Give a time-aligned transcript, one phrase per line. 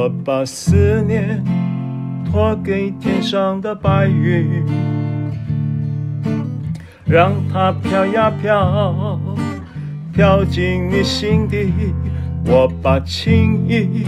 [0.00, 1.44] 我把思念
[2.24, 4.64] 托给天上的白云，
[7.04, 9.20] 让它飘呀飘，
[10.10, 11.70] 飘进你心底。
[12.46, 14.06] 我把情意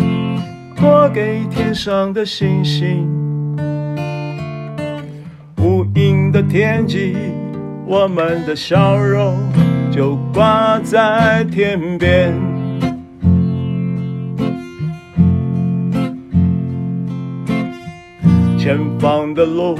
[0.75, 3.06] 托给天上的星星，
[5.59, 7.14] 无垠的天际，
[7.86, 9.36] 我们的笑容
[9.90, 12.51] 就挂在天边。
[18.62, 19.76] 前方的路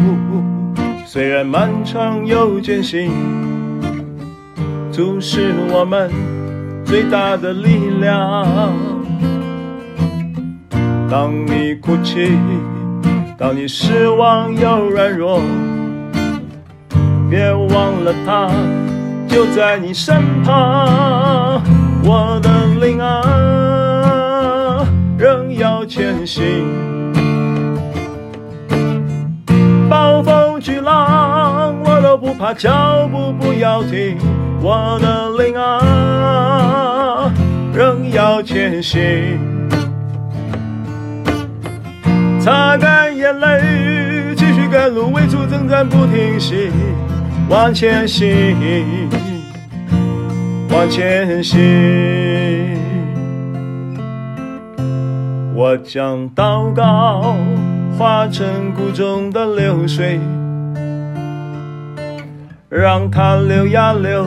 [1.07, 3.13] 虽然漫长又艰辛，
[4.91, 6.11] 足是我们。
[6.85, 8.75] 最大的力量。
[11.09, 12.33] 当你哭泣，
[13.39, 15.41] 当你失望又软弱，
[17.31, 18.51] 别忘了他
[19.29, 21.63] 就在你身旁。
[22.03, 22.51] 我的
[22.85, 24.85] 灵啊，
[25.17, 26.92] 仍要前行。
[29.93, 34.17] 暴风巨浪，我都不怕，脚步不要停。
[34.63, 37.31] 我的灵啊，
[37.75, 39.39] 仍要前行，
[42.41, 46.71] 擦干眼泪，继续赶路，为主征战不停息，
[47.51, 48.57] 往前行，
[50.71, 51.61] 往前行。
[55.55, 57.37] 我将祷告
[58.03, 60.19] 化成谷中的流水。
[62.69, 64.27] 让它流呀流，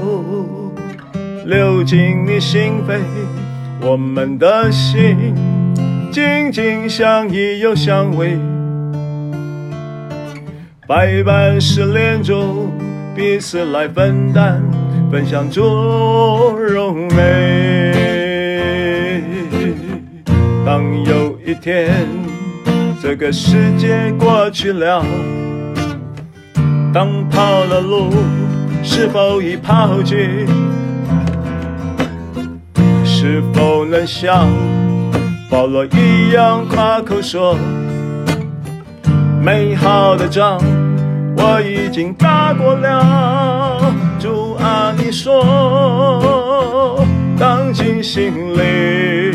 [1.45, 3.01] 流进你心扉，
[3.81, 5.35] 我们的心
[6.09, 8.37] 紧紧相依又相偎，
[10.87, 12.71] 百般失恋中
[13.13, 14.63] 彼此来分担，
[15.11, 15.61] 分享主
[16.57, 17.91] 荣美。
[20.65, 22.07] 当有一天
[23.07, 25.05] 这个世界过去了。
[26.91, 28.09] 当跑了路，
[28.81, 30.15] 是否已抛弃？
[33.05, 34.47] 是否能像
[35.51, 37.55] 保罗一样夸口说：
[39.39, 40.57] 美好的仗
[41.37, 43.93] 我已经打过了。
[44.19, 47.05] 主啊，你说，
[47.37, 49.34] 当进心里，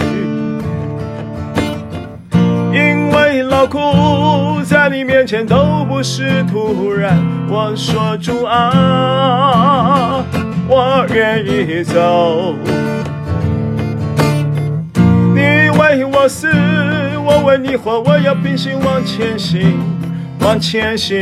[3.61, 7.19] 因为劳苦在你面前都不是突然。
[7.47, 10.25] 我说主啊，
[10.67, 12.55] 我愿意走。
[15.35, 15.41] 你
[15.79, 16.49] 为我死，
[17.23, 19.79] 我为你活，我要并行往前行，
[20.41, 21.21] 往前行，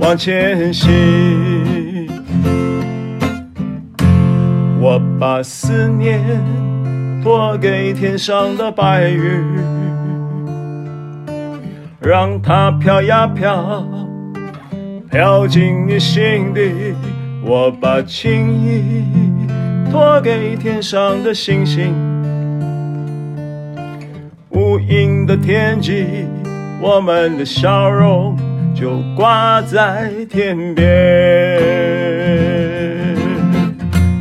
[0.00, 0.88] 往前行。
[4.80, 6.22] 我把思念
[7.22, 9.77] 托给天上的白云。
[12.08, 13.86] 让它飘呀飘，
[15.10, 16.94] 飘进你心底。
[17.44, 19.04] 我把情意
[19.90, 21.94] 托给天上的星星，
[24.48, 26.06] 无垠的天际，
[26.80, 28.34] 我们的笑容
[28.74, 30.88] 就挂在天边。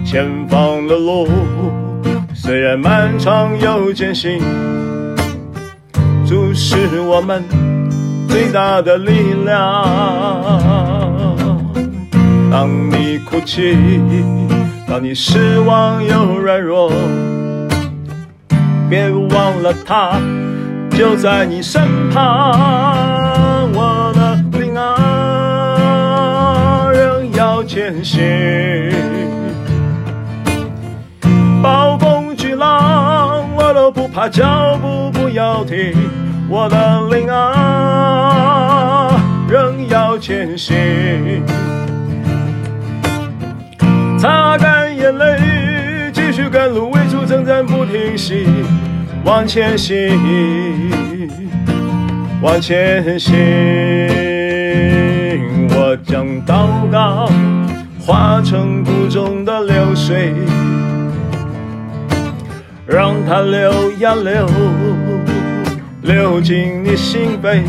[0.06, 1.30] 前方的路
[2.34, 4.42] 虽然漫长又艰辛，
[6.26, 7.67] 注视我们。
[8.28, 9.84] 最大的力量。
[12.52, 13.78] 当你哭泣，
[14.88, 16.92] 当你失望又软弱，
[18.90, 20.20] 别忘了他
[20.92, 23.70] 就在你身旁。
[23.74, 24.88] 我的灵啊，
[26.94, 28.24] 仍要前行。
[31.62, 35.94] 暴风巨浪，我都不怕，脚步不要停。
[36.50, 39.12] 我的灵啊，
[39.50, 41.44] 仍要前行，
[44.18, 48.48] 擦干眼泪，继续赶路，为主征战不停息，
[49.26, 50.18] 往前行，
[52.42, 53.36] 往前行。
[55.70, 57.30] 我将祷告
[58.00, 60.34] 化成谷中的流水，
[62.86, 64.48] 让它流呀流。
[66.08, 67.62] 流进你心扉，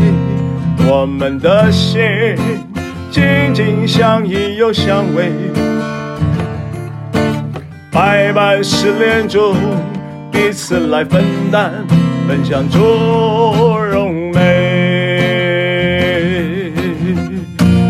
[0.87, 2.01] 我们的心
[3.11, 5.29] 紧紧相依又相偎，
[7.91, 9.57] 百般试炼中
[10.31, 11.85] 彼此来分担，
[12.29, 12.79] 分享主
[13.91, 14.39] 荣美。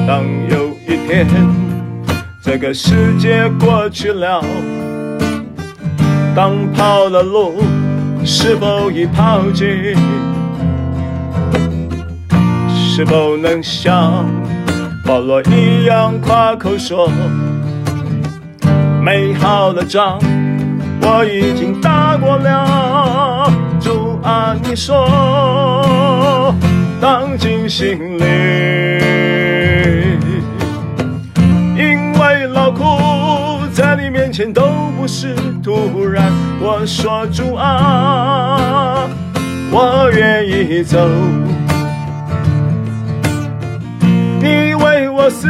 [0.07, 1.27] 当有一天
[2.41, 4.43] 这个世界过去了，
[6.35, 7.63] 当跑了路。
[8.25, 9.95] 是否已抛弃？
[12.99, 14.27] 是否能像
[15.07, 17.09] 保罗一样夸口说，
[19.01, 20.19] 美好的仗
[21.01, 23.53] 我已经打过了？
[23.79, 26.53] 主啊，你说，
[27.01, 28.25] 当进心里，
[31.77, 32.85] 因为劳苦
[33.73, 34.63] 在你面前都
[34.99, 36.33] 不是突然。
[36.61, 39.09] 我说主啊，
[39.71, 40.99] 我愿意走。
[45.29, 45.49] 死，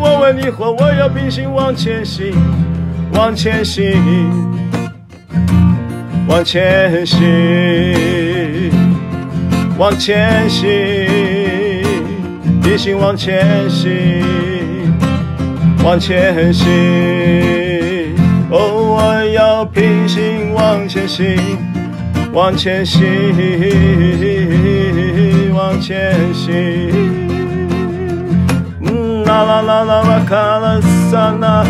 [0.00, 2.32] 我为你活，我要平行往前行，
[3.14, 3.96] 往前行，
[6.28, 8.70] 往前行，
[9.78, 10.68] 往前行，
[12.62, 13.90] 凭信往前行，
[15.82, 16.64] 往前行。
[18.50, 18.58] 哦，
[18.96, 21.36] 我要平行往前行，
[22.32, 23.02] 往前行，
[25.52, 27.43] 往前行。
[29.34, 31.64] 啦啦啦啦啦卡拉萨那，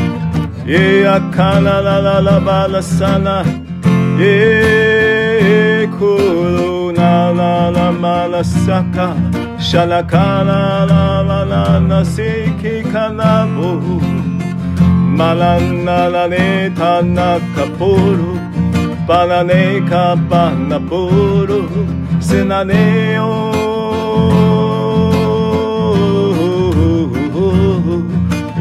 [0.66, 3.42] 耶呀卡啦啦啦啦巴拉萨那，
[4.18, 9.14] 耶库鲁那啦啦马拉萨卡，
[9.58, 10.18] 沙拉卡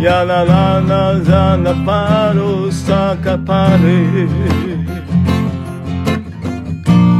[0.03, 4.27] 呀啦啦啦啦啦巴鲁萨卡巴雷。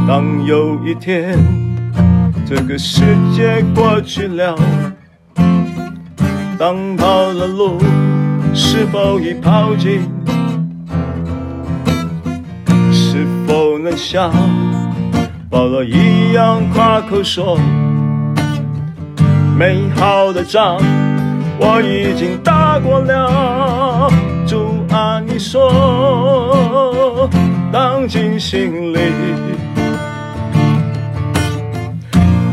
[0.06, 1.38] 当有一天
[2.44, 3.00] 这个世
[3.34, 4.54] 界过去了，
[6.58, 7.80] 当跑了路
[8.52, 10.02] 是否已抛尽？
[12.92, 14.30] 是否能像
[15.48, 17.58] 保罗一样夸口说，
[19.58, 20.78] 美好的仗？
[21.56, 24.10] 我已经打过了，
[24.46, 27.28] 主啊，你说，
[27.72, 28.98] 当进心里，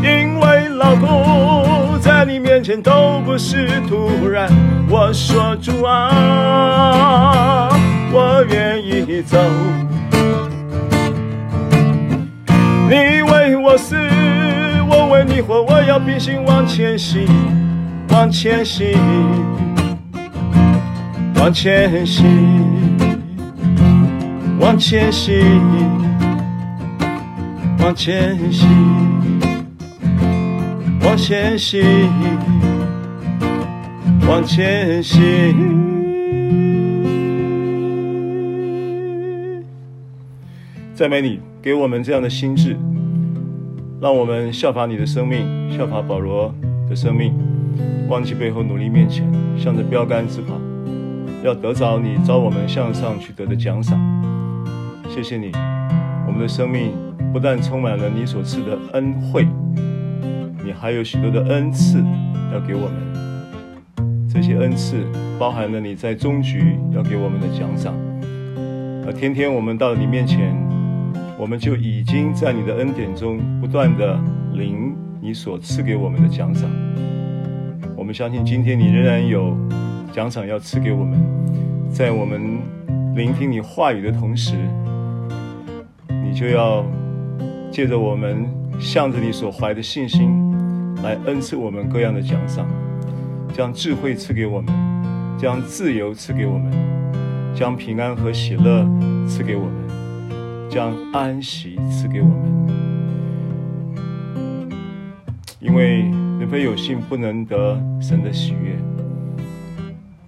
[0.03, 4.49] 因为老苦在你面前都不是突然。
[4.89, 7.69] 我说主啊，
[8.11, 9.37] 我愿意走，
[12.89, 13.95] 你为我死，
[14.89, 17.25] 我为你活，我要凭信往前行。
[18.09, 18.99] 往前行，
[21.41, 22.23] 往前行，
[24.59, 25.43] 往前行，
[27.79, 28.69] 往前行，
[31.03, 31.83] 往前行，
[34.29, 35.19] 往前行。
[40.93, 42.77] 赞美你，给我们这样的心智，
[43.99, 46.53] 让我们效法你的生命，效法保罗
[46.87, 47.33] 的生命。
[48.07, 49.25] 忘记背后，努力面前，
[49.57, 50.53] 向着标杆直跑，
[51.43, 53.99] 要得着你招我们向上去得的奖赏。
[55.09, 55.51] 谢谢你，
[56.27, 56.91] 我们的生命
[57.33, 59.47] 不但充满了你所赐的恩惠，
[60.63, 61.97] 你还有许多的恩赐
[62.53, 63.11] 要给我们。
[64.29, 64.95] 这些恩赐
[65.37, 67.93] 包含了你在终局要给我们的奖赏。
[69.05, 70.55] 而天天我们到你面前，
[71.37, 74.17] 我们就已经在你的恩典中不断地
[74.53, 76.69] 领你所赐给我们的奖赏。
[77.97, 79.57] 我们相信，今天你仍然有
[80.13, 81.19] 奖赏要赐给我们。
[81.91, 82.59] 在我们
[83.15, 84.55] 聆听你话语的同时，
[86.23, 86.85] 你就要
[87.71, 88.45] 借着我们
[88.79, 90.29] 向着你所怀的信心，
[91.03, 92.67] 来恩赐我们各样的奖赏，
[93.53, 94.73] 将智慧赐给我们，
[95.37, 96.71] 将自由赐给我们，
[97.55, 98.85] 将平安和喜乐
[99.27, 99.73] 赐给我们，
[100.69, 102.37] 将安息赐给我们，
[105.59, 106.09] 因为。
[106.41, 108.75] 人非有信，不能得神的喜悦。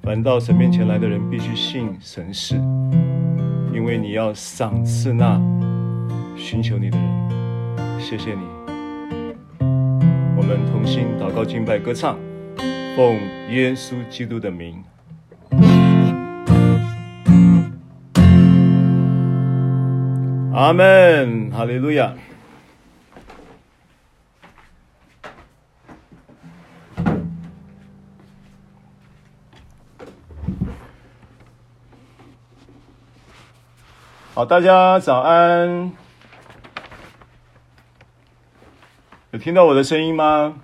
[0.05, 2.55] 凡到神面前来的人，必须信神是，
[3.73, 5.41] 因为你要赏赐那
[6.35, 7.99] 寻求你的人。
[8.01, 8.41] 谢谢你，
[10.35, 12.17] 我们同心祷告、敬拜、歌唱，
[12.97, 13.17] 奉
[13.49, 14.83] 耶稣基督的名，
[20.53, 22.13] 阿门，哈利路亚。
[34.35, 35.91] 好，大家早安。
[39.29, 40.55] 有听到我的声音吗？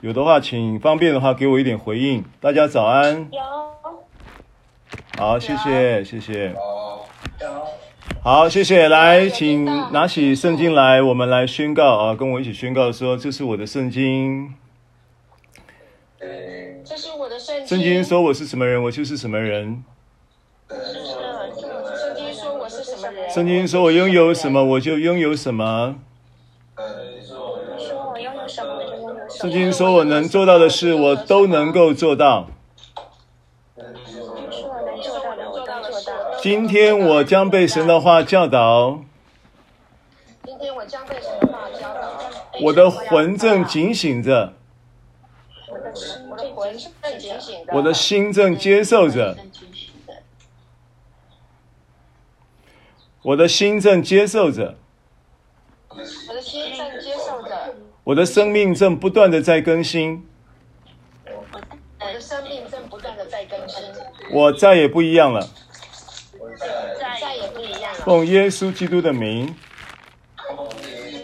[0.00, 2.24] 有的话，请方便的话给我一点回应。
[2.40, 3.28] 大家早安。
[3.32, 3.40] 有。
[5.18, 6.54] 好，谢谢，谢谢。
[7.40, 7.66] 有。
[8.22, 8.88] 好，谢谢。
[8.88, 14.54] 来，请拿起圣经来，我们来宣告啊，跟我一起宣告说：“这是我的圣经。”
[16.86, 17.66] 这是我的圣经。
[17.66, 19.82] 圣经说我是什么人，我就是什么人。
[23.32, 25.96] 圣经说我拥有什么，我就拥有什么。
[29.30, 32.48] 圣经说我能做到的事，我都能够做到。
[36.42, 39.00] 今天我将被神的话教导。
[40.44, 42.00] 今天我将被神的话教导。
[42.64, 44.52] 我的魂正警醒着。
[46.28, 47.72] 我的魂正警醒着。
[47.72, 49.36] 我的心正接受着。
[53.22, 54.76] 我的心正接受着。
[55.88, 57.74] 我的心正接受着。
[58.04, 60.26] 我的生命正不断的在更新。
[61.24, 63.84] 我的生命正不断的在更新。
[64.32, 65.48] 我再也不一样了。
[67.00, 67.98] 再也不一样了。
[68.04, 69.54] 奉耶稣基督的名。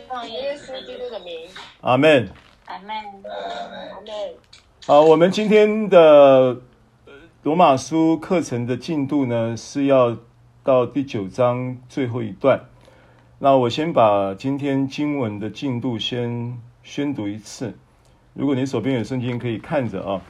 [0.08, 1.48] 奉耶稣基督的名。
[1.80, 2.28] 阿门。
[2.66, 2.94] 阿门。
[2.94, 4.34] 阿门。
[4.86, 6.56] 好，我们今天的
[7.42, 10.16] 罗马书课程的进度呢，是要
[10.68, 12.60] 到第九章最后一段。
[13.38, 17.72] 那我先把今天经文的进度先宣读一次。
[18.34, 20.20] 如果你手边有圣经，可以看着啊。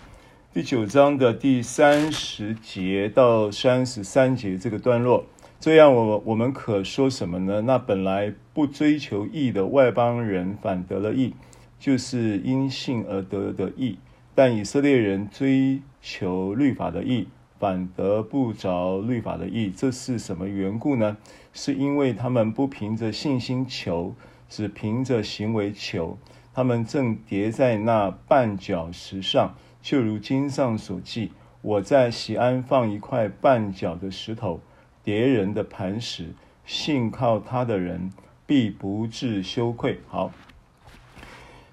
[0.54, 5.24] 第九章的第三十节到三十三节这个段落，
[5.58, 7.62] 这样我我们可说什么呢？
[7.62, 11.34] 那本来不追求义的外邦人反得了义，
[11.80, 13.96] 就是因信而得的义；
[14.36, 17.26] 但以色列人追求律法的义，
[17.58, 19.70] 反得不着律法的义。
[19.70, 21.16] 这是什么缘故呢？
[21.52, 24.14] 是因为他们不凭着信心求，
[24.48, 26.16] 只凭着行为求，
[26.54, 29.54] 他们正跌在那绊脚石上。
[29.80, 34.60] 就如经上所记，我在锡安放一块绊脚的石头，
[35.02, 36.34] 跌人的磐石，
[36.66, 38.12] 信靠他的人
[38.44, 40.00] 必不致羞愧。
[40.08, 40.32] 好，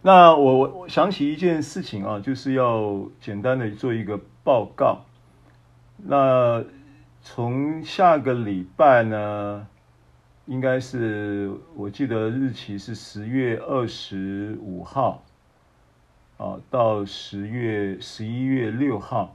[0.03, 5.05] 那我我想起一件事情啊，就是要简单的做一个报告。
[5.97, 6.63] 那
[7.21, 9.67] 从下个礼拜呢，
[10.45, 15.23] 应该是我记得日期是十月二十五号。
[16.37, 19.33] 啊，到十月十一月六号，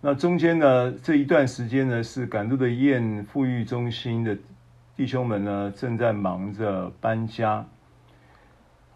[0.00, 4.34] 那中间呢，这一段时间呢，是赶路的雁复育中心的
[4.96, 7.66] 弟兄们呢，正在忙着搬家，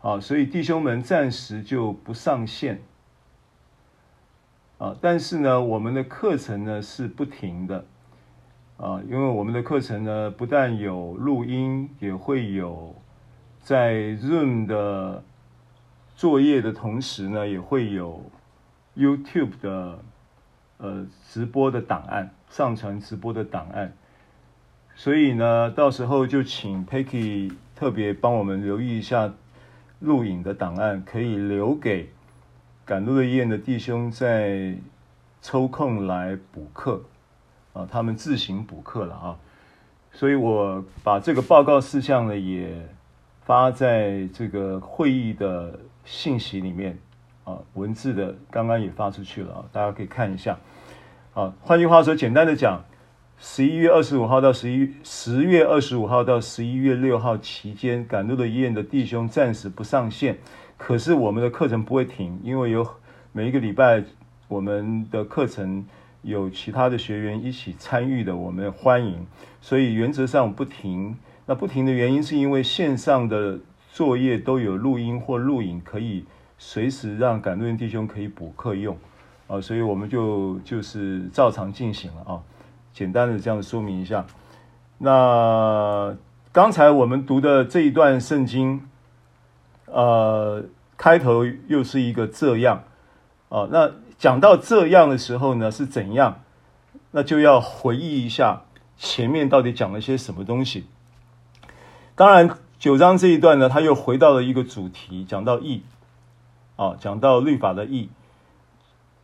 [0.00, 2.80] 啊，所以弟兄们暂时就不上线，
[4.78, 7.84] 啊，但是呢，我们的课程呢是不停的，
[8.76, 12.94] 啊，因为我们的课程呢不但有录音，也会有
[13.60, 15.22] 在 Zoom 的。
[16.16, 18.22] 作业的同时呢，也会有
[18.96, 19.98] YouTube 的
[20.78, 23.92] 呃直播的档案，上传直播的档案。
[24.94, 29.34] 所以呢，到时候就请 Peggy 特别帮我们留意一下
[29.98, 32.10] 录影的档案，可以留给
[32.84, 34.74] 赶路的医院的弟兄在
[35.42, 37.02] 抽空来补课
[37.72, 39.36] 啊，他们自行补课了啊。
[40.12, 42.70] 所以我把这个报告事项呢也
[43.44, 45.78] 发在这个会议的。
[46.06, 46.98] 信息里面
[47.44, 50.58] 啊，文字的刚刚也发出去了啊，大家可以看一下。
[51.32, 52.84] 啊，换句话说，简单的讲，
[53.38, 60.36] 十一月二十五号到十一十月二十五号到十一月六号期间，赶路的医院的弟兄暂时不上线，
[60.76, 62.86] 可是我们的课程不会停，因为有
[63.32, 64.02] 每一个礼拜
[64.48, 65.86] 我们的课程
[66.22, 69.26] 有其他的学员一起参与的，我们欢迎，
[69.60, 71.16] 所以原则上不停。
[71.46, 73.58] 那不停的原因是因为线上的。
[73.94, 76.24] 作业都有录音或录影，可以
[76.58, 78.98] 随时让赶路的弟兄可以补课用，
[79.46, 82.42] 啊，所以我们就就是照常进行了啊。
[82.92, 84.26] 简单的这样说明一下。
[84.98, 86.12] 那
[86.50, 88.82] 刚才我们读的这一段圣经，
[89.94, 90.64] 呃，
[90.96, 92.82] 开头又是一个这样，
[93.48, 96.40] 啊，那讲到这样的时候呢，是怎样？
[97.12, 98.62] 那就要回忆一下
[98.96, 100.86] 前面到底讲了些什么东西。
[102.14, 102.58] 当然。
[102.76, 105.84] 九章这一段呢，他又回到了一个主题，讲到义，
[106.76, 108.10] 啊，讲到律法的义，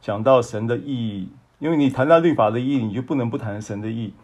[0.00, 1.28] 讲到神的义。
[1.58, 4.14] 因为你谈到律法的义，你就不能不谈神的义。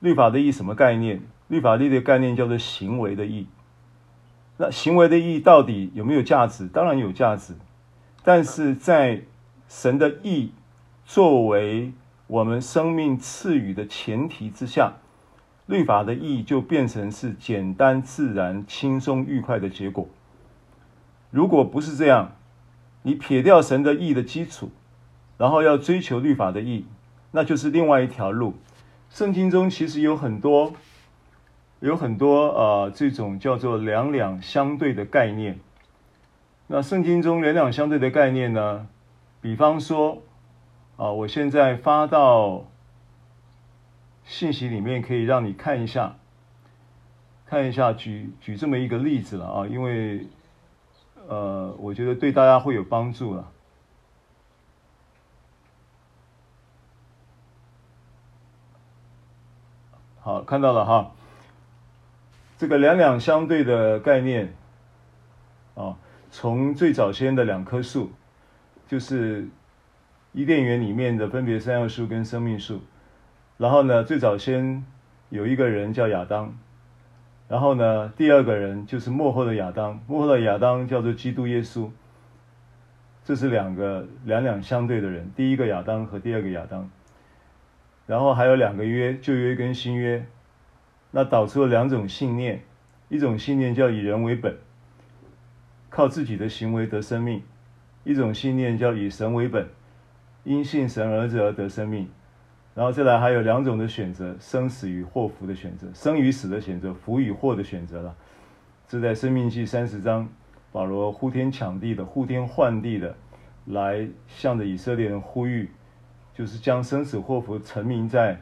[0.00, 1.22] 律法的义什么概念？
[1.46, 3.46] 律法的义的概念叫做行为的义。
[4.62, 6.68] 那行为的意义到底有没有价值？
[6.68, 7.54] 当然有价值，
[8.22, 9.22] 但是在
[9.66, 10.52] 神的义
[11.06, 11.94] 作为
[12.26, 14.92] 我们生命赐予的前提之下。
[15.64, 20.06] 律法的意义就变成是简单、自然、轻松、愉快的结果。
[21.30, 22.32] 如果不是这样，
[23.02, 24.70] 你撇掉神的义的基础，
[25.38, 26.84] 然后要追求律法的义，
[27.30, 28.54] 那就是另外一条路。
[29.08, 30.74] 圣经中其实有很多
[31.80, 35.58] 有很多呃这种叫做两两相对的概念。
[36.66, 38.86] 那圣经中两两相对的概念呢，
[39.40, 40.22] 比方说
[40.96, 42.64] 啊，我现在发到
[44.24, 46.16] 信息里面，可以让你看一下，
[47.46, 50.26] 看一下，举举这么一个例子了啊，因为
[51.26, 53.50] 呃，我觉得对大家会有帮助了。
[60.20, 61.12] 好，看到了哈，
[62.60, 64.52] 这个两两相对的概念
[65.74, 65.96] 啊，
[66.30, 68.12] 从最早先的两棵树，
[68.86, 69.48] 就是
[70.32, 72.82] 伊甸园里面的分别善恶树跟生命树，
[73.56, 74.84] 然后呢，最早先
[75.30, 76.54] 有一个人叫亚当，
[77.48, 81.88] 然后呢，第二个人就是幕后的亚当，幕后的亚当叫做基督耶稣，
[83.24, 86.90] 这是两个两两相对的人，第一个亚当和第二个亚当。
[88.06, 90.26] 然后还有两个约，旧约跟新约，
[91.10, 92.62] 那导出了两种信念，
[93.08, 94.56] 一种信念叫以人为本，
[95.88, 97.40] 靠自己的行为得生命；
[98.04, 99.66] 一种信念叫以神为本，
[100.44, 102.08] 因信神儿子而得生命。
[102.74, 108.14] 然后再来还有两种的选择：生死与祸福的选择，生与死的选择，福与祸的选择了。
[108.88, 110.28] 这在生命记三十章，
[110.70, 113.16] 保罗呼天抢地的、呼天唤地的，
[113.66, 115.70] 来向着以色列人呼吁。
[116.32, 118.40] 就是将生死祸福陈明在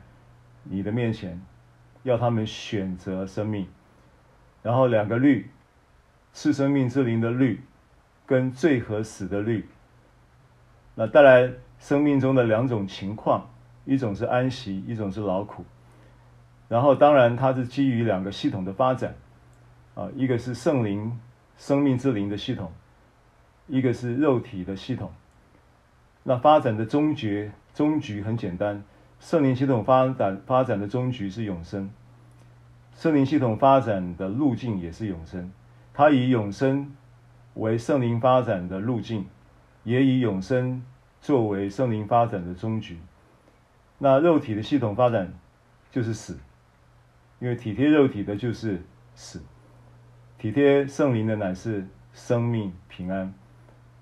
[0.63, 1.41] 你的面前，
[2.03, 3.67] 要他们选择生命。
[4.63, 5.51] 然后两个律，
[6.33, 7.61] 是生命之灵的律，
[8.27, 9.69] 跟罪和死的律。
[10.95, 13.49] 那带来生命中的两种情况，
[13.85, 15.65] 一种是安息，一种是劳苦。
[16.69, 19.15] 然后当然它是基于两个系统的发展，
[19.95, 21.19] 啊，一个是圣灵
[21.57, 22.73] 生命之灵的系统，
[23.67, 25.13] 一个是肉体的系统。
[26.23, 27.53] 那发展的终结。
[27.75, 28.83] 终局很简单，
[29.21, 31.91] 圣灵系统发展发展的终局是永生，
[32.95, 35.53] 圣灵系统发展的路径也是永生，
[35.93, 36.95] 它以永生
[37.55, 39.27] 为圣灵发展的路径，
[39.83, 40.83] 也以永生
[41.21, 42.99] 作为圣灵发展的终局。
[43.99, 45.35] 那肉体的系统发展
[45.91, 46.39] 就是死，
[47.41, 48.81] 因为体贴肉体的就是
[49.17, 49.43] 死，
[50.39, 53.35] 体贴圣灵的乃是生命平安，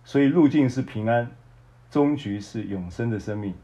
[0.04, 1.30] 所以路径是平安，
[1.90, 3.54] 终局是永生的生命。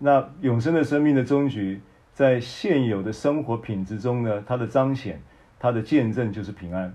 [0.00, 1.80] 那永生的生命的终局，
[2.12, 5.20] 在现有的生活品质中呢，它的彰显，
[5.58, 6.94] 它的见证就是平安，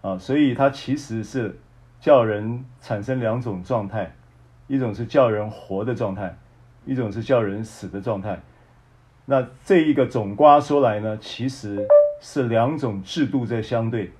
[0.00, 1.56] 啊，所以它其实是
[2.00, 4.12] 叫人产生两种状态，
[4.66, 6.36] 一种是叫人活的状态，
[6.84, 8.40] 一种是叫人死的状态。
[9.26, 11.86] 那这一个总瓜说来呢，其实
[12.20, 14.10] 是两种制度在相对，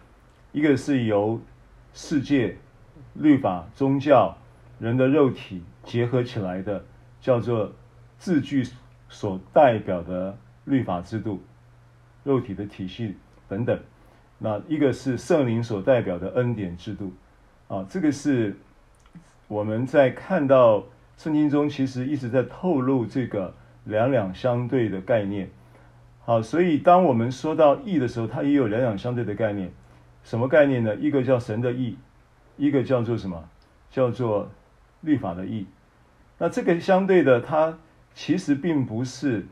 [0.53, 1.41] 一个是由
[1.93, 2.57] 世界、
[3.15, 4.37] 律法、宗教、
[4.79, 6.85] 人的肉体结合起来的，
[7.21, 7.73] 叫做。
[8.19, 8.67] 字句
[9.09, 11.41] 所代表的律法制度、
[12.25, 13.17] 肉体的体系
[13.49, 13.79] 等等，
[14.39, 17.13] 那一个是圣灵所代表的恩典制度，
[17.69, 18.55] 啊，这个是
[19.47, 20.85] 我们在看到
[21.17, 23.55] 圣经中其实一直在透露这个
[23.85, 25.49] 两两相对的概念。
[26.25, 29.71] 好，所以当我们说到义的时候，它也有两两相对的概念。
[30.25, 30.95] 什么概念呢？
[30.97, 31.97] 一个叫神的义，
[32.57, 33.49] 一个叫做什么？
[33.91, 34.51] 叫做
[35.03, 35.67] 律法的义。
[36.37, 37.79] 那这个相对的，它。
[38.19, 39.47] 其实并不是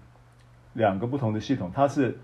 [0.73, 2.19] 两个不同的系统，它是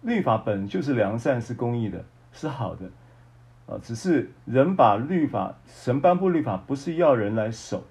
[0.00, 2.86] 律法本就是良善，是公义的，是好的，
[3.66, 7.84] 啊，只是人把律法，神颁布律法不是要人来守，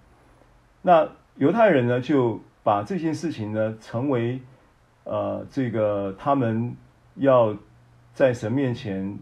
[0.81, 4.41] 那犹太人呢就把这件事情呢成为
[5.03, 6.75] 呃这个他们
[7.17, 7.55] 要
[8.15, 9.19] 在神面前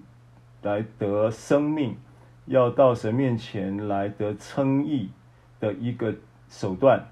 [0.62, 1.98] 来得生命，
[2.46, 5.12] 要到神面前来得称义
[5.60, 6.16] 的一个
[6.48, 7.06] 手段。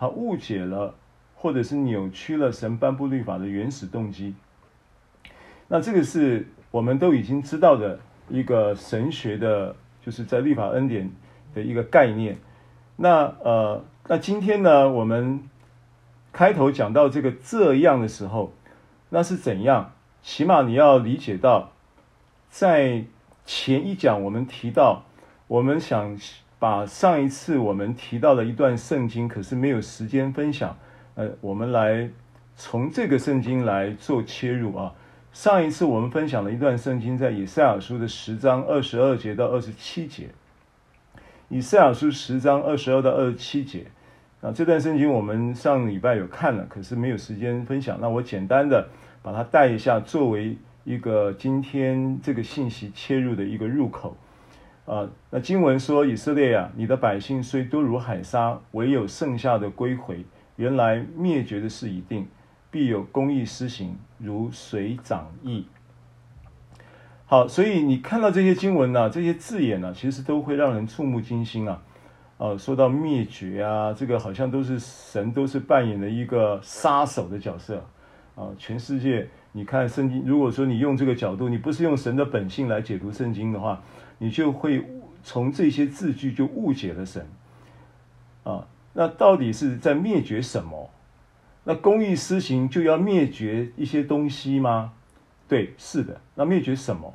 [0.00, 0.94] 他误解了，
[1.34, 4.34] 或者是扭曲了神颁布律法的原始动机。
[5.68, 11.10] 那这个是我们都已经知道的一个神学的，就是在律法恩典
[11.54, 12.38] 的一个概念。
[12.96, 15.42] 那呃，那今天呢，我们
[16.32, 18.54] 开头讲到这个这样的时候，
[19.10, 19.92] 那是怎样？
[20.22, 21.72] 起码你要理解到，
[22.48, 23.04] 在
[23.44, 25.02] 前一讲我们提到，
[25.46, 26.16] 我们想。
[26.60, 30.76] 把上一次我们提到的一段圣经，可是没有时间分享，
[31.14, 32.10] 呃，我们来
[32.54, 34.92] 从这个圣经来做切入啊。
[35.32, 40.28] 上一次我们分享了一段圣经，在以赛亚书的十章二十二节到二十七节。
[41.48, 43.86] 以赛亚书十章二十二到二十七节，
[44.42, 47.96] 啊，这段圣经我们上礼拜有看了，可是没有时间分享。
[47.98, 48.86] 那我简单的
[49.22, 54.14] 把它带一下，作为一个今天这个信息切入的一个入口。
[54.90, 60.24] 啊，那经文说：“以色列啊，你的百姓虽多如海沙，唯有剩下的归回。
[60.56, 62.26] 原来灭绝的事已定，
[62.72, 65.64] 必有公义施行，如水涨溢。
[67.24, 71.80] 好，所以你看到这些经文呢、这些字眼呢、其实都会让人触目惊心啊。
[72.38, 77.86] 呃，说到灭绝啊，这个好像都是神都是扮演了一个杀手的角色
[78.34, 78.48] 啊。
[78.58, 83.80] 全世界，你看圣经，如果说你用这个角度，你不是用神的本性来解读圣经的话，
[84.20, 84.86] 你就会
[85.24, 87.26] 从这些字句就误解了神
[88.44, 88.68] 啊。
[88.92, 90.88] 那到底是在灭绝什么？
[91.64, 94.92] 那公义施行就要灭绝一些东西吗？
[95.48, 96.20] 对，是的。
[96.36, 97.12] 那灭绝什么？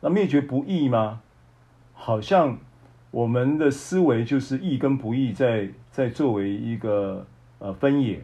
[0.00, 1.22] 那灭绝不义吗？
[1.94, 2.58] 好像。
[3.10, 7.26] 我们的思维就是义跟不义在在作为一个
[7.58, 8.22] 呃分野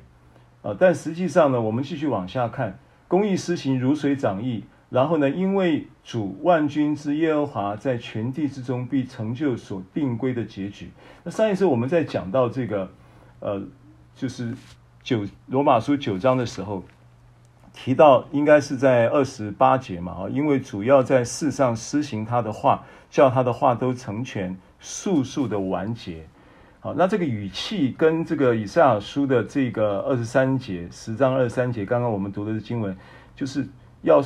[0.61, 10.91] 啊、但实际上呢，我们继续往下看，公义施行如水涨义，然后呢，因为主万军之耶和华在全地之中必成就所定规的结局。
[11.25, 12.89] 那上一次我们在讲到这个
[13.41, 13.61] 呃，
[14.15, 14.55] 就是
[15.03, 16.85] 九罗马书九章的时候。
[17.77, 26.25] 提到应该是在二十八节嘛，啊，因为主要在世上施行他的话，叫他的话都成全，速速的完结。
[26.79, 32.97] 好，那这个语气跟这个以赛亚书的这个二十三节，十章二十三节，刚刚我们读的是经文，
[33.35, 33.67] 就是
[34.03, 34.23] 要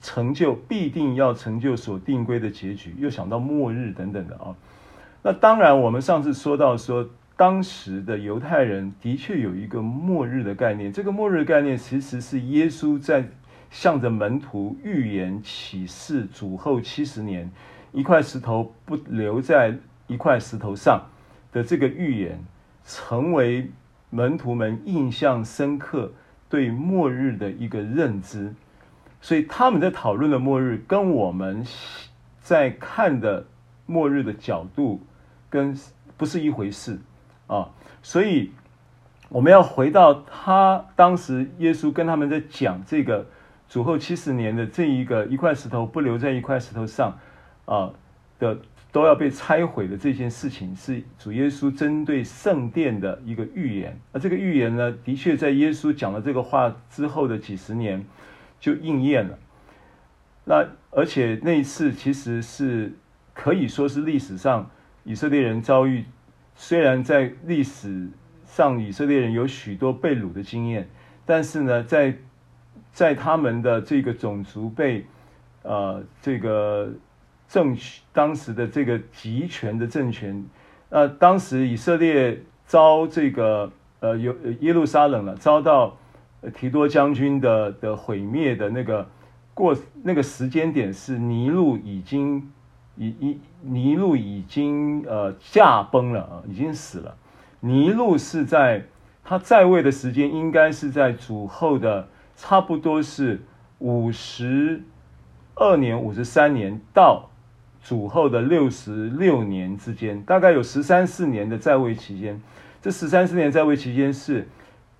[0.00, 2.94] 成就，必定要成就所定规的结局。
[2.98, 4.54] 又想到末日等等的啊，
[5.22, 7.08] 那当然我们上次说到说。
[7.38, 13.28] 当时的犹太人的确有一个末日的概念，这个末日概念其实是耶稣在
[13.70, 17.48] 向着门徒预言启示主后七十年，
[17.92, 19.76] 一块石头不留在
[20.08, 21.00] 一块石头上
[21.52, 22.44] 的这个预言，
[22.84, 23.70] 成为
[24.10, 26.12] 门徒们印象深刻
[26.48, 28.52] 对末日的一个认知，
[29.20, 31.64] 所以他们在讨论的末日跟我们
[32.40, 33.44] 在看的
[33.86, 35.00] 末日的角度
[35.50, 35.76] 跟
[36.16, 36.98] 不是一回事。
[37.46, 37.70] 啊，
[38.02, 38.50] 所以
[39.30, 43.26] 我们要回到他当时耶稣跟他们在讲这个
[43.70, 47.18] 主后七十年的这一个一块石头不留在一块石头上
[47.64, 47.90] 啊
[48.38, 48.58] 的
[48.92, 53.98] 都要被拆毁的这件事情，是主耶稣针对圣殿的一个预言。
[54.12, 58.04] 而这个预言呢，的确在耶稣讲了这个话之后的几十年
[58.60, 59.38] 就应验了。
[60.44, 62.92] 那而且那一次其实是
[63.34, 64.70] 可以说是历史上
[65.04, 66.04] 以色列人遭遇。
[66.54, 68.08] 虽然在历史
[68.44, 70.88] 上以色列人有许多被掳的经验，
[71.24, 72.16] 但是呢，在
[72.92, 75.06] 在他们的这个种族被
[75.62, 76.90] 呃这个
[77.48, 77.76] 政
[78.12, 80.44] 当时的这个集权的政权，
[80.88, 85.96] 那、呃、当时以色列遭这个呃有耶路撒冷了，遭到
[86.54, 89.08] 提多将军的的毁灭的那个
[89.54, 92.50] 过那个时间点是尼禄已经。
[93.00, 97.16] 已已尼禄已经呃驾崩了啊，已经死了。
[97.60, 98.86] 尼禄是在
[99.22, 103.40] 他在位的时间，应该是在主后的差不多是
[103.78, 104.82] 五十
[105.54, 107.30] 二年、五十三年到
[107.80, 112.42] 主后的六十六年之间，大概有十三四年的在位期间。
[112.82, 114.48] 这十三四年在位期间是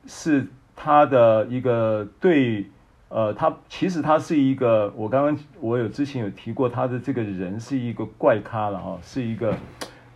[0.06, 0.46] 是
[0.78, 2.66] 他的一个对。
[3.10, 9.56] 呃，他其实他是一个，我刚刚我有之前有提过，他的这个人是一个怪咖了哈，是一个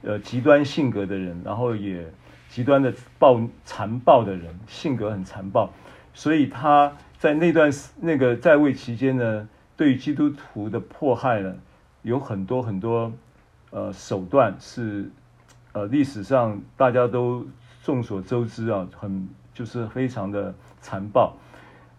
[0.02, 2.04] 呃极端性格的人，然后也
[2.50, 5.70] 极端的暴残暴的人，性格很残暴，
[6.12, 11.54] 所以他在那段那个在位期间呢，对基督徒的迫害呢，
[12.02, 13.10] 有很多很多
[13.70, 15.10] 呃手段是
[15.72, 17.46] 呃历史上大家都
[17.82, 21.34] 众所周知啊，很就是非常的残暴。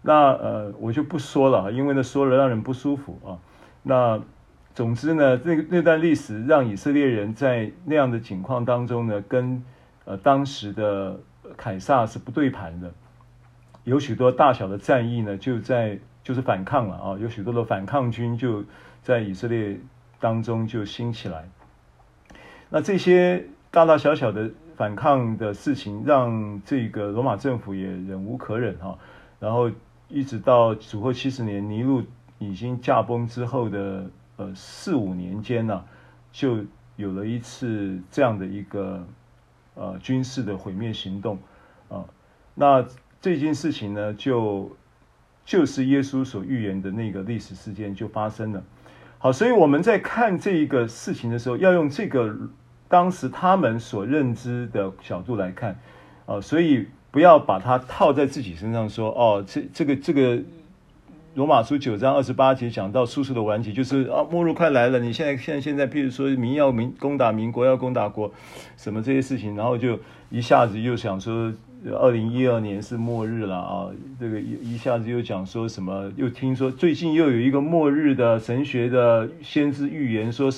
[0.02, 3.38] 那呃，我就不说了，因为呢说了让人不舒服啊。
[3.82, 4.20] 那
[4.74, 9.62] 总之呢，那那段历史让以色列人在那样的境况当中呢，跟
[10.04, 11.18] 呃当时的
[11.56, 12.92] 凯撒是不对盘的，
[13.84, 18.64] 有许多大小的战役呢，就在就是反抗了啊，有许多的反抗军就
[19.02, 19.78] 在以色列
[20.20, 21.48] 当中就兴起来。
[22.68, 28.98] 那这些大大小小的反抗的事情，让这个罗马政府也忍无可忍哈，
[29.40, 29.70] 然后。
[30.06, 32.02] 一直到主后七十年，尼禄
[32.38, 35.82] 已经驾崩之后的呃四五年间呢、
[36.30, 36.58] 就
[36.94, 39.04] 有了一次这样的一个
[39.74, 41.38] 呃军事的毁灭行动
[41.88, 42.04] 啊。
[42.54, 42.84] 那
[43.20, 44.76] 这件事情呢，就
[45.44, 48.62] 就是耶稣所预言的那个历史事件就发生了。
[49.18, 52.36] 好，所以我们在看这一个事情的时候，要用这个
[52.94, 55.76] 当时他们所认知的角度来看
[56.26, 56.86] 啊，所以。
[57.14, 60.36] 不要把它套在自己身上说哦，这这个这个
[61.36, 64.98] 罗马书九章二十八节讲到叔叔的完结，就是啊末日快来了。
[64.98, 68.32] 你现在现在现在，譬如说民要民攻打民，国要攻打国，
[68.76, 69.96] 什么这些事情，然后就
[70.28, 71.54] 一下子又想说
[71.92, 73.86] 二零一二年是末日了啊，
[74.18, 80.50] 这个一一下子又讲说什么，又听说最近又有一个末日的神学的先知预言，说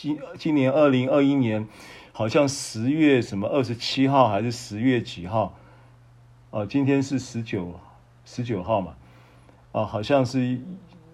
[0.00, 1.66] 今今年二零二一年
[2.12, 5.58] 好像十月什么二十七号还是十月几号
[6.52, 6.64] 啊？
[6.64, 7.74] 今天是十九
[8.24, 8.94] 十九号嘛？
[9.72, 10.60] 啊，好像是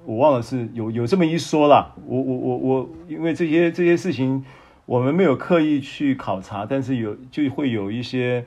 [0.04, 1.94] 我忘了是有有这么一说啦。
[2.06, 4.44] 我我我我，因为这些这些事情。
[4.86, 8.44] 我们没有刻意去考察，但是有就会有一些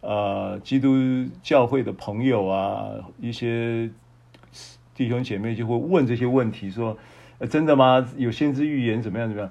[0.00, 0.90] 呃基督
[1.44, 3.88] 教会的朋友啊，一些
[4.96, 6.98] 弟兄姐妹就会问这些问题，说：“，
[7.48, 8.04] 真的吗？
[8.16, 9.48] 有先知预言怎么样怎么样？”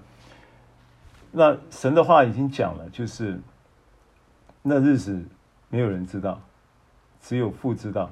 [1.36, 3.40] 那神的话已经讲了，就是
[4.62, 5.24] 那日子
[5.70, 6.42] 没有人知道，
[7.22, 8.10] 只有父知道。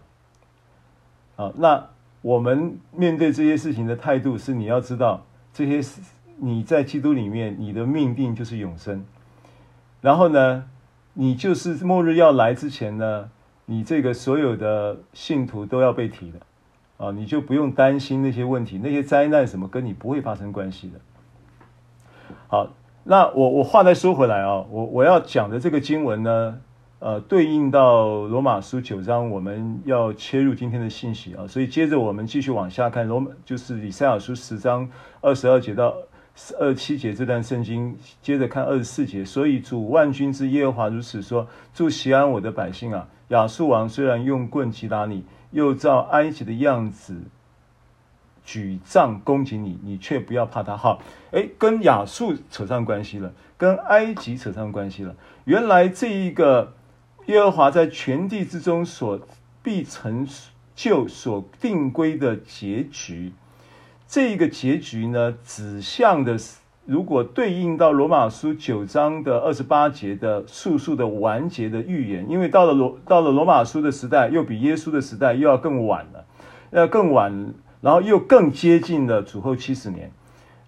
[1.38, 1.90] 啊，那
[2.22, 6.02] 我们面对这些事情的态度是：你要知道这些。
[6.36, 9.06] 你在基督里面，你的命定就是永生。
[10.02, 10.66] 然后呢，
[11.14, 13.30] 你就是末日要来之前呢，
[13.66, 16.40] 你这个所有的信徒都要被提的
[16.98, 21.00] 啊，你就不用担心那些问题，那些灾难什么跟你不会发生关系的。
[22.48, 26.58] 好，那我我话再说回来啊，我我要讲的这个经文呢，
[27.00, 34.90] 呃，对应到罗马书九章，我们要切入今天的信息啊，所以接着我们继续往下看，罗马就是以赛亚书十章
[35.22, 35.94] 二十二节到。
[36.60, 39.24] 二七节这段圣经，接着看二十四节。
[39.24, 47.22] 所以主万军之耶和华如此说：住锡安我的百姓啊，亚述王虽然用棍击打你，又照埃及的样子
[48.44, 50.76] 举杖攻击你，你却不要怕他。
[50.76, 51.02] 好，
[51.32, 55.16] 诶，跟亚述扯上关系了，跟埃及扯上关系了。
[55.46, 56.74] 原来这一个
[57.28, 59.20] 耶和华在全地之中所
[59.62, 60.28] 必成
[60.76, 63.34] 就、所定规的结局。
[64.08, 76.26] 这个结局呢，指向的是，如果对应到罗马书九章的二十八节的速速的完结的预言，因为到了罗到了罗马书的时代，又比耶稣的时代又要更晚了，
[76.72, 80.10] 要更晚，然后又更接近了主后七十年，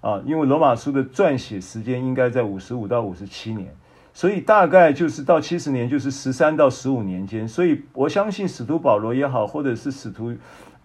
[0.01, 3.73] 啊，因为罗马书的撰写时间应该在五十五到五十七年，
[4.13, 10.35] 所以大概就是到七十年，就是十三到十五年间，所以我相信使徒保罗也好，或者是使徒。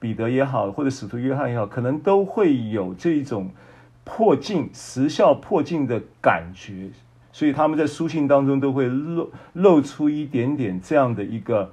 [0.01, 3.51] 彼得也好，或者使徒约翰也好，可能都会有这种
[4.03, 6.89] 迫近、时效迫近的感觉，
[7.33, 11.71] 所以他们在书信当中都会露露出一点点这样的一个，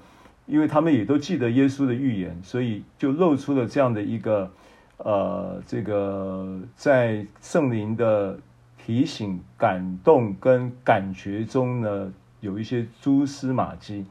[0.48, 4.52] 因为他们也都记得耶稣的预言，所以就露出了这样的一个，
[4.98, 8.40] 呃，这个在圣灵的
[8.84, 14.06] 提醒、感动跟感觉中呢，有一些蛛丝马迹。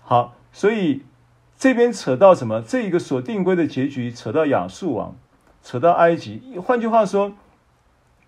[0.00, 1.02] 好，所以。
[1.58, 2.60] 这边扯到什么？
[2.60, 5.16] 这一个所定规的结局扯到亚述王，
[5.62, 6.58] 扯到埃及。
[6.62, 7.32] 换句话说，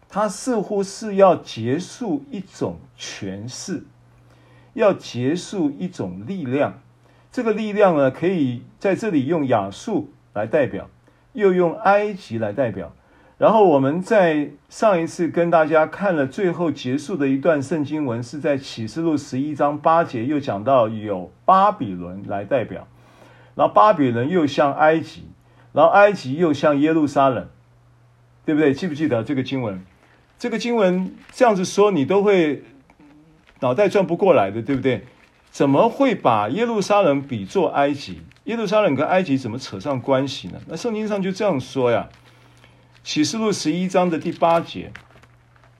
[0.08, 3.84] 他似乎是要结束一种权势，
[4.78, 6.80] 要结束一种力量。
[7.32, 10.88] 这个力量呢，可以在这里用亚述来代表，
[11.32, 12.92] 又用埃及来代表。
[13.38, 22.86] 然后我们在上一次跟大家看了最后结束的一段圣经文，是在启示录十一章八节，又讲到有巴比伦来代表。
[23.56, 25.24] 然后巴比伦又像埃及，
[25.72, 27.48] 然后埃及又像耶路撒冷，
[28.44, 28.72] 对不对？
[28.72, 29.84] 记不记得这个经文？
[30.38, 32.62] 这个经文这样子说，你都会
[33.60, 35.04] 脑袋转不过来的，对不对？
[35.50, 38.22] 怎么会把耶路撒冷比作埃及？
[38.44, 40.60] 耶路撒冷跟埃及怎么扯上关系呢？
[40.66, 42.08] 那圣经上就这样说呀，
[43.02, 44.92] 《启示录》十一章的第八节，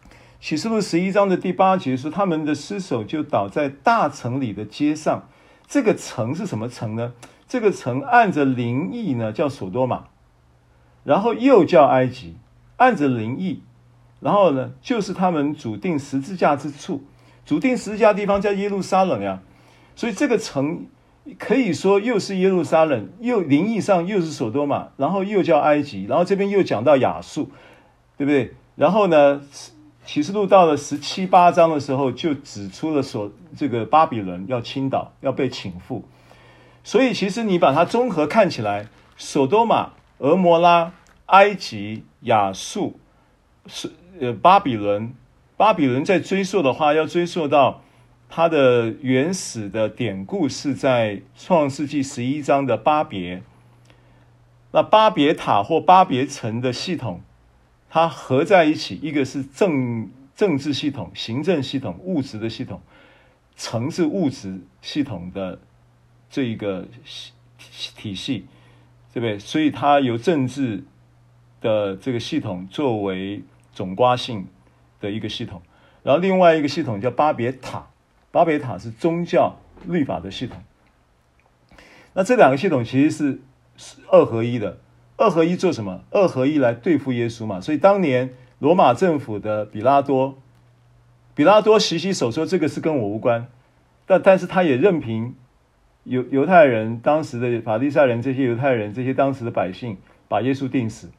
[0.41, 5.29] 《启示录》十一章的第八节说，他们的尸首就倒在大城里的街上。
[5.67, 7.13] 这个城是什么城呢？
[7.47, 10.05] 这个城按着灵意呢叫索多玛，
[11.05, 12.37] 然后又叫埃及，
[12.77, 13.63] 按着灵意，
[14.21, 17.05] 然后呢就是他们主定十字架之处，
[17.49, 19.41] 主定十字架地方叫耶路撒冷呀，
[19.97, 20.87] 所以这个城
[21.39, 27.51] 可以说又是耶路撒冷，又灵意上又是索多玛，然后又叫埃及，然后这边又讲到亚述，
[28.19, 28.55] 对不对？
[28.77, 29.41] 然后呢，
[30.05, 36.03] 启示录到了十七八章的时候，就指出了所这个巴比伦要倾倒，要被倾覆。
[36.85, 40.93] 所以，其实你把它综合看起来，索多玛、俄摩拉、
[41.25, 43.01] 埃及、亚述，
[43.67, 45.15] 是呃巴比伦。
[45.59, 47.83] 巴比伦在追溯的话，要追溯到
[48.31, 53.43] 它的原始的典故是在创世纪十一章的巴别。
[54.71, 57.21] 那巴别塔或巴别城的系统，
[57.91, 62.81] 它合在一起，一个是政政治系统、行政系统、物质的系统，
[63.57, 65.59] 城是物质系统的。
[66.31, 66.87] 这一个
[67.57, 68.45] 体体系，
[69.15, 69.39] 对不对？
[69.39, 70.85] 所以它由政治
[71.63, 73.43] 的这个系统作为
[73.73, 74.47] 总括性
[75.01, 75.63] 的一个系统，
[76.03, 77.87] 然后另外一个系统叫巴别塔，
[78.31, 79.57] 巴别塔是宗教
[79.87, 80.63] 律法的系统。
[82.15, 83.41] 那这两个系统其实是
[84.11, 84.79] 二合一的。
[85.17, 86.03] 二合一做什么？
[86.13, 87.61] 二合一来对付耶稣嘛。
[87.61, 90.39] 所以当年罗马政府的比拉多，
[91.35, 93.49] 比拉多洗洗手说这个是跟我无关，
[94.07, 95.35] 但但是他也任凭
[96.05, 99.97] 犹犹太人当时的法利赛人这些犹太人这些当时的百姓
[100.29, 101.11] 把耶稣钉死。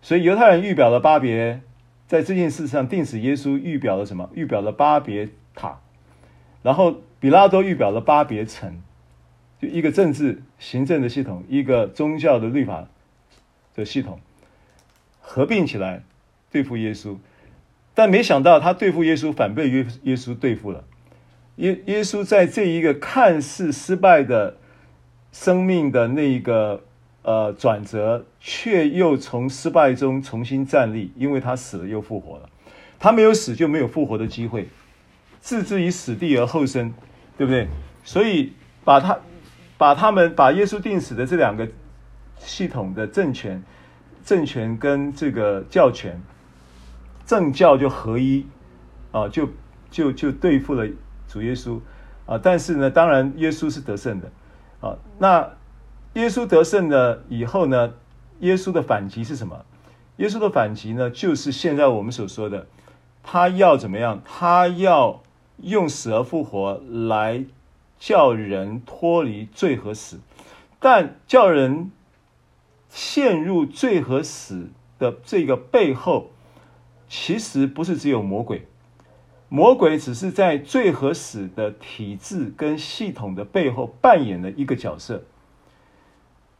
[0.00, 1.60] 所以犹太人预表了巴别，
[2.12, 4.28] 在这件事上定死耶稣预表了什么？
[4.34, 5.80] 预表了巴别塔。
[6.62, 8.82] 然后比拉多预表了巴别城，
[9.58, 12.86] 就一个政治行政的系统，一个宗教的律法。
[13.74, 14.20] 的系统
[15.22, 16.02] 合并起来
[16.50, 17.16] 对付耶稣，
[17.94, 20.84] 但没想到他对付耶稣反被耶耶稣对付了。
[21.56, 24.58] 耶耶稣在这一个看似失败的
[25.32, 26.84] 生命的那一个
[27.22, 32.48] 呃转折，却又从失败中重新站立，因为他死了又复活了。
[32.98, 34.68] 他没有死就没有复活的机会，
[35.40, 36.92] 置之于死地而后生，
[37.36, 37.68] 对不对？
[38.04, 38.52] 所以
[38.84, 39.18] 把他
[39.76, 41.68] 把他们把耶稣钉死的这两个。
[42.44, 43.62] 系统的政权，
[44.24, 46.20] 政权跟这个教权，
[47.24, 48.44] 政教就合一，
[49.12, 49.48] 啊，就
[49.92, 50.84] 就就对付了
[51.28, 51.78] 主耶稣，
[52.26, 54.28] 啊，但是呢，当然耶稣是得胜的，
[54.80, 55.48] 啊，那
[56.14, 57.94] 耶稣得胜了以后呢，
[58.40, 59.64] 耶稣的反击是什么？
[60.16, 62.66] 耶稣的反击呢，就是现在我们所说的，
[63.22, 64.22] 他要怎么样？
[64.24, 65.22] 他要
[65.58, 67.44] 用死而复活来
[67.98, 70.20] 叫人脱离罪和死，
[70.78, 71.90] 但叫人。
[72.94, 76.28] 陷入罪和死的这个背后，
[77.08, 78.66] 其实不是只有魔鬼，
[79.48, 85.22] 魔鬼只是在罪和死的体制跟系统的背后扮演了一个角色。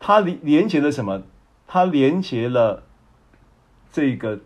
[0.05, 1.23] 它连连接了什么？
[1.69, 2.83] 它连接了
[3.93, 4.41] 这个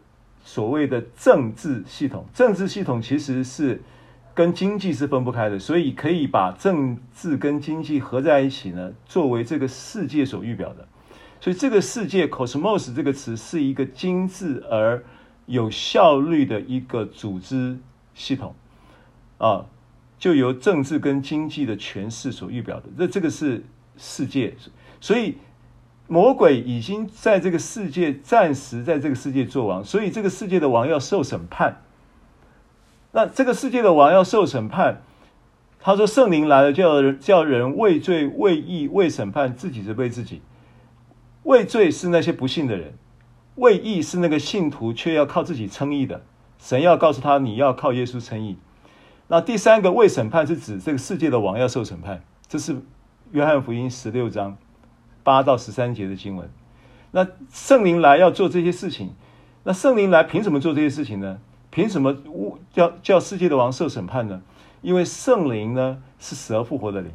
[0.44, 2.26] 所谓的政治系统。
[2.34, 3.82] 政治系统其实是
[4.34, 10.86] 跟经济是分不开的，所以可以把政治跟经济合在一起呢，作为这个世界所预表的。
[11.40, 15.02] 所以这个世界 “cosmos” 这个词是一个精致而
[15.46, 17.78] 有效率的一个组织
[18.14, 18.54] 系统
[19.38, 19.64] 啊，
[20.18, 22.88] 就由政治跟经济的诠释所预表的。
[22.98, 23.64] 这这个是
[23.96, 24.54] 世界，
[25.00, 25.38] 所以
[26.08, 31.82] 魔鬼已经在这个世界暂时在这个世界作王，所以这个世界的王要受审判。
[33.12, 35.02] 那这个世界的王要受审判，
[35.80, 40.42] 他说：“圣灵来了，叫人叫人畏罪、畏义、为审判，自己责备自己。”
[41.44, 42.94] 畏罪是那些不信的人，
[43.54, 46.22] 畏义是那个信徒却要靠自己称义的。
[46.58, 48.58] 神要告诉他，你要靠耶稣称义。
[49.28, 52.76] 那第三个为审判是指这个世界的王要受审判，这是
[53.32, 54.58] 约翰福音十六章
[55.26, 56.48] 八到十三节的经文。
[57.10, 59.10] 那圣灵来要做这些事情，
[59.64, 61.40] 那圣灵来凭什么做这些事情呢？
[61.70, 62.16] 凭什么
[62.72, 64.40] 叫叫世界的王受审判呢？
[64.82, 67.10] 因为圣灵呢是死而复活的灵，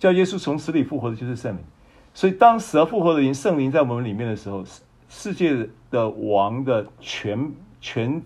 [0.00, 1.60] 叫耶稣从死里复活的就是圣灵。
[2.12, 4.64] 所以，当死而复活的灵圣灵在我们里面的时候，
[5.08, 8.20] 世界的王的权权，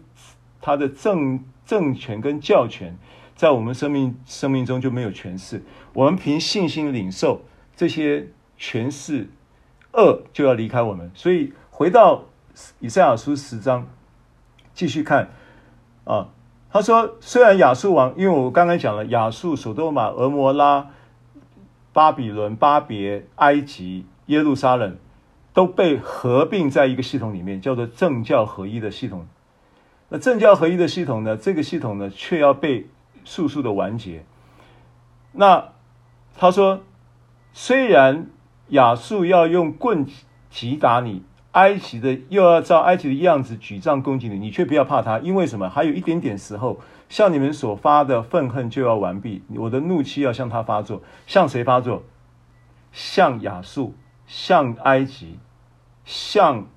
[0.63, 2.97] 他的政政权跟教权，
[3.37, 5.63] 在我们生命生命中就没有权势。
[5.93, 7.43] 我们凭信心领受
[7.81, 9.31] 这些权势，
[9.95, 11.11] 恶就要离开我们。
[11.15, 12.25] 所以，回到
[12.79, 13.87] 以赛亚书十章，
[14.75, 15.31] 继续看
[16.05, 16.29] 啊，
[16.71, 20.91] 他说：虽然亚述王，因为我刚才讲了亚述、所多玛、俄摩拉。
[21.95, 24.99] 巴比伦、巴别、埃及、耶路撒冷
[25.55, 29.27] 都被合并在一个系统里面，叫做政教合一的系统。
[30.11, 31.35] 那政教合一的系统呢？
[31.35, 32.87] 这个系统呢，却要被
[33.25, 34.23] 速速的完结。
[35.33, 35.73] 那
[36.37, 36.81] 他说，
[37.53, 38.27] 虽然
[38.69, 40.07] 亚述要用棍
[40.51, 45.69] 击打你，埃及的又要照埃及的样子举杖攻击你，你却不要怕他，因为什么？
[45.69, 46.81] 还有一点点时候。
[47.09, 52.05] 向你们所发的愤恨就要完毕，我的怒气要向他发作，向谁发作？
[52.93, 53.97] 向亚述，
[54.29, 55.37] 向埃及，
[56.05, 56.69] 向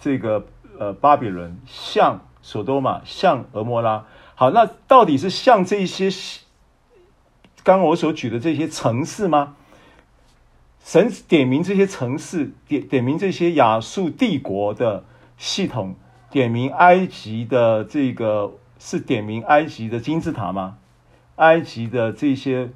[0.00, 0.48] 这个
[0.80, 4.04] 呃巴比伦，向所多玛，向俄摩拉。
[4.34, 6.10] 好，那到底是向这些
[7.62, 9.54] 刚刚我所举的这些城市吗？
[10.84, 15.04] 神点名这些城市，点点名这些亚述帝国的
[15.36, 15.94] 系统，
[16.30, 18.58] 点名埃及的这个。
[18.84, 20.76] 是点名埃及的金字塔吗？
[21.36, 22.68] 埃及的这些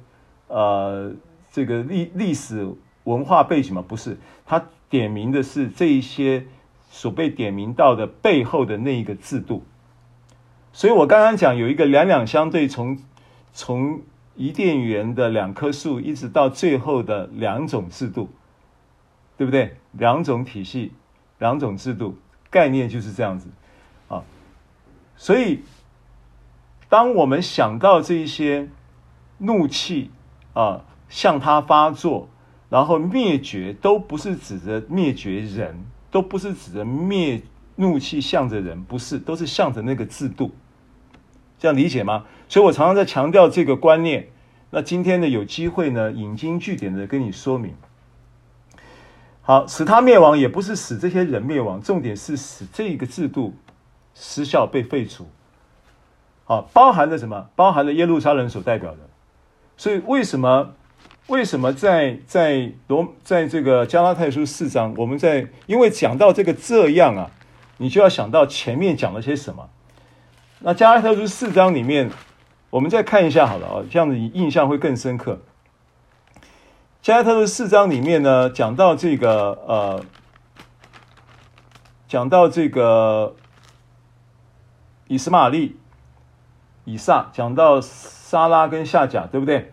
[0.47, 1.11] 呃，
[1.51, 2.65] 这个历历史
[3.03, 3.83] 文化背景吗？
[3.85, 6.45] 不是，他点名的是这一些
[6.89, 9.65] 所被点名到的背后的那一个制度。
[10.71, 12.97] 所以我刚刚讲有一个两两相对，从
[13.51, 13.99] 从
[14.37, 18.29] 伊甸园的两棵树，一直到最后的两种制度，
[19.35, 19.75] 对不对？
[19.91, 20.93] 两种体系，
[21.39, 22.17] 两种制度，
[22.49, 23.49] 概念就是这样子
[24.07, 24.23] 啊。
[25.17, 25.63] 所以。
[26.89, 28.69] 当我们想到这一些
[29.39, 30.09] 怒气
[30.53, 32.29] 啊向他发作，
[32.69, 37.41] 然后灭绝，都不是指着灭绝人，都不是指着灭
[37.75, 40.51] 怒气向着人，不是，都是向着那个制度。
[41.59, 42.25] 这样理解吗？
[42.49, 44.27] 所以我常常在强调这个观念。
[44.69, 47.73] 那今天呢，有机会呢，引经据典的跟你说明。
[49.41, 53.55] 好，使他灭亡，也不是使这些人灭亡，重点是使这个制度
[54.13, 55.27] 失效被废除。
[56.43, 57.49] 好，包含了什么？
[57.55, 58.97] 包含了耶路撒冷所代表的。
[59.77, 60.73] 所以为什么？
[61.27, 67.31] 为什么在在罗在这个加拉太书四章，我们在因为讲到这个这样啊，
[67.77, 69.69] 你就要想到前面讲了些什么。
[70.59, 72.09] 那加拉太书四章里面，
[72.71, 75.39] 我们再看一下好了啊，这样子你印象会更深刻。
[76.99, 80.03] 加拉太书四章里面呢，讲到这个呃，
[82.07, 83.35] 讲到这个
[85.07, 85.77] 以斯玛利、
[86.85, 89.71] 以撒，讲到撒拉跟夏甲，对不对？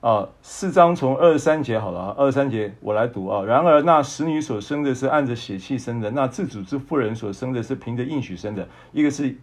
[0.00, 3.44] 啊，四章从二十三节好了，二十三节我来读啊。
[3.44, 9.38] 然而那使女所生的是按着血气生的，那自主之妇人所生的是凭着应许生的，一个是。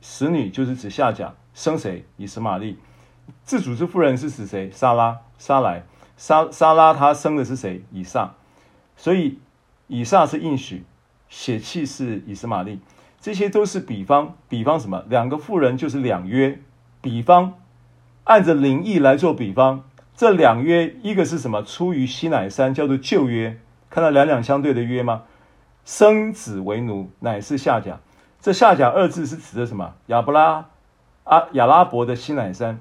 [0.00, 2.04] 使女就是指夏甲生谁？
[2.16, 2.78] 以实玛利。
[3.44, 4.70] 自主之妇人是指谁？
[4.70, 5.84] 撒拉、撒莱、
[6.16, 7.84] 撒撒拉，她生的是谁？
[7.92, 8.34] 以撒。
[8.96, 9.38] 所以
[9.86, 10.84] 以撒是应许，
[11.28, 12.80] 血气是以实玛利。
[13.20, 15.04] 这些都是比方，比方什么？
[15.08, 16.58] 两个妇人就是两约，
[17.00, 17.54] 比方
[18.24, 19.84] 按着灵意来做比方。
[20.16, 21.62] 这两约，一个是什么？
[21.62, 25.22] 出于西乃山，叫做旧约，看到两两相对的约吗？
[25.84, 28.00] 生子为奴，乃是夏甲。
[28.40, 29.94] 这下甲二字是指的什么？
[30.06, 30.66] 亚伯拉
[31.24, 32.80] 啊，亚拉伯的西乃山，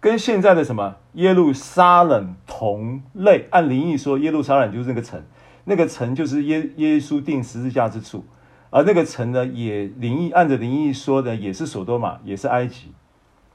[0.00, 3.48] 跟现在的什么耶路撒冷同类。
[3.50, 5.20] 按灵意说，耶路撒冷就是那个城，
[5.64, 8.24] 那个城就是耶耶稣钉十字架之处，
[8.70, 12.92] 而那个城呢，也灵意按着灵意说的，也是所多玛，也是埃及，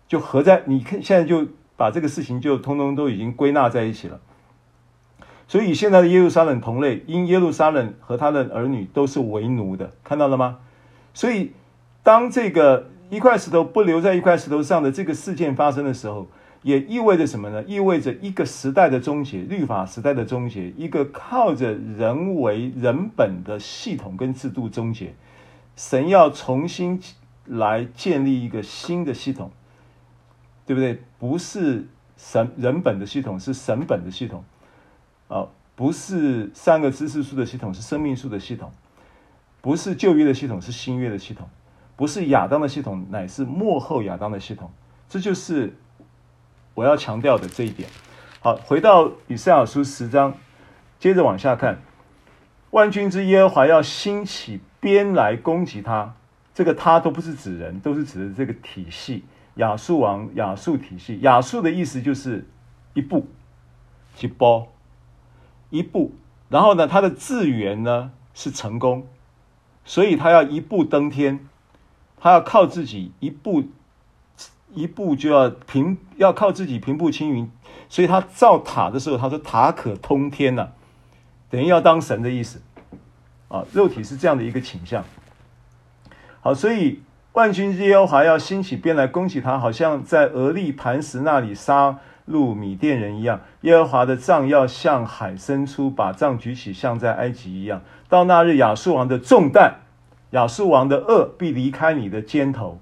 [0.08, 4.20] 就合在你看，现在就把这个事情就通通都已经归纳在一起了。
[5.48, 10.58] 所以现在的耶路撒冷同类，因耶路撒冷和他的儿女都是为奴的，看到了吗？
[11.18, 11.51] 所以，
[12.03, 16.28] 当这个一块石头不留在一块石头上的这个事件发生的时候，
[16.61, 17.63] 也意味着什么呢？
[17.63, 25.15] 意味着一个时代的终结，律法时代的终结，一个靠着人为人本的系统跟制度终结。
[25.76, 27.01] 神要重新
[27.45, 29.49] 来建立一个新的系统，
[30.68, 31.01] 对不对？
[31.18, 34.43] 不是神人本的系统，是神本的系统。
[35.30, 38.72] 啊，不是三个知识树的系统，是生命树的系统。
[39.68, 41.45] 不是旧约的系统，是新约的系统；
[41.97, 44.72] 不是亚当的系统，乃是末后亚当的系统。
[45.09, 45.76] 这就是
[46.74, 47.89] 我要强调的这一点。
[48.39, 50.36] 好，回到以赛亚书十章，
[50.99, 51.82] 接着往下看，
[52.72, 56.15] 万军之耶和华要兴起鞭来攻击他。
[56.53, 59.26] 这个他都不是指人，都是指的这个体系。
[59.55, 62.47] 亚述王、亚述体系，亚述的意思就是
[62.93, 63.28] 一步，
[64.22, 64.72] 一波，
[65.70, 66.13] 一步。
[66.47, 69.05] 然后呢，它的字源呢是成功。
[69.88, 71.47] 所以他要一步登天，
[72.19, 73.63] 他要靠自己一步
[74.73, 77.49] 一步就要平，要靠自己平步青云。
[77.88, 80.69] 所以他造塔的时候，他说塔可通天呐、
[81.49, 82.61] 等于要当神的意思
[83.47, 83.63] 啊。
[83.71, 85.05] 肉体是这样的一个倾向。
[86.41, 91.97] 好，所以万军之耶和华要兴起鞭来攻击他，好像在俄利磐石那里杀
[92.30, 93.41] 戮米甸人一样。
[93.61, 97.82] 耶和华的杖要向海伸出，把杖举起，像在埃及一样。
[98.09, 99.75] 到那日，亚述王的重担，
[100.32, 102.80] 亚述王的恶必离开你的肩头，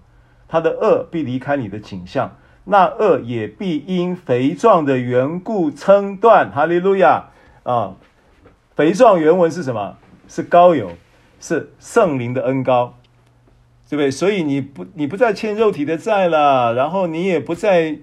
[0.47, 2.35] 他的恶必离开你的颈项，
[2.65, 6.51] 那恶也必因肥壮的缘故称断。
[6.51, 7.25] 哈利路亚
[7.63, 7.93] 啊！
[8.75, 9.97] 肥壮原文是什么？
[10.27, 10.91] 是膏油，
[11.39, 12.95] 是圣灵的恩膏，
[13.89, 14.09] 对不对？
[14.09, 17.99] 所以你不，你不再欠肉体的债了，然后你也不再。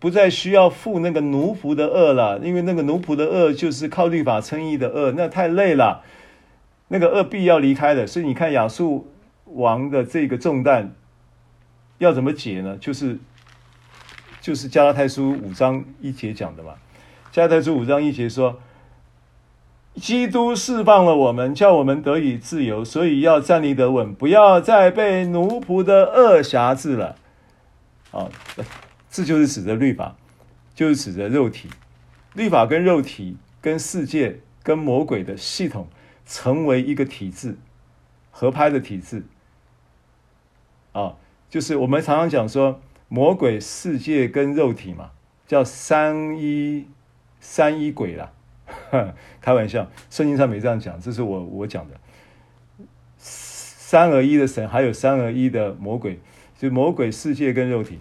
[0.00, 6.02] 不再需要负那个奴仆的轭了，因为那个奴仆的轭就是靠律法称义的轭，那太累了，
[6.88, 8.06] 那个轭必要离开的。
[8.06, 9.12] 所以你看亚述
[9.44, 10.94] 王的这个重担
[11.98, 12.78] 要怎么解呢？
[12.80, 13.18] 就是
[14.40, 16.72] 就是加拉太书五章一节讲的嘛。
[17.30, 18.58] 加拉太书五章一节说，
[19.96, 27.16] 基督释放了我们，叫我们得以自由，所以要站立得稳，不要再被奴仆的轭挟制了。
[28.12, 28.30] 啊。
[29.10, 30.16] 这就是指的律法，
[30.74, 31.68] 就是指的肉体，
[32.34, 35.88] 律法跟肉体、跟世界、跟魔鬼的系统
[36.24, 37.56] 成为一个体制，
[38.30, 39.24] 合拍的体制。
[40.92, 41.16] 啊，
[41.48, 45.10] 就是我们常常讲说，魔鬼、世界跟肉体嘛，
[45.46, 46.86] 叫三一
[47.40, 48.32] 三一鬼啦，
[49.40, 51.98] 开玩笑，圣经上没这样讲，这是我我讲的。
[53.18, 56.20] 三而一的神，还有三而一的魔鬼，
[56.56, 57.98] 就魔鬼、世界跟肉体。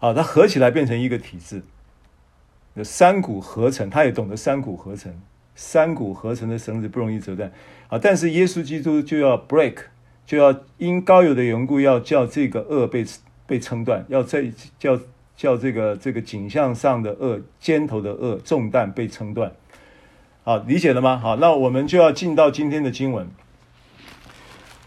[0.00, 1.62] 啊，它合起来变成一个体质。
[2.84, 5.12] 三股合成，他也懂得三股合成，
[5.54, 7.52] 三股合成的绳子不容易折断
[7.88, 7.98] 啊。
[7.98, 9.76] 但是耶稣基督就要 break，
[10.24, 13.04] 就要因高有的缘故，要叫这个恶被
[13.46, 14.98] 被撑断，要再叫
[15.36, 19.52] 叫这个这个景象上的恶，肩头的恶重担被撑断。
[20.44, 21.18] 好，理解了吗？
[21.18, 23.28] 好，那我们就要进到今天的经文。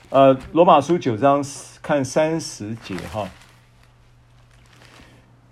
[0.10, 1.44] 呃，罗马书九章
[1.82, 3.30] 看三十节哈。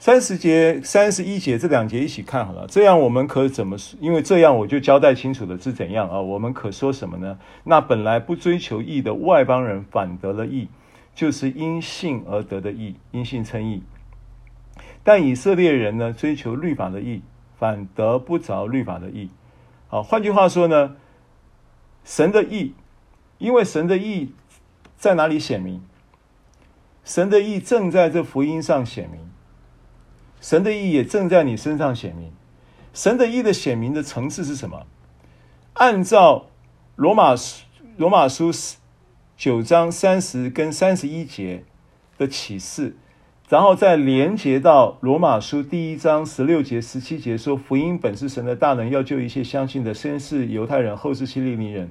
[0.02, 3.96] 三十节、三十一节这两节一起看好了，这样我们可怎么说？
[4.02, 6.20] 因为这样我就交代清楚了是怎样啊？
[6.20, 7.38] 我们可说什么呢？
[7.66, 10.70] 那本来不追求义的外邦人反得了义，
[11.14, 13.84] 就是因信而得的义，因信称义。
[15.04, 17.22] 但以色列人呢，追求律法的义，
[17.60, 19.30] 反得不着律法的义。
[19.88, 20.96] 好，换句话说呢，
[22.04, 22.74] 神的义，
[23.38, 24.34] 因为神的义
[24.98, 25.80] 在哪里显明？
[27.04, 29.20] 神的义正在这福音上显明。
[30.42, 32.32] 神的义也正在你身上显明。
[32.94, 34.86] 神的义的显明的层次是什么？
[35.74, 36.48] 按照
[36.98, 37.64] 罗马书
[37.96, 38.52] 罗马书
[39.38, 41.64] 九章三十跟三十一节
[42.18, 42.98] 的启示，
[43.48, 51.90] 然后再连接到罗马书第一章十六节、十七节，说福音本是神的大能，要救一切相信的，先是犹太人，后是希利尼人。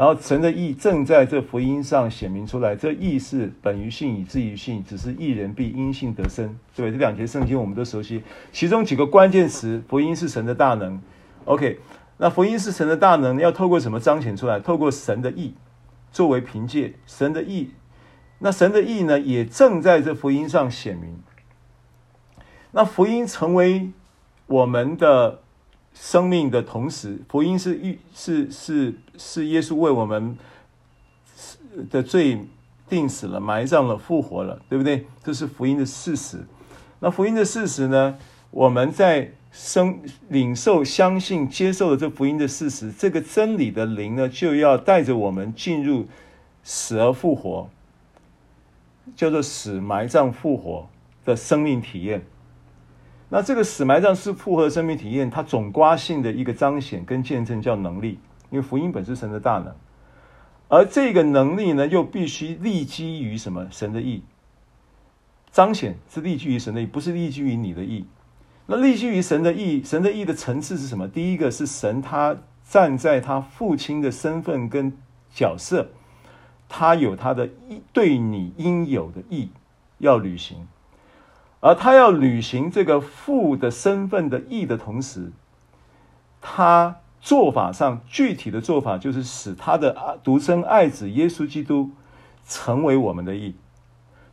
[0.00, 6.58] 然后神的意正在这福音上显明出来，这意是本于信，以至于信，只是义人必因信得生。
[6.74, 10.98] 对，这两节圣经我们都熟悉，其中几个关键词：福音是神的大能。
[11.44, 11.78] OK，
[12.16, 14.58] 那福音是神的大能，要透过什么彰显出来？
[14.58, 15.52] 透过神的意
[16.10, 17.72] 作为凭借，神的意，
[18.38, 21.20] 那神的意呢，也正在这福音上显明。
[22.70, 23.90] 那福音成为
[24.46, 25.40] 我们的。
[25.92, 30.34] 生命的同时，福音是预是是是耶稣为我们
[31.90, 32.40] 的罪
[32.88, 35.06] 定死了、埋葬了、复活了，对不对？
[35.22, 36.38] 这是福音的事实。
[37.00, 38.16] 那福音的事实呢？
[38.50, 46.06] 我们在生领受、相信、接受了这福音的事实，这个真理的灵呢，就要带着我们进入
[46.64, 47.68] 死而复活，
[49.14, 50.88] 叫做死、埋葬、复活
[51.24, 52.24] 的生命体验。
[53.28, 58.18] 那这个死埋葬是复活的生命体验，它总刮性的一个彰显跟见证叫能力，
[58.50, 59.74] 因为福音本是神的大能，
[60.68, 63.66] 而这个能力呢，又必须立基于什么？
[63.70, 64.22] 神的意。
[65.50, 68.06] 彰显是立基于神的意，不是立基于你的意。
[68.66, 71.08] 那立基于神的意，神的意的层次是什么？
[71.08, 74.92] 第一个是神他站在他父亲的身份跟
[75.34, 75.88] 角色，
[76.68, 79.50] 他有他的义，对你应有的义
[79.98, 80.68] 要履行。
[81.58, 85.32] 而他要履行这个父的身份的义的同时，
[86.40, 91.90] 他做法上具体的做法就是使他的独生爱子耶稣基督
[92.46, 93.54] 成为我们的义，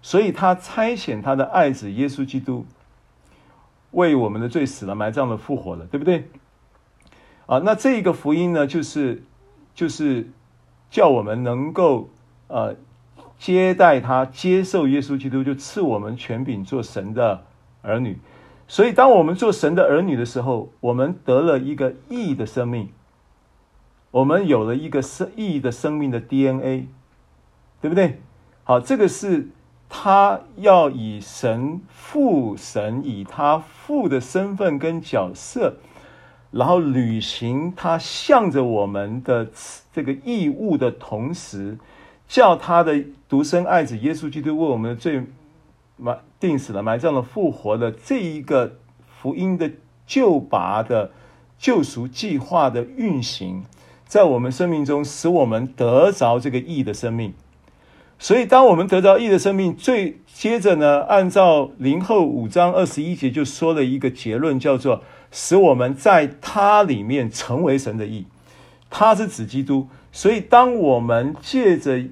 [0.02, 2.66] 所以他差遣他的爱子耶稣基督
[3.92, 6.30] 为我们的罪死了、埋葬了、复活了，对不对？
[7.46, 9.24] 啊，那这个福音呢，就是
[9.76, 10.30] 就是
[10.90, 12.10] 叫我们能够
[12.48, 12.76] 呃。
[13.40, 17.44] 接待他，接受耶稣基督，就赐我们权柄做神的
[17.84, 18.18] 儿女。
[18.68, 22.90] 所以，当我们做神的儿女的时候，我们得了一个义的生命，
[24.12, 26.88] 我们有了一个生义的生命的 DNA，
[27.82, 28.20] 对不对？
[28.66, 29.48] 好，这个是
[29.88, 35.78] 他要以神父神以他父的身份跟角色，
[36.52, 39.48] 然后履行他向着我们的
[39.94, 41.78] 这个义务的同时。
[42.30, 45.24] 叫他的独生爱子耶稣基督为我们的罪
[45.98, 48.78] 埋定死了、埋葬了、复活的这一个
[49.22, 49.72] 福音的
[50.06, 51.12] 救拔的
[51.58, 53.66] 救赎计划的运行，
[54.06, 57.34] 在我们生命中，使我们得着这个义的生命。
[58.20, 68.26] 所以，当我们得着义的生命，最接着呢，按照林后五章二十一节就说了一个结论，叫做使我们在他里面成为神的义。
[68.90, 69.88] 他是指基督。
[70.12, 72.04] 所以，当我们借着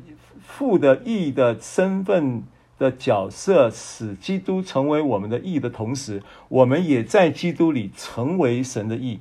[0.41, 2.43] 父的义的身份
[2.77, 9.19] 的角色，使基督成为我们的义的同时，我们也在基督里成为神的义，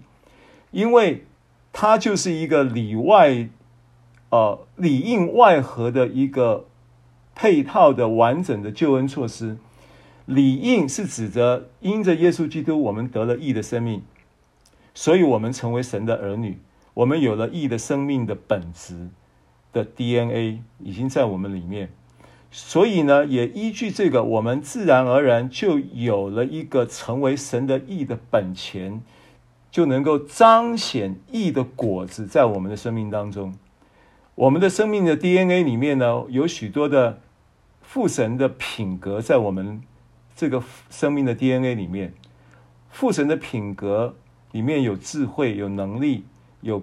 [0.71, 1.25] 因为
[1.73, 3.49] 他就是一个里外，
[4.31, 6.67] 呃，里应外合的一个
[7.35, 9.57] 配套的完整的救恩措施。
[10.27, 14.03] 里应是指着因着耶稣基督，我们得了义的生命，
[14.95, 16.59] 所以我们成为神的儿女。
[16.95, 19.11] 我们有了义的生命的本质
[19.73, 21.91] 的 DNA 已经在我们里面，
[22.57, 29.03] 所以呢，也依据这个，我们自然而然就有了一个成为神的义的本钱，
[29.73, 33.53] 就能够彰显义的果子在我们的生命当中。
[34.37, 37.19] 我们的生命的 DNA 里面呢，有许多的
[37.83, 39.83] 父神的品格在我们
[40.37, 42.15] 这个生命的 DNA 里面，
[42.89, 44.15] 父神的品格
[44.53, 46.23] 里面有智慧、有能力、
[46.61, 46.81] 有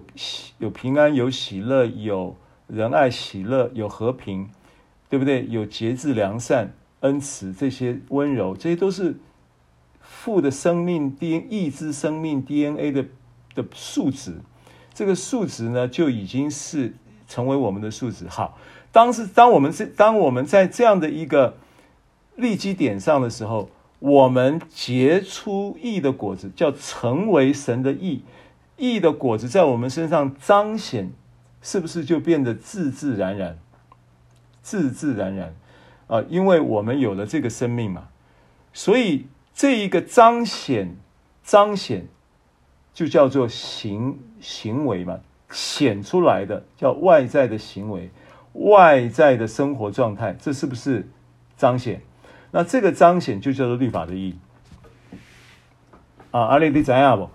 [0.58, 4.50] 有平安、有喜乐、有仁爱、喜乐、有和平，
[5.12, 5.46] 对不对？
[5.50, 9.14] 有节制、良善、恩慈，这些温柔，这些都是
[10.00, 13.04] 父的生命 DNA 义之生命 DNA 的
[13.54, 14.36] 的素质。
[14.94, 16.94] 这个素质呢，就已经是
[17.28, 18.26] 成为我们的素质。
[18.26, 18.56] 好，
[18.90, 21.58] 当是当我们是当我们在这样的一个
[22.36, 28.22] 立基点上的时候，我们结出义的果子，叫成为神的义。
[28.78, 31.12] 义的果子在我们身上彰显，
[31.60, 33.58] 是不是就变得自自然然？
[34.62, 35.54] 自自然然
[36.06, 38.08] 啊，因为我们有了这个生命嘛，
[38.72, 40.96] 所以这一个彰显，
[41.42, 42.06] 彰显
[42.94, 48.10] 就叫做行行为嘛，显出来的叫外在的行为，
[48.52, 51.08] 外在的生活状态，这是不是
[51.56, 52.02] 彰显？
[52.50, 54.38] 那这个彰显就叫做律法的意义
[56.30, 57.30] 啊，阿里的怎样不？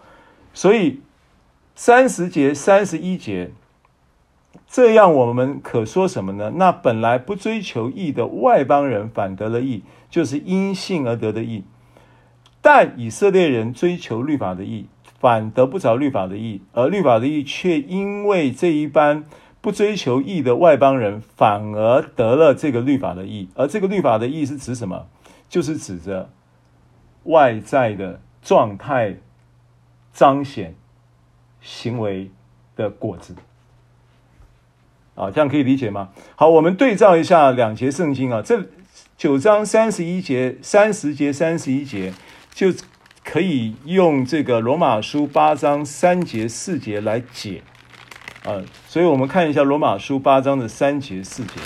[0.53, 1.01] 所以
[1.75, 3.51] 三十节、三十一节，
[4.69, 6.51] 这样我们可说什么呢？
[6.55, 11.63] 那本来不追求义的外邦人反得了义，就是因信而得的义；
[12.61, 14.87] 但以色列人追求律法的义，
[15.19, 19.23] 反得不着律法的义，而律法的义却因为这一般。
[19.59, 25.07] 不追求义的外邦人，反而得了这个律法的义，而这个律法的义是指什么？
[25.49, 26.29] 就是指着
[27.23, 29.17] 外在的状态
[30.13, 30.75] 彰显
[31.59, 32.31] 行为
[32.77, 33.35] 的果子
[35.17, 36.09] 啊，这样可以理解吗？
[36.35, 38.63] 好，我们对照一下两节圣经啊，这
[39.17, 42.13] 九章三十一节、三十节、三十一节，
[42.53, 42.71] 就
[43.23, 47.63] 可以用这个罗马书八章三节、四节来解。
[48.45, 51.59] 啊，所以我们看一下罗马书八章的三节四节。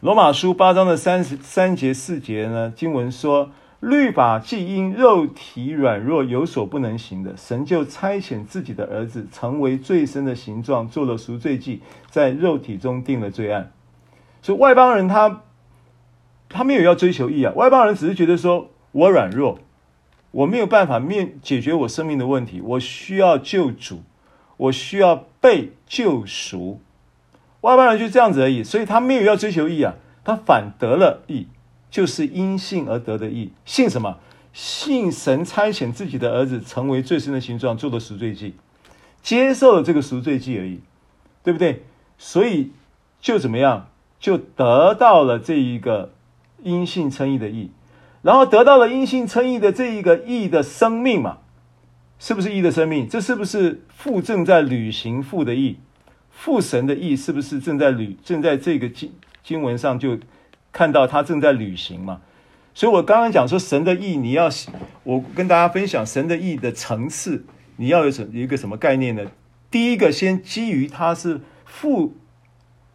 [0.00, 3.50] 罗马书八章的三十三节四节呢，经文说：
[3.88, 11.80] 律法既因肉体软弱有所不能行的，神就差遣自己的儿子，成为罪身的形状，做了赎罪祭，
[12.10, 13.70] 在肉体中定了罪案。
[14.42, 15.42] 所以外邦人他
[16.48, 19.60] 他没有要追求义啊，外邦人只是觉得说我软弱，
[20.32, 24.02] 我没有办法面解决我生命的问题，我需要救主。
[24.58, 26.80] 我需要被救赎，
[27.60, 31.46] 外邦人就这样子而已，所以他没有要追求义啊，他反得了义，
[31.96, 33.52] 就是因信而得的义。
[33.64, 34.18] 信什么？
[34.52, 38.52] 信神差遣自己的儿子成为最深的形状，做的赎罪祭，
[39.22, 40.80] 接受了这个赎罪祭而已，
[41.42, 41.84] 对不对？
[42.18, 42.72] 所以
[43.18, 43.88] 就怎么样，
[44.20, 46.12] 就得到了这一个
[46.62, 47.70] 因信称义的义，
[48.20, 51.38] 然后得到了因信称义的这一个义的生命嘛。
[52.18, 53.08] 是不是义的生命？
[53.08, 55.78] 这是不是父正在履行父的义？
[56.30, 60.18] 父神的义是不是正在履正在这个经经文上就
[60.76, 62.20] 看到他正在旅行嘛？
[62.74, 64.50] 所以我刚刚讲说神的义，你要
[65.04, 67.46] 我跟大家分享神的义的层次，
[67.76, 69.24] 你要有什一个什么概念呢？
[69.70, 72.14] 第一个，先基于他是父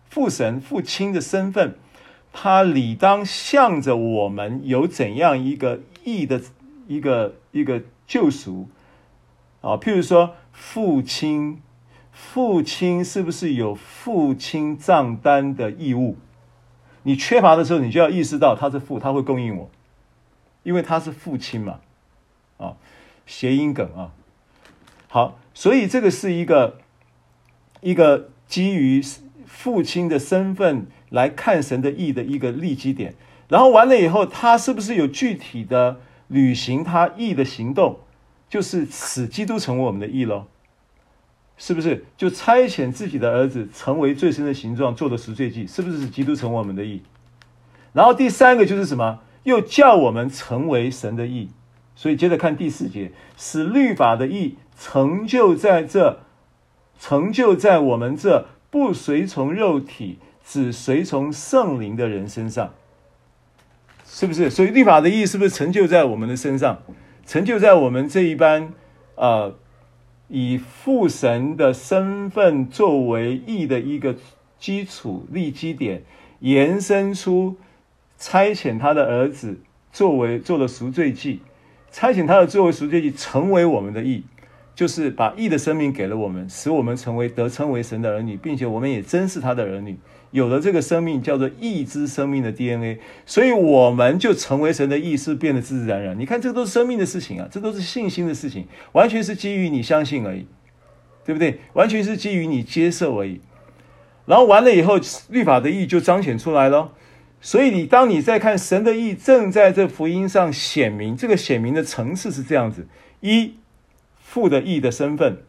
[0.08, 1.74] 父神父亲的身份，
[2.32, 6.40] 他理当向着我们有怎样一个义的
[6.88, 8.70] 一个一个救赎。
[9.62, 11.60] 啊，譬如说父亲，
[12.12, 16.18] 父亲是不是有父亲账单的义务？
[17.04, 19.70] 你缺乏的时候，你就要意识到他是父，他会供应我，
[20.64, 21.80] 因为他是父亲嘛。
[22.58, 22.76] 啊，
[23.26, 24.12] 谐音梗啊。
[25.08, 26.78] 好，所以这个是一个
[27.82, 29.02] 一个基于
[29.46, 33.16] 父亲的身份来看神的义的一个立基点。
[33.48, 38.00] 然后完了以后，他是不是有具体的履行他义的行动？
[38.48, 40.46] 就是使基督成为我们的义喽，
[41.64, 42.04] 是不是？
[42.18, 47.04] 就差遣自己的儿子成为罪身的形状，做的赎罪祭，是不是基督成我们的义？
[47.94, 49.20] 然后第三个就是什么？
[49.44, 51.52] 又叫我们成为神的义。
[51.96, 56.22] 所以接着看第四节，使律法的义成就在这，
[57.00, 62.74] 成就在我们这不随从肉体，只随从圣灵的人身上，
[64.04, 64.50] 是不是？
[64.50, 66.82] 所以律法的义是不是成就在我们的身上？
[67.28, 68.74] 成就在我们这一班，
[69.14, 69.56] 呃，
[70.34, 74.16] 以父神的身份作为义的一个
[74.58, 76.04] 基础立基点，
[76.40, 77.58] 延伸出
[78.18, 79.60] 差遣他的儿子
[79.92, 81.42] 作为做了赎罪祭，
[81.92, 84.24] 差遣他的作为赎罪祭成为我们的义，
[84.74, 89.98] 就是把义的生命给了我们，使我们成为得称为神的儿女，并且我们也真是他的儿女。
[90.32, 96.18] 有了这个生命，叫做义之生命的 DNA，所以我们就成为神的义，是变得自自然然。
[96.18, 100.48] 你看，这都是生命的事情啊，这都是信心的事情，完全是基于你相信而已，
[101.26, 101.60] 对不对？
[101.74, 103.42] 完全是基于你接受而已。
[104.26, 106.94] 然后完了以后，律法的义就彰显出来了。
[107.42, 112.88] 所以你当你在看神的义正在这福音上显明，这个显明的层次是这样子：
[113.20, 113.56] 一，
[114.16, 115.40] 父的义的身份，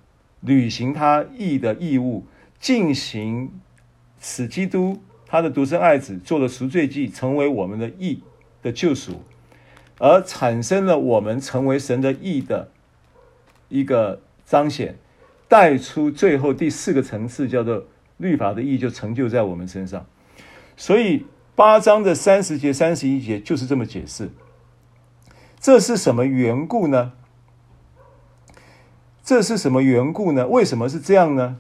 [0.41, 2.27] 履行他义的义务，
[2.59, 3.61] 进行
[4.23, 8.23] 使基督他的独生爱子做了赎罪祭，成为我们的义
[8.63, 9.23] 的救赎，
[9.99, 12.71] 而产生了我们成为神的义的
[13.69, 14.97] 一个彰显。
[15.49, 17.85] 带出最后第四个层次，叫做
[18.17, 20.07] 律法的义，就成就在我们身上。
[20.79, 24.31] 所以八章的三十节、三十一节就是这么解释。
[25.61, 27.13] 这是什么缘故呢？
[29.23, 30.47] 这是什么缘故呢？
[30.47, 31.59] 为什么是这样呢？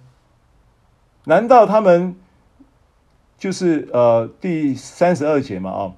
[1.24, 2.16] 难道他们
[3.42, 5.68] 就是呃第三十二节嘛？
[5.72, 5.94] 哦，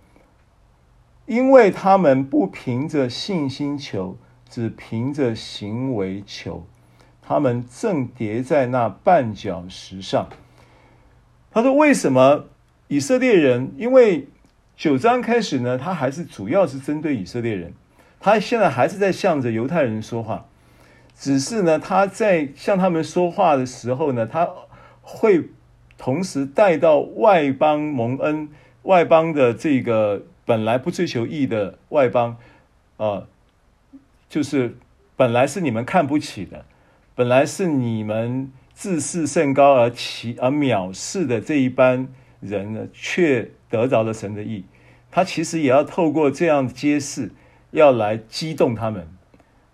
[1.26, 4.16] 因为他们不凭着信心求，
[4.48, 6.66] 只凭着行为求。
[7.20, 10.30] 他们正跌在那绊脚石上。
[11.50, 12.46] 他说：“为什么
[12.88, 13.74] 以色列人？
[13.76, 14.26] 因为
[14.74, 17.74] 九章开始呢，他还是主要是针对以色列人。
[18.20, 20.46] 他现在还是在向着犹太人说话，
[21.14, 24.48] 只是呢，他在向他们说话的时候呢，他
[25.02, 25.50] 会
[25.98, 28.48] 同时带到外邦蒙恩、
[28.82, 32.36] 外邦的这个本来不追求义的外邦，
[32.96, 33.26] 啊、呃，
[34.28, 34.76] 就是
[35.16, 36.64] 本来是你们看不起的。”
[37.16, 42.08] 本来是你们自视甚高而其而藐视的这一班
[42.40, 44.64] 人呢，却得着了神的义。
[45.12, 47.30] 他其实也要透过这样揭示，
[47.70, 49.06] 要来激动他们，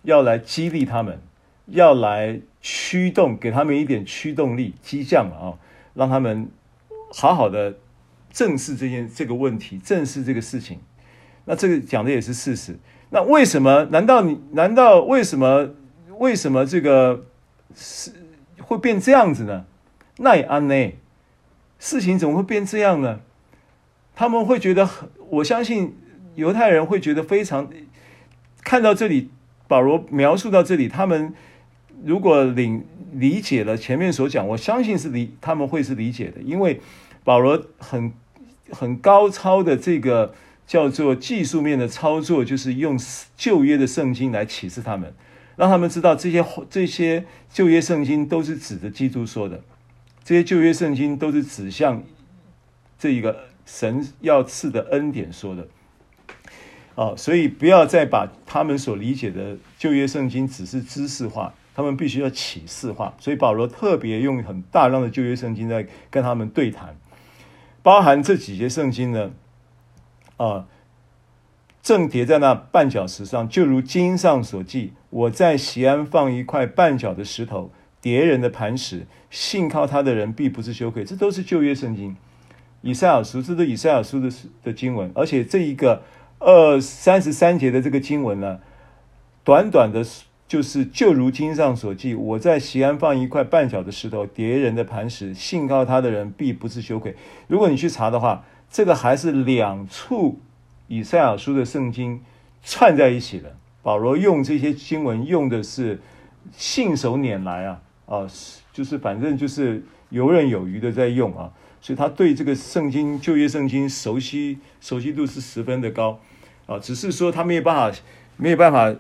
[0.03, 1.19] 要来激励他们，
[1.65, 5.57] 要来驱动，给他们一点驱动力，激将啊，
[5.95, 6.49] 让他们
[7.13, 7.77] 好好的
[8.33, 10.81] 正视这件这个问题，正视这个事情。
[11.45, 12.79] 那这个讲的也是事实。
[13.11, 13.87] 那为什么？
[13.91, 14.41] 难道你？
[14.53, 15.71] 难道为什么？
[16.19, 17.25] 为什么这个？
[17.75, 18.13] 是
[18.61, 19.65] 会变这样子呢？
[20.19, 20.93] 那也安呢？
[21.79, 23.21] 事情怎么会变这样呢？
[24.15, 24.89] 他们会觉得，
[25.31, 25.97] 我相信
[26.35, 27.69] 犹太人会觉得非常。
[28.63, 29.31] 看到这里，
[29.67, 31.33] 保罗描述到这里，他们
[32.05, 36.81] 如果领理解了前面所讲，我相信是理他们会是理解的，因为
[37.25, 38.13] 保罗很
[38.71, 40.35] 很高超的这个
[40.67, 42.99] 叫做技术面的操作，就是用
[43.37, 45.13] 旧约的圣经来启示他们。
[45.57, 49.63] 让他们知道这些这些旧约圣经都是指着基督说的，
[50.25, 52.03] 这些旧约圣经都是指向
[52.99, 55.69] 这一个神要赐的恩典说的。
[56.95, 63.15] 哦，所以不要再把他们所理解的旧约圣经只是知识化，他们必须要启示化。
[63.19, 66.97] 所以保罗特别用很大量的旧约圣经在跟他们对谈，
[67.83, 69.31] 包含这几节圣经呢，
[70.37, 70.67] 啊。
[71.83, 77.71] 正叠在那绊脚石上，就如经上所记：“我在西安放一块绊脚的石头，
[78.03, 82.15] 叠人的磐石，信靠他的人必不是羞愧。”这都是旧约圣经，
[82.83, 84.31] 以赛亚书，这是以赛亚书的
[84.63, 85.11] 的经文。
[85.15, 86.03] 而且这一个
[86.39, 88.61] 二三十三节的这个经文呢，
[89.43, 90.05] 短短的，
[90.51, 97.15] 就是就如经上所记：“我在锡安放一块绊脚的石头，跌人的磐石，信靠他的人必不是羞愧。”
[97.47, 100.41] 如果你去查的话，这个还是两处。
[100.89, 102.21] 以赛亚书的圣经
[102.65, 103.57] 串在一起的。
[103.81, 106.01] 保罗用这些经文用的是
[106.51, 108.27] 信手拈来啊啊，
[108.73, 116.19] 就是反正就是游刃有余的在用啊，所以他对这个圣经旧约圣经熟悉熟悉度是十分的高
[116.67, 116.77] 啊。
[116.81, 117.97] 只是说他没有办法
[118.37, 118.93] 没有办法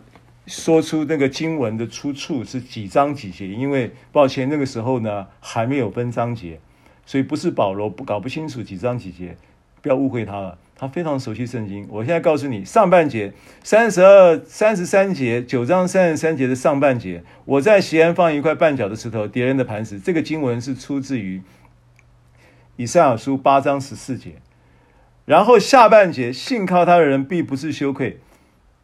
[0.51, 6.59] 说出那个经文的出处是几章几节，因为抱歉那个时候呢还没有分章节，
[7.07, 9.37] 所以不是保罗不搞不清楚几章几节，
[9.81, 10.59] 不要误会他了。
[10.75, 11.87] 他非常熟悉圣经。
[11.91, 13.33] 我现在告诉你，上半节
[13.63, 20.01] 三十二、三十三节，九章三十三节的上半节，我在西安放一块绊脚的石头，敌人的磐石。
[20.01, 21.43] 这个经文是出自于
[22.77, 24.37] 以赛亚书八章十四节。
[25.27, 28.19] 然后下半节，信靠他的人必不是羞愧。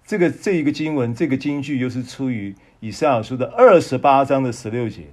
[0.07, 5.09] 这个这一个经文，这个经句又是出于以赛亚书的二十八章的十六节。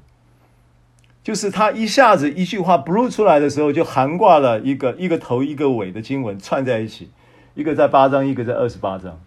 [1.24, 7.10] 就是他一下子一句话 blue 出来的时候，就含挂了一个一个头一个尾的经文串在一起，
[7.56, 9.20] 一个在八章，一个在二十八章，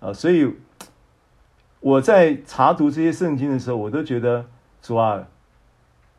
[0.00, 0.52] 啊，所以
[1.78, 4.46] 我在查读这些圣经的时候，我都觉得
[4.82, 5.28] 主啊，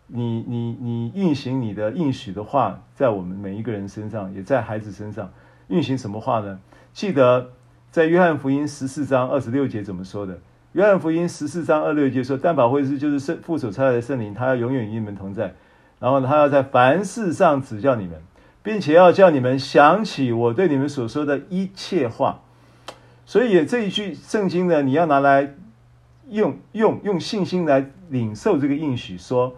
[0.07, 5.30] 你你你运行你的应许的话，在我们每一个人身上，也在孩子身上
[5.68, 6.61] 运行什么话呢？
[6.93, 7.51] 记得
[7.98, 10.39] 在约翰福音十四章二十六节怎么说的？
[10.74, 15.56] 约翰福音十四章二六节说：“但保惠师就是圣父所差来的圣灵，他要永远与你们同在。
[16.00, 18.22] 然后他要在凡事上指教你们，
[18.62, 22.43] 并且要叫你们想起我对你们所说的一切话。
[23.26, 25.56] 所以这一句圣经呢，你要拿来
[26.30, 29.56] 用用用信心来领受这个应许，说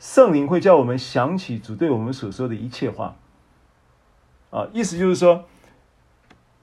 [0.00, 3.14] 圣灵会叫我们想起主对我们所说的一切话。
[4.50, 5.44] 啊，意思就是说，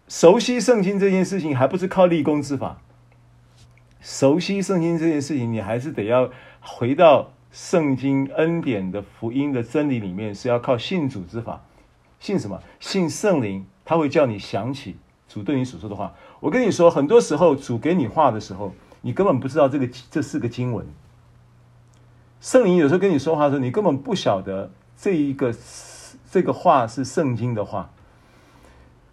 [0.07, 2.79] 熟悉圣经这件事情还不是靠立功之法，
[3.99, 6.29] 熟悉圣经这件事情，你还是得要
[6.61, 11.63] 回到圣经恩典的福音的真理里面，是要靠信主之法。
[12.19, 12.61] 信什么？
[12.79, 14.97] 信圣灵，他会叫你想起
[15.27, 16.13] 主对你所说的话。
[16.39, 20.85] 我跟你说，很多时候主给你话的时候，你根本不知道这个这是个经文。
[22.39, 25.51] 圣灵有时候跟你说话的时候，你根本不晓得这一个
[26.31, 27.89] 这个话是圣经的话。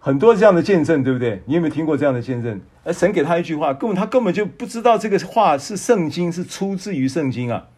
[0.05, 1.41] 很多这样的见证，对不对？
[1.47, 2.61] 你有没有听过这样的见证？
[2.83, 7.69] 而神给他一句话，根本他根本就不知道这个话是圣经，是出自于圣经啊。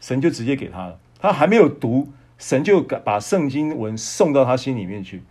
[0.00, 2.12] 神就直接给他了，他还没有读。
[2.38, 5.24] 神就把圣经文送到他心里面去，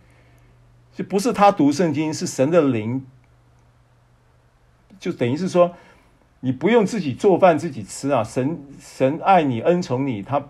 [0.94, 3.06] 就不是他读圣经，是神的灵，
[5.00, 5.74] 就等于是说，
[6.40, 10.42] 你不用自己做饭自己吃啊，神神爱你恩宠你，他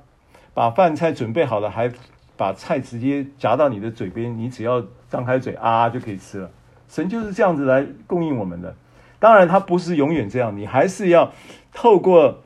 [0.52, 1.92] 把饭菜准备好了，还
[2.36, 6.50] 把菜直接夹到你的嘴边，你只要张开嘴啊就可以吃了。
[6.88, 8.74] 神就是这样子来供应我们的，
[9.18, 11.32] 当然他不是永远这样，你还是要
[11.72, 12.42] 透过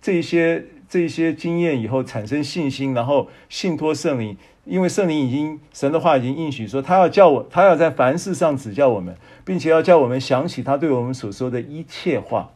[0.00, 0.64] 这些。
[0.90, 9.14] 这些经验以后产生信心，然后信托圣灵，因为圣灵已经神的话已经应许说，他要叫我，他要在凡事上指教我们，
[9.44, 12.52] 并且要叫我们想起他对我们所说的一切话。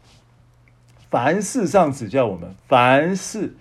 [1.11, 3.55] 凡事上指教我们，凡事，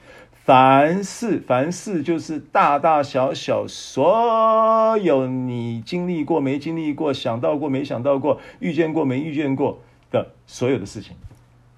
[0.43, 9.79] 凡事，凡事就是大大小小所有你经历过没经历过、想到过没想到过、遇见过没遇见过
[10.11, 11.15] 的所有的事情，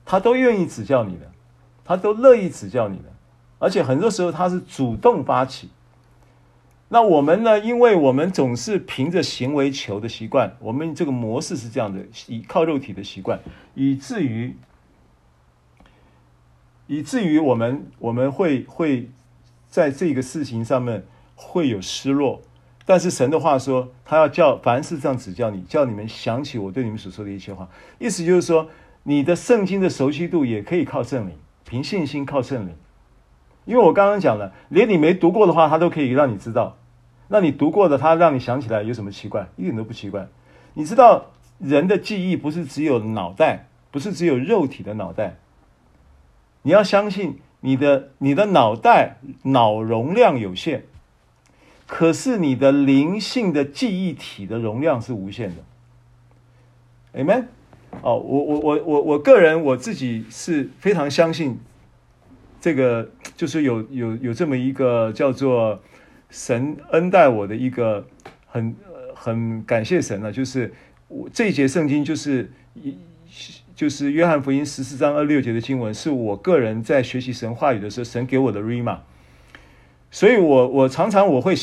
[0.06, 1.30] 他都愿意指教你的。
[1.86, 3.12] 他都乐意指教你的，
[3.60, 5.70] 而且很多时候他是主动发起。
[6.88, 7.60] 那我们呢？
[7.60, 13.38] 因为我们总是凭着行为求的习惯，我们这个模式是这样的，以靠肉体的习惯，
[13.76, 14.56] 以至于
[16.94, 19.10] 以至于我们我们会会
[19.68, 22.40] 在这个事情上面会有失落。
[22.86, 27.68] 但是神的话说，他要叫凡事这样指教你，叫你们想起我对你们所说的一切话。
[27.98, 28.70] 意思就是说，
[29.02, 31.36] 你的圣经的熟悉度也可以靠圣灵。
[31.66, 32.76] 凭信心靠圣灵，
[33.66, 36.78] 因为我刚刚讲了，连你没读过的话，他都可以让你知道。
[37.30, 39.48] 那你读过的，他让你想起来，有什么奇怪？
[39.56, 40.28] 一点都不奇怪。
[40.76, 45.38] 你知道，人的记忆不是只有脑袋，不是只有肉体的脑袋。
[46.64, 50.82] 你要相信，你的你的脑袋脑容量有限，
[51.86, 55.64] 可是你的灵性的记忆体的容量是无限的。
[57.14, 57.46] Amen。
[58.02, 61.60] 哦，我我我我我个人我自己是非常相信
[62.60, 65.80] 这个，就是有有有这么一个叫做
[66.32, 68.08] 神恩待我的一个
[68.48, 68.76] 很
[69.14, 70.74] 很感谢神呢，就是
[71.08, 72.98] 我这一节圣经就是一
[73.84, 79.00] 就是约翰福音十四章二六节的经文，是我个人在学习神话语的时候，神给我的 Rhema，
[80.10, 81.54] 所以我我常常我会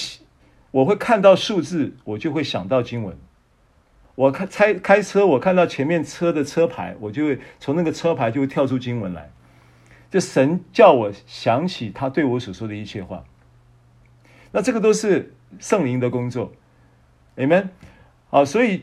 [0.71, 3.17] 我会看到数字，我就会想到经文。
[4.17, 9.31] 我开开开车，我看到前面车的车牌，我就会从那个车牌就会跳出经文来。
[10.11, 13.25] 就神叫我想起他对我所说的一切话。
[14.53, 16.53] 那这个都是圣灵的工作
[17.39, 17.69] ，Amen。
[18.29, 18.83] 好，所以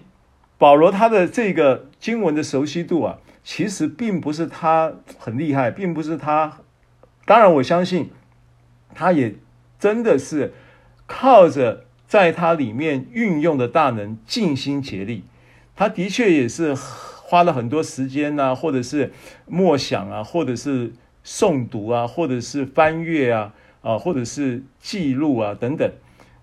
[0.58, 6.60] 保罗他的这个经文的熟悉度啊，其实并不是他很厉害，并不是他。
[7.24, 8.10] 当然，我相信
[8.94, 9.36] 他也
[9.80, 10.54] 真的是
[11.06, 11.86] 靠着。
[12.08, 15.26] 在他里面运用的大能，尽心竭力，
[15.76, 19.12] 他的确也是花了很多时间呐、或者是
[19.46, 20.94] 默想啊，或者是
[21.26, 25.92] 诵读啊，或者是翻阅啊，啊，或者是记录啊等等。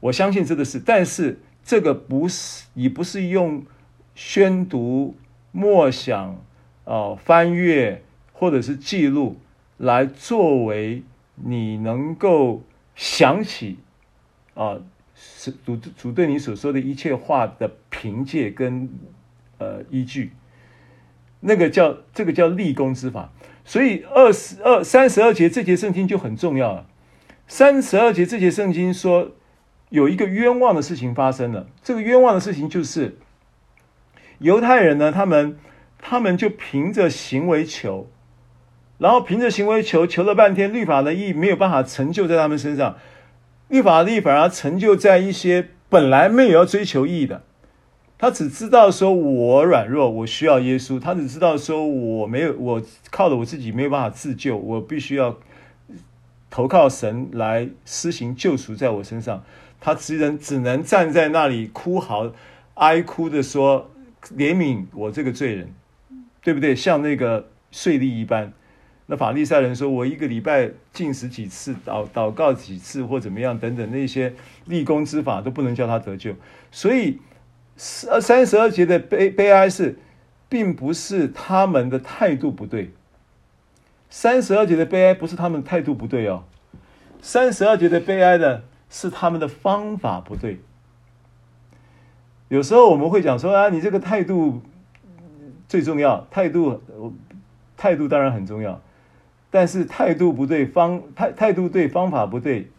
[0.01, 3.65] 我相信这个是，但是这个不是，你不是用
[4.15, 5.17] 宣读、
[5.51, 6.39] 默想、
[6.85, 9.39] 啊翻阅或者是记录
[9.77, 11.03] 来作为
[11.35, 12.63] 你能够
[12.95, 13.79] 想起
[14.55, 14.79] 啊。
[15.17, 18.91] 是主主对你所说的一切话的凭借跟
[19.59, 20.33] 呃依据，
[21.39, 23.31] 那个叫这个叫立功之法。
[23.65, 26.89] 所以二十二三十二节这节圣经就很重要了。
[27.47, 29.31] 三十二节这节圣经说
[29.89, 31.69] 有一个冤枉的事情发生了。
[31.81, 33.17] 这个冤枉的事情就是
[34.41, 35.57] 犹太人呢，他们
[36.07, 38.07] 他们就凭着行为求，
[38.99, 42.99] 然后凭着行为求，求了半天，律法的义没有办法成就在他们身上。
[43.69, 47.43] 律法的义反而成就在一些本来没有要追求义的，
[48.19, 51.01] 他只知道说我软弱，我需要耶稣。
[51.01, 55.39] 他只知道说我没有，我靠着我自己没有办法自救，我必须要
[56.51, 59.43] 投靠神来施行救赎在我身上。
[59.81, 62.31] 他只能只能站在那里哭嚎、
[62.75, 63.91] 哀哭的说
[64.37, 65.73] ：“怜悯我这个罪人，
[66.45, 68.53] 对不对？”像那个税吏一般。
[69.07, 74.33] 那法利赛人说：“我一个礼拜进食几次，祷祷告几次，或怎么样等等，那些
[74.65, 76.35] 立功之法都不能叫他得救。”
[76.73, 77.19] 所以，
[77.77, 79.99] 三十二节的悲悲哀是，
[80.49, 82.93] 并不是他们的态度不对。
[84.09, 86.45] 三十二节的悲哀不是他们的态度不对哦，
[87.21, 90.61] 三十二节的悲哀呢，是他们的方法不对。
[92.49, 94.63] 有时候我们会讲说啊，你这个态度
[95.75, 96.81] 最重要，态度
[97.77, 98.81] 态度当然很重要。
[99.51, 102.71] 但是态度不对，方态态度对，方法不对，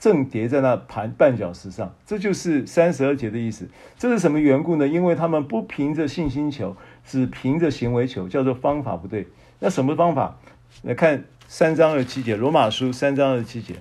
[0.00, 3.68] 正跌在那盘绊脚石上，这就是三十二节的意思。
[3.96, 4.88] 这是什么缘故呢？
[4.88, 9.28] 因为他们不凭着信心求，只凭着行为求，叫做方法不对。
[9.60, 10.36] 那什么方法？
[10.82, 13.76] 来看三章二七节，罗马书三章二七节。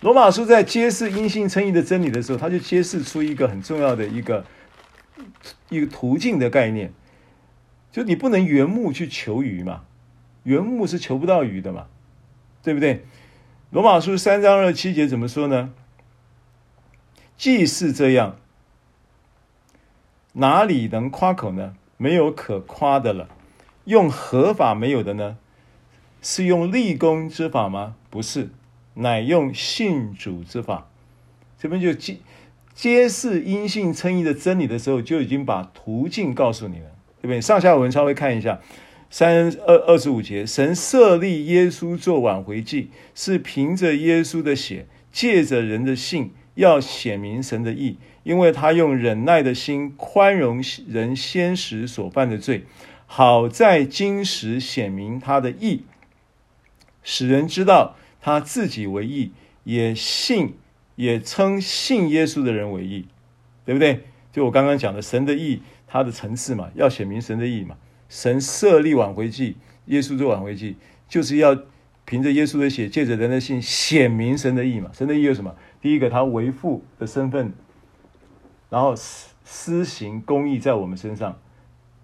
[0.00, 4.46] 罗马书在揭示因信称义的真理的时候，他就揭示出一个很重要的一个
[5.68, 6.92] 一个途径的概念，
[7.92, 9.84] 就你不能缘木去求鱼嘛。
[10.42, 11.86] 缘木是求不到鱼的嘛，
[12.64, 13.04] 对不对？
[13.70, 15.72] 罗马书三章二七节怎么说呢？
[17.36, 18.36] 既是这样，
[20.32, 21.74] 哪里能夸口呢？
[21.96, 23.28] 没有可夸的了。
[23.84, 25.38] 用何法没有的呢？
[26.20, 27.96] 是用立功之法吗？
[28.10, 28.50] 不是，
[28.94, 30.88] 乃用信主之法。
[31.58, 32.18] 这边就揭
[32.74, 36.90] 揭示因信称义的真理的时候，就已经把途径告诉你了，
[37.22, 37.40] 对不对？
[37.40, 38.60] 上下文稍微看一下。
[39.08, 52.64] 三二二十五节，神设立耶稣做挽回祭，是凭着耶稣的血，借着人的信，要显明神的义，因为他用忍耐的心宽容人先时所犯的罪，
[53.04, 55.84] 好在今时显明他的义，
[57.02, 59.32] 使人知道他自己为义，
[59.64, 60.54] 也信
[60.96, 63.06] 也称信耶稣的人为义，
[63.66, 64.06] 对不对？
[64.32, 65.60] 就我刚刚讲的神的义，
[65.92, 67.76] 他的层次嘛，要显明神的意义嘛。
[68.08, 70.76] 神设立挽回祭，耶稣做挽回祭，
[71.06, 71.54] 就是要
[72.06, 74.90] 凭着耶稣的血，借着人的信，显明神的意义嘛。
[74.94, 75.54] 神的意义有什么？
[75.82, 77.52] 第一个，他为父的身份，
[78.70, 81.38] 然后施施行公义在我们身上。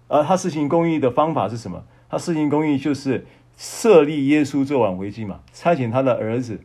[0.07, 1.83] 而他施行公义的方法是什么？
[2.09, 3.25] 他施行公义就是
[3.57, 6.61] 设立耶稣做挽回祭嘛，差遣他的儿子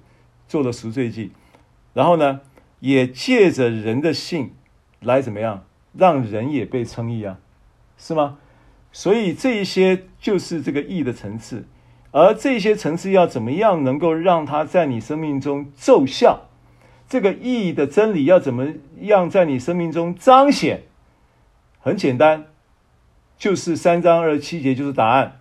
[0.47, 1.33] 做了赎罪祭，
[1.95, 2.43] 然后呢，
[2.81, 4.53] 也借着人的信
[5.01, 5.64] 来怎么样，
[5.97, 7.38] 让人也被称义啊，
[7.97, 8.38] 是吗？
[8.92, 11.66] 所以这一些就是这个义的层次，
[12.12, 16.49] 而这些层次要怎么样能够让它在你生命中奏效？
[17.09, 20.84] 这个义的真理要怎么样在你生命中彰显？
[21.80, 22.47] 很简单，
[23.36, 25.40] 就是三章二十七节就是答案。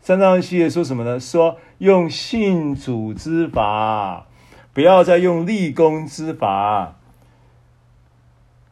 [0.00, 1.18] 三章二十七节说什么呢？
[1.18, 4.26] 说用信主之法，
[4.74, 6.96] 不要再用立功之法。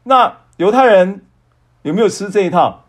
[0.04, 1.24] 那犹太人
[1.82, 2.84] 有没有吃这一套？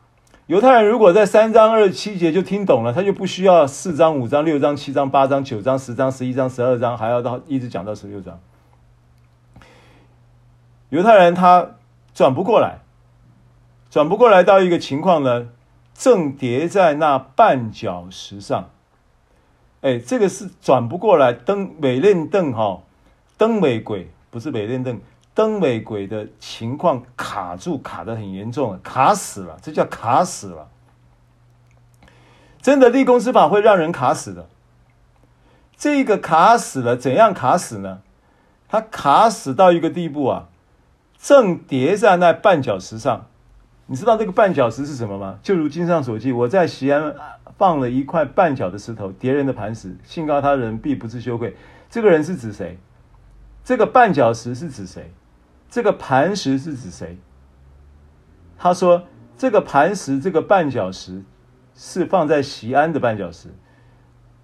[0.48, 8.40] 犹太人如果在三章二十七节就听懂了，他就不需要四章、五章、六章、七章、八章、九章、十章、十一章、十二章，还要到一直讲到十六章。
[10.90, 11.78] 犹太人他
[12.14, 12.80] 转不过来，
[13.90, 15.48] 转不过来到一个情况呢，
[15.94, 18.70] 正叠在那绊脚石上。
[19.80, 22.82] 哎，这个是转不过来，登美练凳哈，
[23.38, 25.00] 登美鬼不是美练凳。
[25.36, 30.70] 登尾鬼的情况卡住，卡得很严重，卡死了，这叫卡死了。
[32.62, 34.48] 真的立功之法会让人卡死的。
[35.76, 38.02] 这个卡死了，怎样卡死呢？
[38.70, 40.48] 他卡死到一个地步啊，
[41.18, 43.26] 正跌在那绊脚石上。
[43.88, 45.40] 你知道这个绊脚石是什么吗？
[45.44, 47.14] 就如经上所记，我在西安
[47.58, 51.56] 放了一块绊脚的石头，叠人的磐石，信靠他人必不致羞愧。
[51.90, 52.78] 这个人是指谁？
[53.64, 55.12] 这个绊脚石是指谁？
[55.74, 57.18] 这个磐石是指谁？
[58.60, 61.24] 他说：“这个磐石，这个绊脚石，
[61.74, 63.50] 是放在西安的绊脚石，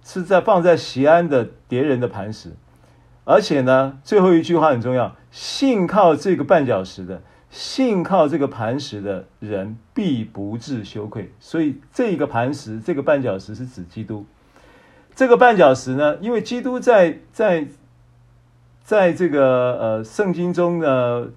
[0.04, 2.56] 是在放在西安的敌人的磐石。
[3.22, 11.32] 而且呢，最后一句话很重要：信靠这个绊脚石的，信靠这个磐石的人，必不致羞愧。
[11.38, 14.26] 所以，这个磐石，这个绊脚石是指基督。
[15.14, 17.68] 这个绊脚石呢，因为基督在在。”
[18.90, 21.28] 在这个呃圣经中呢，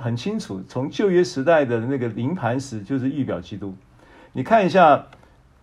[0.00, 3.74] 很清楚，从旧约时代的那个灵磐石就是预表基督。
[4.32, 5.04] 你看一下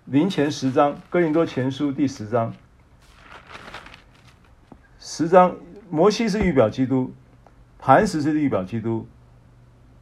[0.05, 2.53] 林前十章，哥林多前书第十章，
[4.99, 5.55] 十章
[5.89, 7.11] 摩西是预表基督，
[7.79, 9.07] 磐石是预表基督，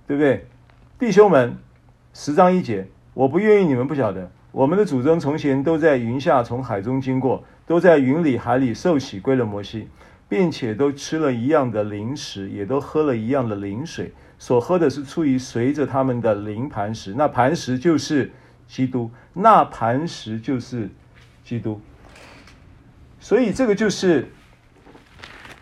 [0.06, 0.46] 对不对？
[1.00, 1.56] 弟兄们，
[2.14, 9.88] 十章一节，我不愿意你们不晓得，我们的祖宗从前都在云下，从海中经过，都在云里海里受洗归了摩西。
[10.30, 18.32] 并且都吃了一样的灵食，也都喝了一样的灵水，所喝的是出于随着他们的灵磐石，那磐石就是
[18.68, 20.92] 基督，那磐石就是
[21.44, 21.82] 基督。
[23.20, 24.32] 所以这个就是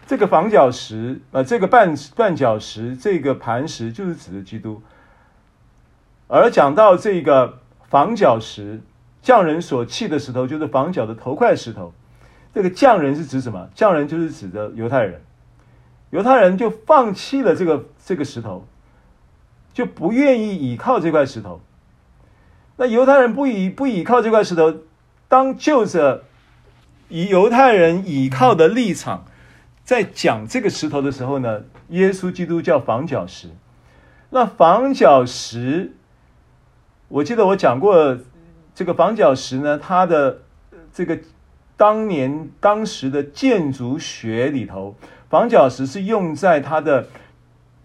[0.05, 4.81] 这个房角石，呃，这个绊绊脚石，这个磐石就是指的基督。
[6.27, 7.59] 而讲到这个
[7.89, 8.81] 房角石，
[9.21, 11.93] 匠人所弃的石头，就是房角的头块石头。
[12.53, 13.69] 这个匠人是指什么？
[13.75, 15.21] 匠人就是指的犹太人。
[16.09, 18.65] 犹太人就放弃了这个这个石头，
[19.73, 21.61] 就不愿意倚靠这块石头。
[22.77, 24.73] 那犹太人不倚不倚靠这块石头，
[25.27, 26.23] 当就着
[27.09, 29.25] 以犹太人倚靠的立场，
[29.83, 33.49] 在讲这个石头的时候呢，耶稣基督叫房角石。
[34.29, 35.93] 那房角石，
[37.09, 38.17] 我记得我讲过，
[38.73, 40.39] 这个房角石呢，它的
[40.93, 41.19] 这个
[41.77, 44.95] 当年当时的建筑学里头。
[45.29, 47.09] 房角石是用在它的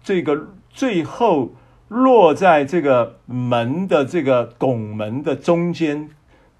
[0.01, 1.53] 这个最后
[1.89, 6.09] 落在这个门的这个拱门的中间，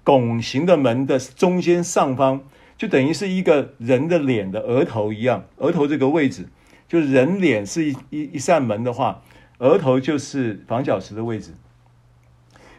[0.02, 2.42] 拱形的门的中间上方，
[2.76, 5.44] 就等于是一个人的脸的额头一样。
[5.56, 6.50] 额头这个位置，
[6.86, 9.22] 就人脸是一一一扇门的话，
[9.56, 11.54] 额头就是房角石的位置。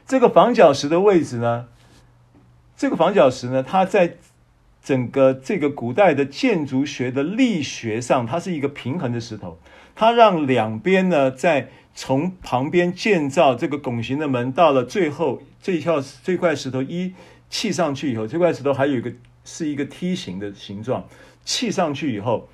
[0.05, 1.65] 这个房角石的位置呢，
[2.77, 4.17] 这个房角石呢，它在。
[4.85, 9.57] 整个这个古代的建筑学的力学上，它是一个平衡的石头，
[9.95, 17.15] 它让两边呢，在从旁边建造这个拱形的门，到了最后这一条这块石头一
[17.49, 19.11] 砌上去以后，这块石头还有一个
[19.43, 21.07] 是一个梯形的形状，
[21.43, 22.47] 砌上去以后，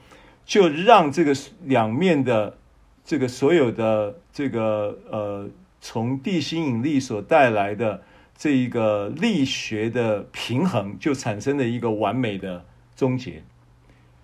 [0.46, 2.58] 就让这个两面的
[3.04, 5.50] 这个所有的这个呃，
[5.82, 8.04] 从地心引力所带来的。
[8.42, 12.66] 这一个力学的平衡就产生了一个完美的
[12.96, 13.44] 终结，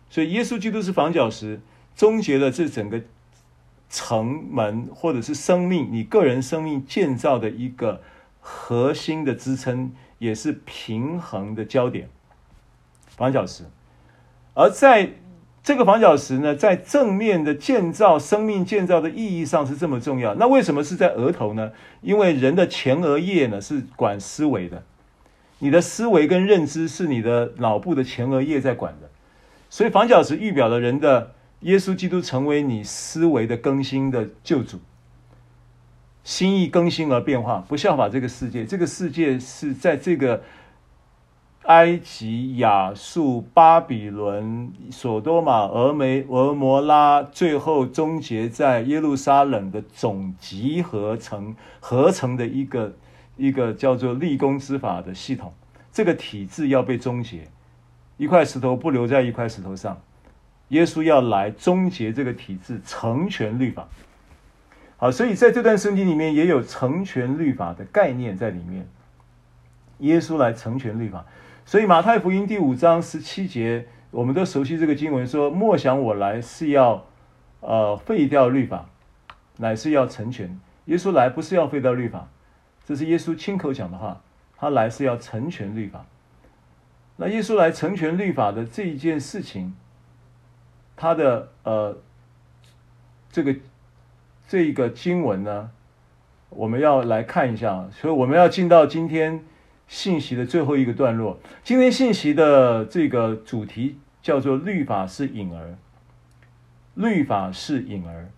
[0.09, 1.61] 所以耶稣基督是房角石，
[1.95, 2.99] 终结了这整个
[3.91, 8.01] 城门或者是生命，你个人生命建造的一个
[8.39, 12.09] 核心的支撑，也是平衡的焦点，
[13.05, 13.65] 房角石，
[14.55, 15.11] 而在。
[15.67, 20.33] 这个房角石呢，在正面的建造、生命建造的意义上是这么重要。
[20.35, 21.73] 那为什么是在额头呢？
[21.99, 24.81] 因为人的前额叶呢是管思维的，
[25.59, 29.09] 你的思维跟认知是你的脑部的前额叶在管的，
[29.69, 34.79] 所以房角石预表了人的耶稣基督成为你思维的更新的救主，
[36.23, 38.65] 心意更新而变化，不效法这个世界。
[38.65, 40.41] 这个世界是在这个。
[41.67, 52.93] 埃及、亚述、巴比伦、索多玛、俄梅、俄摩拉，最后终结在耶路撒冷的总集合成合成的一个
[53.35, 55.53] 一个叫做立功之法的系统，
[55.91, 57.49] 这个体制要被终结，
[58.15, 59.99] 一块石头不留在一块石头上，
[60.69, 63.89] 耶稣要来终结这个体制，成全律法。
[64.95, 68.87] 好，所以在这段圣经里面也有成全律法的概念在里面，
[69.97, 71.25] 耶稣来成全律法。
[71.67, 77.03] 所以马太福音第五章十七节，我们都熟悉这个经文说：“莫想我来是要，
[77.59, 78.85] 呃，废掉律法，
[79.57, 80.57] 乃是要成全。”
[80.87, 82.29] 耶稣来不是要废掉律法，
[82.85, 84.21] 这是耶稣亲口讲的话。
[84.55, 86.05] 他来是要成全律法。
[87.17, 89.75] 那耶稣来成全律法的这一件事情，
[90.95, 91.97] 他的呃，
[93.29, 93.53] 这个
[94.47, 95.69] 这个经文呢，
[96.49, 97.89] 我们要来看一下。
[97.91, 99.43] 所以我们要进到今天。
[99.87, 105.77] 信息的最后一个段落，今天信息的这个主题叫做“律法是影儿”，
[106.95, 108.29] 律法是影儿，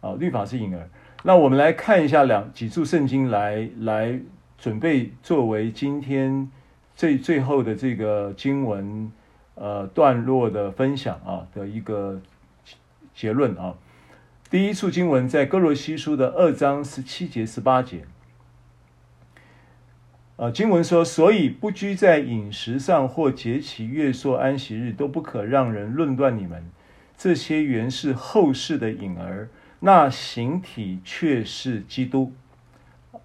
[0.00, 0.88] 啊，律法是影儿。
[1.24, 4.20] 那我们来看一下两几处圣经来，来
[4.56, 6.48] 准备作为今天
[6.94, 9.10] 最最后的这个经文
[9.56, 12.20] 呃段落的分享啊的一个
[13.12, 13.74] 结论啊。
[14.50, 18.04] 第一处经文在哥罗西书的二章十七节十八节。
[20.36, 26.68] 呃，经文说，所以不拘在饮食上或节期、月朔、安息日，都不可让人论断你们。
[27.16, 29.48] 这些原是后世的影儿，
[29.78, 32.32] 那形体却是基督。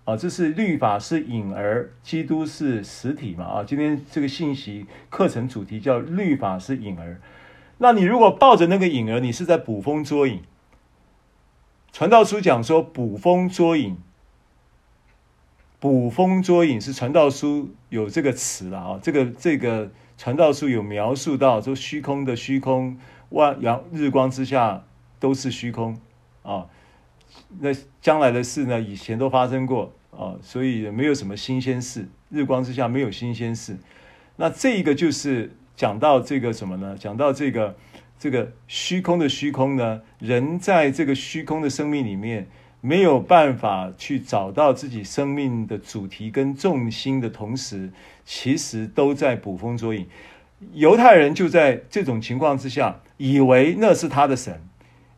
[0.06, 3.46] 啊，这是律法是影儿，基督是实体嘛？
[3.46, 7.20] 啊，今天这个信息课程主题叫律法是影儿。
[7.80, 10.44] 那你如果抱着那个影儿，你是在捕风捉影。
[11.92, 13.98] 传道书讲说捕风捉影。
[15.80, 22.98] 捕风捉影是传道书有这个词了啊，这个这个传道书有描述到说虚空的虚空，
[23.30, 24.84] 万阳日光之下
[25.22, 25.98] 都是虚空
[26.44, 26.68] 啊。
[27.60, 27.70] 那
[28.02, 32.10] 将来的事呢，以前都发生过啊，所以也没有什么新鲜事。
[32.30, 33.78] 日光之下没有新鲜事。
[34.36, 36.98] 那这个就是讲到这个什么呢？
[37.00, 37.78] 讲到这个
[38.20, 42.50] 这个虚空的虚空呢，人在这个虚空的生命里面。
[42.82, 47.92] 没有办法去找到自己生命的主题跟重心的同时，
[48.24, 50.08] 其实都在捕风捉影。
[50.74, 54.62] 犹太人就在这种情况之下，以为那是他的神，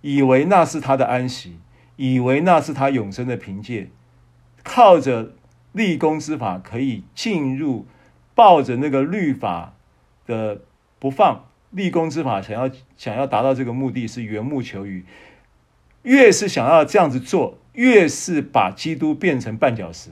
[0.02, 1.60] 以为那是他的安息，
[1.96, 3.90] 以为那是他永生的凭借，
[4.64, 5.34] 靠着
[5.72, 7.86] 立功之法可以进入，
[8.36, 9.74] 抱着那个律法
[10.26, 10.62] 的
[11.00, 15.06] 不放，立功之法想要想要达到这个目的是缘木求鱼。
[16.03, 20.11] 越是想要这样子做，越是把基督变成绊脚石；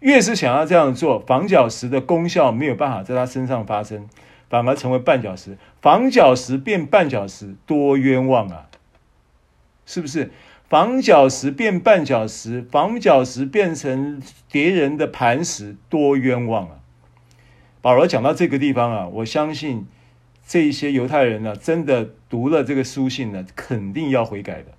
[0.00, 4.08] 越是想要这样做，房角石的功效没有办法在他身上发生，
[4.48, 5.56] 反而成为绊脚石。
[5.80, 8.68] 房角石变绊脚石，多冤枉啊！
[9.86, 10.30] 是不是？
[10.68, 16.76] 房角石变绊脚石，房角石变成敌人的磐石，多冤枉啊！
[17.80, 19.86] 保罗讲到这个地方啊，我相信。
[20.50, 24.72] 这一些犹太人呢，真的读了这个书信呢，肯定要悔改的。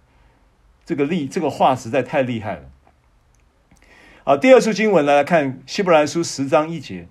[0.85, 2.63] 这个厉，这个话实在太厉害了。
[4.25, 7.07] 好，第二处经文来看希伯来书十章一节。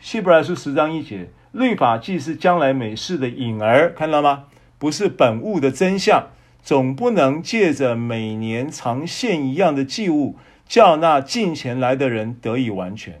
[0.00, 4.46] 希伯来书十章一节，律法既是将来美事的影儿，看到吗？
[4.78, 6.28] 不是本物的真相，
[6.62, 10.36] 总不能借着每年常献一样的祭物，
[10.66, 13.20] 叫那近前来的人得以完全。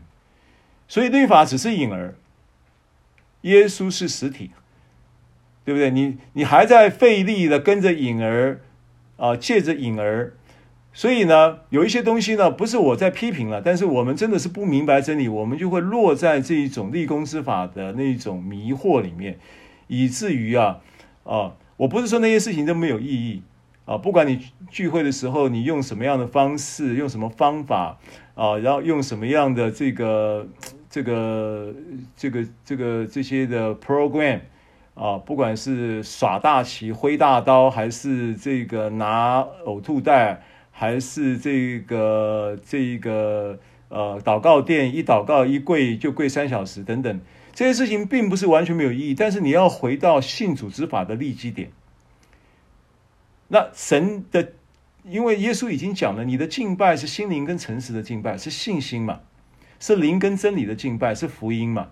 [0.88, 2.14] 所以律法只是影儿，
[3.42, 4.52] 耶稣是实体。
[5.68, 5.90] 对不对？
[5.90, 8.62] 你你还在费力的跟着影儿，
[9.18, 10.32] 啊，借着影儿，
[10.94, 19.38] 所以呢，有一些东西呢，不是我在批评了，但是我们真的是不明白真理，我们就会落在这一种立功之法的那一种迷惑里面，
[19.88, 20.80] 以至于啊
[21.24, 23.42] 啊，我不是说那些事情都没有意义
[23.84, 24.40] 啊，不管你
[24.70, 27.98] 聚会的时候你用什么样的方式，用什么方法
[28.34, 30.48] 啊，然后用什么样的这个
[30.88, 31.74] 这个
[32.16, 34.40] 这个这个这些的 program。
[34.98, 40.42] 啊，不管是耍大旗、挥大刀，还是这个拿呕吐袋，
[40.72, 43.60] 还是这个这个
[43.90, 47.20] 呃祷告殿一祷告一跪就跪三小时等等，
[47.54, 49.14] 这些事情并不是完全没有意义。
[49.14, 51.70] 但是你要回到信主之法的立基点。
[53.46, 54.54] 那神的，
[55.04, 59.20] 因为耶稣已经讲了，你的敬拜是心灵跟诚实的敬拜，是信心嘛，
[59.78, 61.90] 是灵跟真理的敬拜，是福音嘛。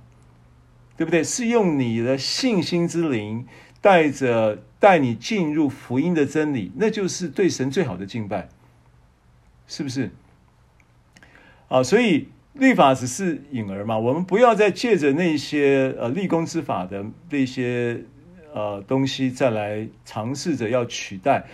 [0.97, 1.23] 对不对？
[1.23, 3.47] 是用你的信心之灵，
[3.81, 8.48] 带着带你进入福音的真理，那就是对神最好的敬拜，
[9.66, 10.10] 是不是？
[11.68, 18.02] 啊，所以律法只是影儿嘛，我们不要再借着那些呃立功之法的那些
[18.55, 21.44] 呃东西，再来尝试着要取代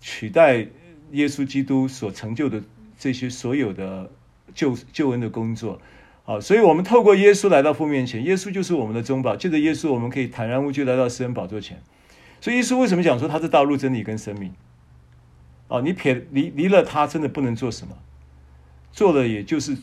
[0.00, 0.66] 取代
[1.12, 2.62] 耶稣基督所成就的
[2.98, 4.10] 这些所有的
[4.54, 5.80] 救救恩的工作。
[6.22, 9.34] 好，所以我们透过耶稣来到父面前，耶稣就是我们的中保。
[9.34, 11.82] 借着耶稣，我们可以坦然无惧来到施恩宝座前。
[12.40, 14.52] 所以耶稣为什么讲说他是道路、真理跟生命？
[15.66, 17.96] 哦，你撇离离了他，真的不能做什么，
[18.92, 19.76] 做了也就是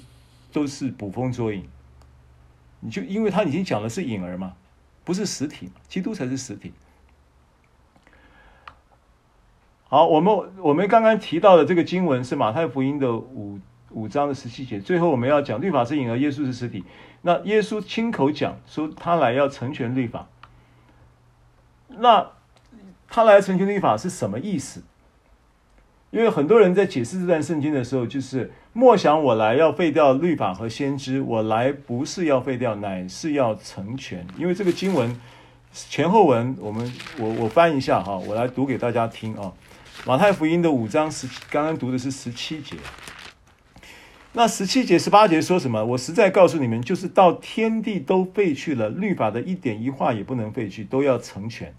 [0.54, 1.68] 都是捕风捉影。
[2.80, 4.54] 你就因为他已经讲的是影儿嘛，
[5.04, 6.72] 不是实体，基督才是实体。
[9.90, 13.60] 好，我们我们刚刚提到的这个经文是马太福音的五。
[13.92, 16.84] 五章的十七节，最后我们要讲律法是影儿，耶稣是实体。
[17.22, 20.28] 那耶稣亲口讲说，他来要成全律法。
[21.88, 22.32] 那
[23.08, 24.84] 他来成全律法是什么意思？
[26.10, 34.26] 因为很多人在解释这段圣经的时候，就是莫想我来要废掉律法和先知，我来不是要废掉，乃是要成全。
[34.38, 35.20] 因为这个经文
[35.74, 39.52] 前后文，我们我我翻一下哈，我来读给大家听啊。
[40.06, 42.78] 马太福音的五章十，刚刚读的是十七节。
[44.38, 45.84] 那十七节、十八节说什么？
[45.84, 51.74] 我实在告诉你们，就是到天地都废去了，律法的一点一画也不能废去，都要成全。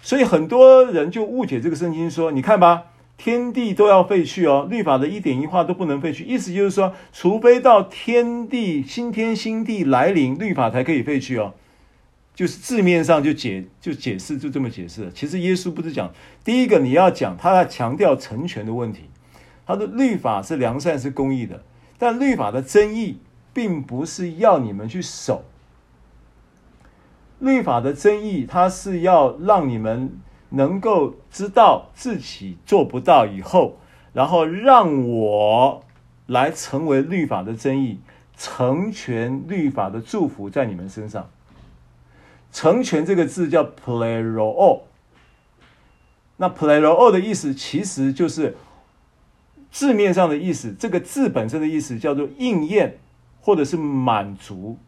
[0.00, 2.84] 所以很多人就误解这个圣经，说：你看吧，
[3.18, 6.24] 天地都要废去哦，律法的一点一画都不能废去。
[6.24, 11.52] 意思就是说，除非到天地新天新地来临，律法才可以废去哦。
[12.34, 15.12] 就是字面上就解就解释就这么解释。
[15.14, 16.10] 其实耶稣不是讲
[16.42, 19.02] 第一个，你要讲他在强调成全的问题。
[19.68, 21.62] 他的律法是良善是公义的，
[21.98, 23.20] 但律法的真义
[23.52, 25.44] 并不是要你们去守。
[27.38, 30.18] 律法的真义，它是要让你们
[30.48, 33.76] 能够知道自己做不到以后，
[34.14, 35.84] 然后让我
[36.24, 38.00] 来成为律法的真义，
[38.38, 41.28] 成全律法的祝福在你们身上。
[42.50, 44.80] 成全这个字叫 playroo，
[46.38, 48.56] 那 playroo 的意思其实就是。
[49.70, 52.98] 字面上的意思，这个字本身的意思叫做应验，
[53.40, 54.78] 或者是满足，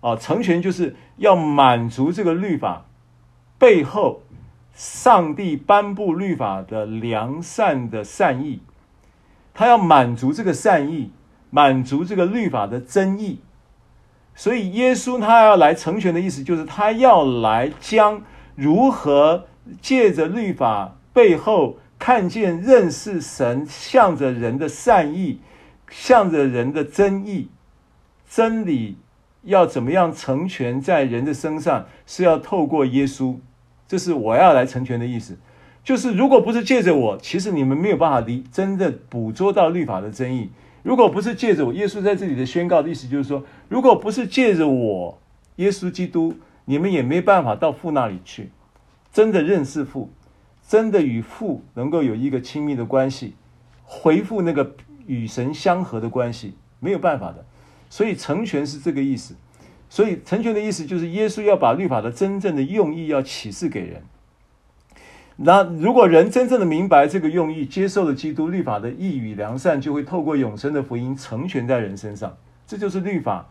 [0.00, 2.86] 啊，成全就是要满足这个律法
[3.58, 4.22] 背后
[4.74, 8.60] 上帝颁布律法的良善的善意，
[9.52, 11.10] 他要满足这个善意，
[11.50, 13.40] 满足这个律法的真意。
[14.36, 18.22] 所以耶稣他要来成全的意思，就是他要来将
[18.54, 19.48] 如何
[19.82, 25.40] 借着律法背后看见认识神，向着人的善意，
[25.90, 27.48] 向着人的真意，
[28.28, 28.96] 真理
[29.42, 33.36] 要怎么样成全在人的身上，是要透过耶稣。
[33.86, 35.38] 这是我要来成全的意思，
[35.82, 40.50] 就是如果不是借着我，其实你们没有办法离真的捕捉到律法的真意。
[40.82, 45.18] 如果不是借着我，耶稣在这里的宣告的意思就是说，如果不是借着我，
[45.56, 46.34] 耶稣基督，
[46.66, 48.50] 你们也没办法到父那里去，
[49.10, 50.10] 真的认识父，
[50.68, 53.34] 真的与父能够有一个亲密的关系，
[53.84, 54.76] 回复那个
[55.06, 57.44] 与神相合的关系，没有办法的。
[57.88, 59.34] 所以成全是这个意思。
[59.88, 64.02] 所以成全的意思就是，耶稣要把律法的真正的用意要启示给人。
[65.36, 72.36] 那如果人真正的明白这个用意，接受了基督律法的义与良善，就会透过永生的福音成全在人身上。
[72.66, 73.48] 这就是律法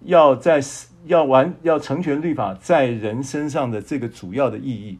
[0.00, 0.60] 要在
[1.06, 4.98] 要完要成全律法在人身上的这个主要的意义。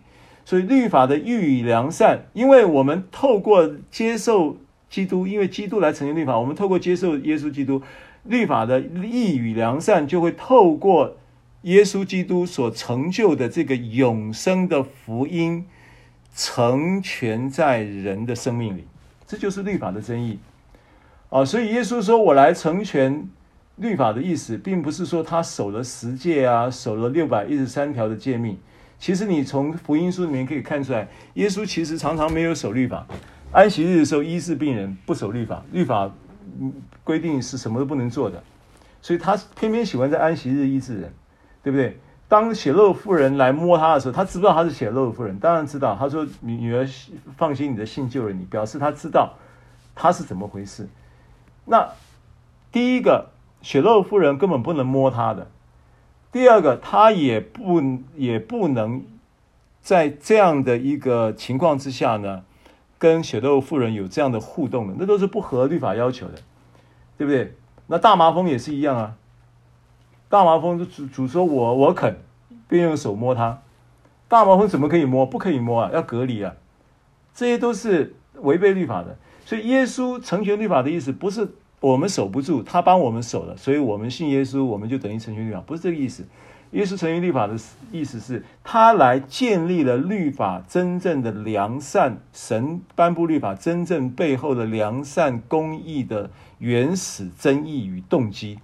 [0.48, 4.56] 所以律法的义与良善，因为我们透过接受
[4.88, 7.82] 基督，因为基督来成全律法，我们透过接受耶稣基督。
[8.24, 11.18] 律法的义与良善就会透过
[11.64, 15.66] 耶稣基督所成就的这个永生的福音，
[16.34, 18.86] 成全在人的生命里，
[19.26, 20.38] 这就是律法的真意
[21.28, 21.44] 啊！
[21.44, 23.28] 所以耶稣说：“我来成全
[23.76, 28.56] 律法的意思，并不是说他守了十诫啊，守了六百一十三条的诫命。
[28.98, 33.06] 其实你从福音书里面可以看出来，耶稣其实常常没有守律法。
[33.52, 36.10] 安息日的时候医治病人，不守律法，律法。”
[37.04, 38.42] 规定是什么都不能做的，
[39.00, 41.12] 所以他偏偏喜欢在安息日医治人，
[41.62, 41.98] 对不对？
[42.26, 45.38] 当血漏妇人来摸他的时候，他知不知道他是血漏妇人？
[45.38, 45.96] 当然知道。
[45.98, 46.86] 他说：“女女儿，
[47.36, 49.34] 放心，你的信救了你。”表示他知道
[49.94, 50.88] 他是怎么回事。
[51.64, 51.88] 那
[52.72, 53.30] 第一个，
[53.62, 55.46] 血漏妇人根本不能摸他的；
[56.30, 57.82] 第二个，他也不
[58.16, 59.02] 也不能
[59.80, 62.44] 在这样的一个情况之下呢。
[63.00, 66.34] 跟血漏妇人有这样的互动的，那都是不合律法要求的，
[67.16, 67.54] 对不对？
[67.86, 69.14] 那大麻风也是一样啊。
[70.28, 72.16] 大麻风主主说我我肯，
[72.66, 73.62] 便用手摸他。
[74.26, 75.24] 大麻风怎么可以摸？
[75.24, 76.52] 不可以摸啊，要隔离啊。
[77.32, 79.16] 这些都是违背律法的。
[79.44, 81.48] 所以耶稣成全律法的意思，不是
[81.80, 86.24] 我们守不住，他帮我们守了，所以我们信耶稣，我们就等于成全律法，不是这个意思。
[86.72, 87.56] 耶稣成全律法的
[87.90, 98.58] 意思是，他来建立了律法真正的良善，神颁布律法真正背后的良善公义的原始真意与动机，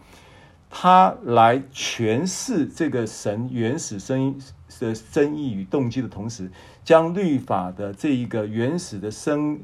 [0.68, 4.36] 他来诠释这个神原始真意
[4.80, 6.50] 的真意与动机的同时，
[6.84, 9.60] 将律法的这一个原始的生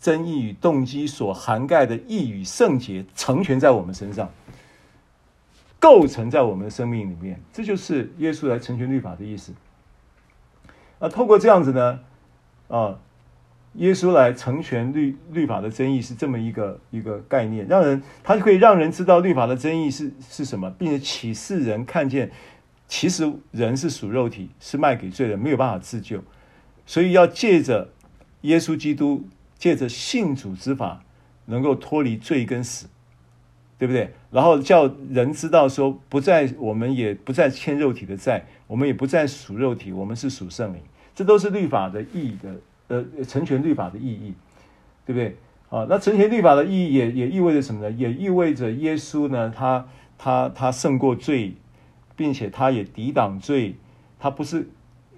[0.00, 4.30] 真意与动机所涵盖的义与圣洁成全在我们身上。
[5.80, 9.52] 构成在我们的生命里面，这就是耶稣来成全律法的意思。
[10.98, 12.00] 那透过这样子呢，
[12.66, 12.98] 啊，
[13.74, 22.28] 耶稣来成全律律法的真意是这么一个一个概念，让人他就可以让人知道律法的真意是是什么，并且启示人看见，
[22.88, 26.24] 其实人是属肉体，是卖给罪人，没有办法自救，
[26.86, 27.90] 所以要借着
[28.40, 29.28] 耶稣基督，
[29.58, 31.04] 借着信主之法，
[31.44, 32.86] 能够脱离罪跟死。
[33.78, 34.12] 对不对？
[34.32, 40.80] 然后叫人知道说，不再我们也不再欠肉体的债，我们也不再属肉体，我们是属圣灵。
[41.14, 42.56] 这都是律法的意义的，
[42.88, 44.34] 呃，成全律法的意义，
[45.06, 45.36] 对不对？
[45.70, 47.90] 啊，那成全律法的意义也也意味着什么呢？
[47.92, 49.86] 也意味着耶稣呢，他
[50.18, 51.54] 他他胜过罪，
[52.16, 53.76] 并且他也抵挡罪。
[54.18, 54.68] 他不是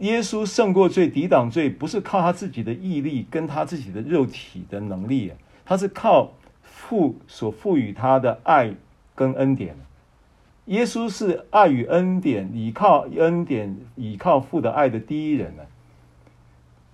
[0.01, 5.33] 耶稣胜过罪、抵挡罪，不是靠他自己的毅力跟他自己的肉体的能力，
[5.65, 6.33] 他是靠。
[6.63, 8.75] 父所赋予他的爱
[9.15, 9.77] 跟恩典，
[10.65, 15.63] 耶稣是爱与恩典，倚靠恩典，倚靠父的爱的第一人呢，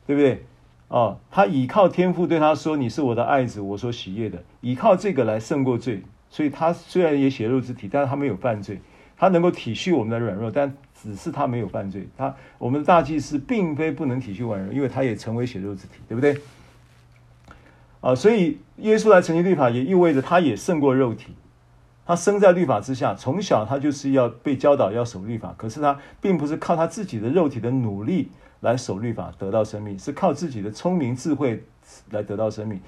[0.06, 0.44] 对不对？
[0.88, 8.80] 哦，他倚靠天父对他说：“你是我的爱子，我所喜悦的。”倚靠这个来胜过罪，所以他虽然也血肉之体，但是他没有犯罪，
[9.16, 12.08] 他能够体恤我们的软弱，但只是他没有犯罪。
[12.16, 16.40] 他我们的大祭司并非不能体恤万人，因为他也成为血肉之体，对不对？
[18.00, 21.34] 啊，所以耶稣来成全律法，也意味着他也胜过肉体。
[22.06, 25.52] 他生在律法之下，从小他就是要被教导要守律法。
[25.56, 31.64] 可是他并不是靠他自己的肉体的努力来守律法得到生命，是靠自己的聪明智慧
[32.10, 32.80] 来得到生命，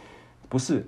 [0.48, 0.86] 不是，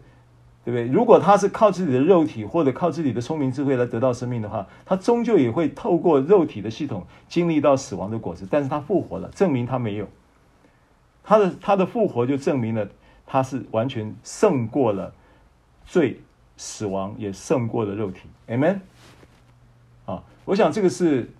[0.76, 0.86] 对？
[0.86, 8.46] 如果他是靠自己的肉体或者靠自己的聪明智慧来得到生命的话，他终究也会透过肉体的系统经历到死亡的果子。
[8.50, 10.08] 但是他复活了，证明他没有。
[11.22, 12.88] 他的他的复活就证明了
[13.26, 15.12] 他是完全胜过了
[15.86, 16.20] 罪、
[16.56, 18.20] 死亡，也胜过了肉体。
[18.48, 18.80] Amen。
[20.06, 21.30] 啊，我想这个是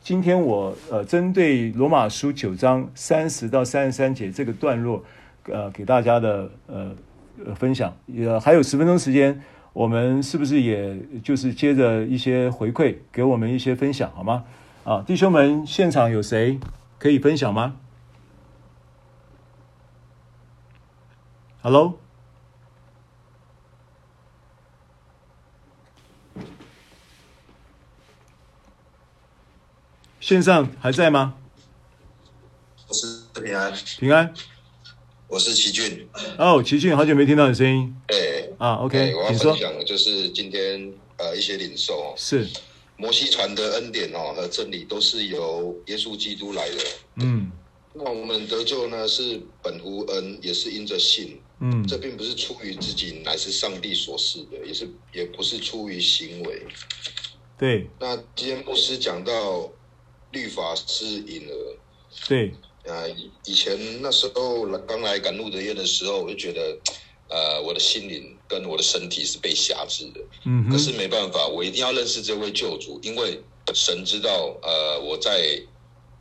[0.00, 5.04] 今天我呃针对罗马书九章三十到三十三节这个段落
[5.44, 6.90] 呃给大家的呃
[7.56, 7.96] 分享。
[8.06, 9.42] 也还有十分钟时间，
[9.72, 14.44] 我们是不是也就是接着一些回馈，给我们一些分享好吗？
[14.84, 16.58] 啊，弟兄们，现场有谁
[16.98, 17.76] 可以分享吗
[21.60, 21.98] ？Hello，
[30.20, 31.34] 线上还在吗？
[32.88, 34.32] 我是平安，平安，
[35.28, 36.08] 我是齐俊。
[36.38, 37.94] 哦，齐俊，好久没听到你声音。
[38.06, 39.28] 哎，啊，OK，我要。
[39.28, 42.48] 分享的就是今天呃一些领受是。
[42.96, 46.76] 摩西传的恩典哦和真理都是由耶稣基督来的。
[47.16, 47.52] 嗯，
[47.92, 51.38] 那我们得救呢是本乎恩，也是因着信。
[51.60, 56.62] 嗯，这并不是出于自己，乃是上帝所示的，也是也不是出于行为。
[57.58, 57.86] 对。
[58.00, 59.70] 那今天牧师讲到
[60.32, 61.76] 律法是隐儿。
[62.26, 62.54] 对。
[62.88, 63.04] 啊，
[63.44, 66.78] 以前那时候刚来赶路得约的时候，我就觉得。
[67.30, 73.38] 呃，我的心灵跟我的身体是被辖制的，嗯哼，可是没办法，我一定要认识这位救主，因为
[73.74, 75.60] 神知道，呃，我在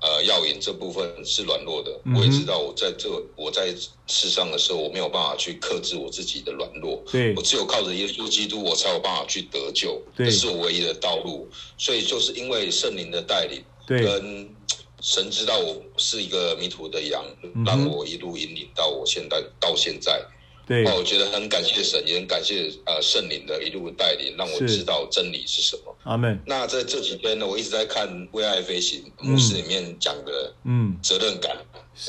[0.01, 3.07] 呃药瘾这部分是软弱的，嗯、我也知道我在这
[3.37, 3.73] 我在
[4.07, 14.49] 世上的时候，我没有办法去克制我自己的软弱，对，我只有靠着耶稣基督，我才有办法去得救，对，这是我唯一的道路，所以就是因为圣灵的带领，对，跟
[15.01, 20.25] 神知道我是一个迷途的羊，嗯、让我一路引领到我现在到现在。
[20.67, 25.95] 对，我觉得很感谢神，也很感谢呃圣灵的一路带领，让我知道真理是什么。
[26.03, 26.37] 阿门。
[26.45, 31.55] 那在这几天呢，我一直在看《为爱飞行》牧师里面讲的，嗯，责任感，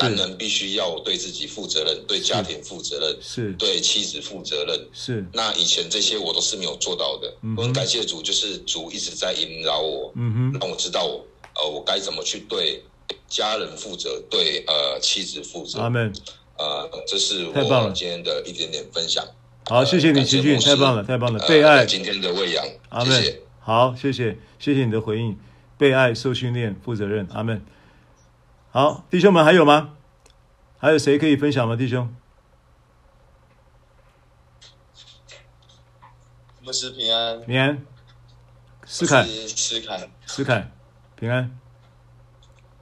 [0.00, 4.88] 男人必须要对自己负责任，对家庭负责任，是对妻子负责任。
[4.92, 5.24] 是。
[5.32, 7.32] 那以前这些我都是没有做到的。
[7.56, 11.24] 我很感谢主，就是主一直在引导我，嗯哼，让我知道我
[11.58, 12.84] 呃我该怎么去对
[13.26, 15.80] 家人负责，对呃妻子负责。
[15.80, 16.12] 阿门。
[16.56, 19.24] 呃，这是我今天的一点点分享。
[19.66, 21.38] 好，谢谢你，奇俊，太棒了，太棒了。
[21.46, 23.40] 被爱，今天的喂养，阿门。
[23.60, 25.38] 好，谢谢，谢谢你的回应。
[25.76, 27.64] 被爱，受训练，负责任，阿门。
[28.72, 29.94] 好，弟兄们还有吗？
[30.78, 31.76] 还有谁可以分享吗？
[31.76, 32.12] 弟兄？
[36.60, 37.86] 牧师平安，平安。
[38.84, 40.72] 思凯，思凯，思凯，
[41.18, 41.50] 平安。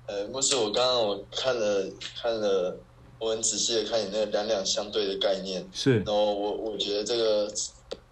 [0.06, 1.90] 呃，牧师，我刚刚我看了
[2.20, 2.78] 看了。
[3.18, 7.50] 我很仔细的看你那个两两相对的概念，是，然后我我觉得这个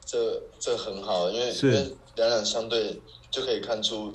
[0.03, 2.99] 这这很好，因为因为两两相对
[3.31, 4.11] 就可以看出，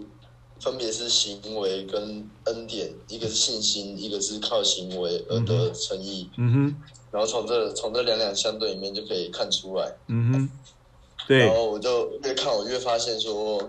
[0.60, 6.28] 分别是行为跟恩典，一个是信心，一个是靠行为而得诚意。
[6.38, 6.76] 嗯哼，
[7.12, 9.96] 然后从这从这两两相对里面就可以看出来。
[10.08, 10.50] 嗯哼，
[11.28, 13.60] 对，然后我就越看我越发现说，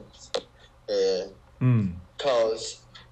[0.87, 2.29] 呃，嗯，靠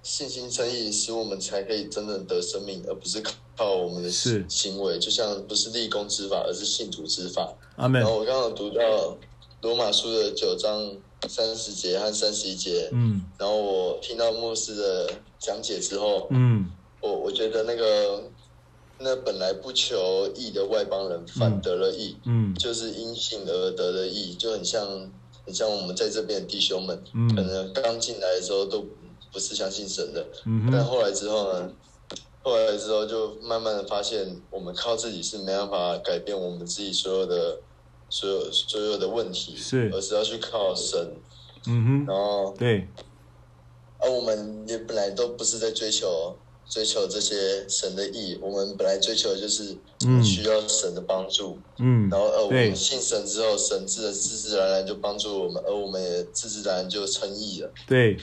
[0.03, 3.33] 信心称义，使我们才可以真正得生命，而不是靠。
[3.59, 7.53] 靠我们的行为，就像不是立功之法，而是信徒之法。
[7.75, 8.01] 阿门。
[8.01, 9.17] 然后我刚刚读到
[9.61, 10.95] 罗马书的九章
[11.27, 16.71] 三十节和三十一节，嗯，然后我听到牧师的讲解之后，嗯，
[17.01, 18.23] 我我觉得那个
[18.99, 24.87] 那本来不求义的外邦人反得了义，嗯，就是因信而得的义，就很像
[25.45, 28.85] 很像我们在这边的弟兄们，嗯，可能刚进来的时候都
[29.31, 31.71] 不是相信神的，嗯，但后来之后呢？
[32.41, 37.59] 后来之后，就慢慢的发现，我们靠自己是没办法改变我们自己所有的、
[38.09, 41.15] 所有所有的问题，是，而是要去靠神。
[41.67, 42.87] 嗯哼，然后对，
[43.99, 46.37] 而我们也本来都不是在追求
[46.67, 49.75] 追求这些神的意，我们本来追求的就是
[50.23, 51.59] 需要神的帮助。
[51.77, 57.69] 嗯，然后而我们信神之后，神自然自自然然就帮助我们，而我们也自自然然就称义了。
[57.85, 58.17] 对，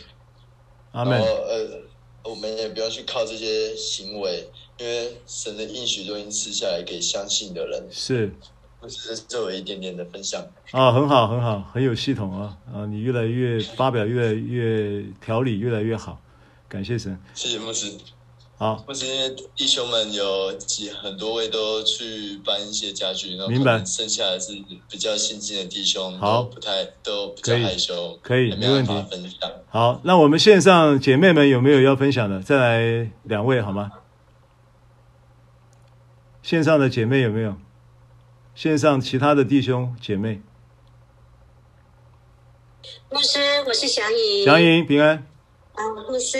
[0.96, 1.18] 阿门。
[1.18, 1.86] 然后呃。
[2.28, 4.50] 我们也不要去靠这些行为，
[4.80, 7.86] 因为神的应许都已经赐下来给相信的人。
[7.88, 8.32] 是，
[8.80, 10.44] 我只是作为一点点的分享。
[10.72, 12.58] 啊，很好，很好，很有系统啊！
[12.74, 16.20] 啊，你越来越发表越来越条理，越来越好，
[16.68, 17.16] 感谢神。
[17.32, 17.92] 谢谢牧师。
[18.58, 23.84] 好，或是因为弟兄们有几很多位都去搬一些家具，明白。
[23.84, 24.52] 剩下的是
[24.88, 28.92] 比较新进的弟兄，好，不太都比较害羞，可以，没问题。
[29.10, 29.50] 分享。
[29.68, 32.40] 好，那我们线上姐妹们有没有要分享的？
[32.40, 33.92] 再来两位好吗？
[36.42, 37.56] 线上的姐妹有没有？
[38.54, 40.40] 线上其他的弟兄姐妹？
[43.10, 44.46] 牧师，我是祥莹。
[44.46, 45.26] 祥莹，平安。
[45.74, 46.38] 啊，牧师，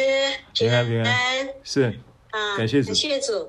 [0.54, 1.48] 平安平安。
[1.62, 2.00] 是。
[2.36, 3.48] 啊，感谢主，感谢主。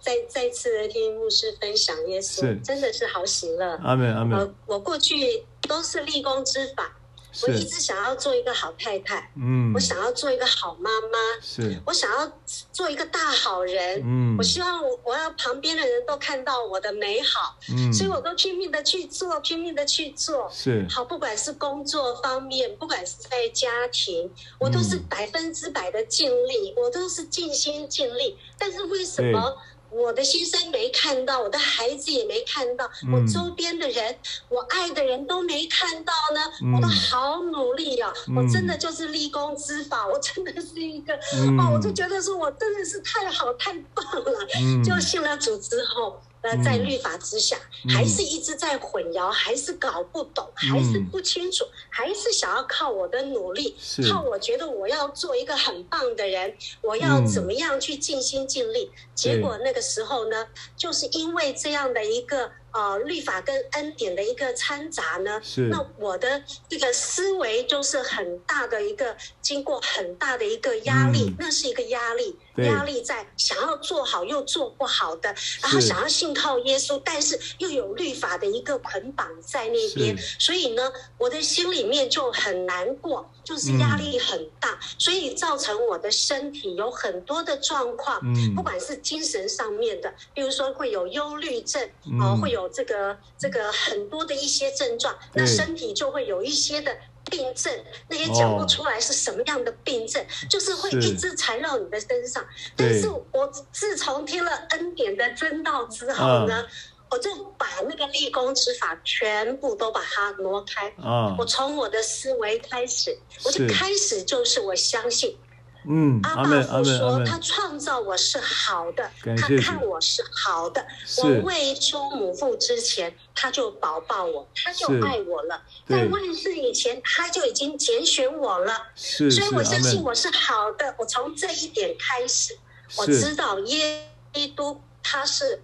[0.00, 3.76] 再再次的听牧师分享耶稣，真的是好喜乐。
[3.84, 4.38] 阿门阿门。
[4.66, 6.96] 我，我过去都是立功之法。
[7.42, 12.32] 我一直想要做一个好太太，嗯，我想要做一个好妈妈，是，我想要
[12.72, 29.56] 做一个大好人，嗯，我希望我我要旁边的人都看到我的美好，嗯，所以我都拼命的去做，拼命的去做，是，好，不管是工作方面，不管是在家庭，我都是百分之百的尽力，我都是尽心尽力，但是为什么？
[29.90, 34.16] 我的心声没看到，我的孩子也没看到，嗯、我周边的人，
[34.48, 36.40] 我爱的人都没看到呢。
[36.62, 44.48] 嗯、我都好努力啊，嗯、我真的就是立功之法，我真的是一个，嗯、哦，我就觉得说我真的是太好太棒了。
[44.60, 46.20] 嗯、就信了主之后。
[46.42, 53.76] 呃，在律法之下，嗯、还是一直在混淆，嗯、还是搞不懂，嗯、还是不清楚，还是想要靠我的努力，
[54.10, 58.90] 靠我觉得我要做一个很棒的人，我要怎么样去尽心尽力。
[58.92, 60.46] 嗯、结果那个时候呢，
[60.76, 62.50] 就是因为这样的一个。
[62.72, 65.62] 呃，律法跟恩典的一个掺杂呢，是。
[65.62, 83.30] 那我的这个思维就是很大的一个，经过很大的一个压力，嗯、那是一个压力，压力在想要做好又做不好的，然后想要信靠耶稣，但是又有律法的一个捆绑在那边，所以呢，我的心里面就很难过。
[83.42, 92.20] 就是压力很大，嗯、所以造成我的身体有很多的状况，嗯、不管是精神上面的，比如说会有忧虑症，啊、嗯。
[92.20, 96.96] 呃，会有这个这个很多的一些症状，嗯、那身体就会有一些的
[97.30, 102.42] 病症，嗯、那些讲不出来是什么样的病症，哦、就是会一直缠绕你的身上。
[102.54, 106.68] 是但是我自从听了恩典的真道之后呢，嗯
[107.10, 107.28] 我就
[107.58, 110.88] 把那个立功之法全部都把它挪开。
[111.02, 115.36] 啊，我从我的思维开始，我就开始就是我相信，
[115.86, 120.86] 嗯，阿爸父说他创造我是好的，他看我是好的，
[121.18, 130.94] 我未出母腹之前他就宝宝我，他就爱我了，在万世以前他就已经拣选我了，所以我相信我是好的。
[130.98, 132.58] 我从这一点开始，
[132.96, 134.08] 我知道耶
[134.56, 135.62] 督他是。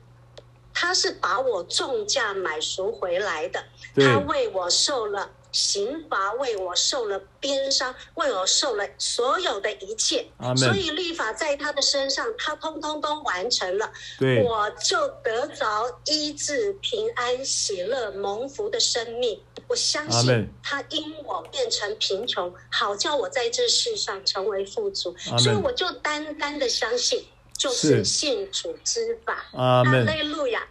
[0.78, 3.64] 他是把我重价买赎回来的，
[3.94, 10.26] 他为我受了刑罚，为我受了鞭伤，为我受了所有的一切。
[10.54, 19.40] 所以律法在他的身上，他通通都完成了，对我就得着医治、平安、喜乐、蒙福的生命。
[19.66, 25.16] 我相信他因我变成贫穷，好叫我在这世上成为富足。
[25.38, 27.24] 所以我就单单的相信。
[27.58, 30.06] 就是信主之法，阿门，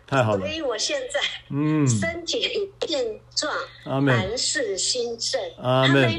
[0.05, 0.39] 太好了。
[0.39, 3.53] 所以我现在，嗯，身体健壮，
[3.85, 6.09] 阿门，凡事兴盛，阿门。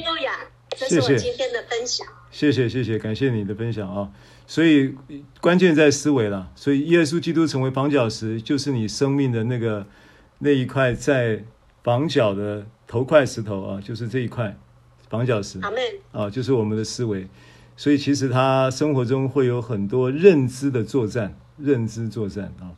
[0.78, 2.06] 这是我今天的分享。
[2.30, 4.10] 谢谢谢谢，感谢你的分享啊。
[4.47, 4.94] 所以
[5.40, 6.51] 关键在思维了。
[6.55, 9.86] 所以耶稣基督成为绑脚石，就是你生命的那个
[10.40, 11.43] 那一块在
[11.82, 14.55] 绑脚的头块石头啊，就是这一块
[15.09, 15.80] 绑脚石，阿门，
[16.12, 17.26] 啊，就是我们的思维。
[17.76, 22.72] 所以其实他生活中会有很多认知的作战，认知作战啊，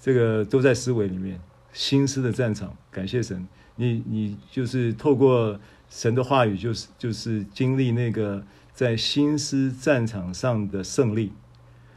[0.00, 1.38] 这个都在思维里面，
[1.72, 2.74] 心思的战场。
[2.90, 3.46] 感谢神，
[3.76, 5.60] 你你就是透过
[5.90, 8.42] 神的话语，就是就是经历那个
[8.72, 11.32] 在心思战场上的胜利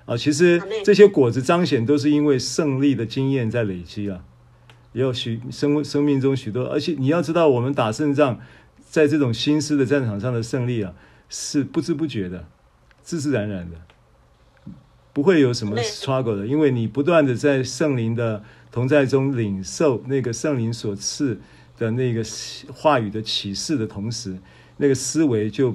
[0.05, 0.17] 啊。
[0.17, 4.25] 其实这些果子彰显都是因为胜利的经验在累积啊，
[4.91, 8.37] 也有许生生命中许多，而且你要知道，我们打胜仗，
[8.81, 10.93] 在这种心思的战场上的胜利啊。
[11.33, 12.45] 是不知不觉的，
[13.01, 13.77] 自自然然的，
[15.13, 21.39] 不会有什么 struggle 的，因为你不断的在圣灵的同在中领受那个圣灵所赐
[21.77, 22.21] 的那个
[22.73, 24.37] 话语的启示的同时，
[24.75, 25.73] 那个思维就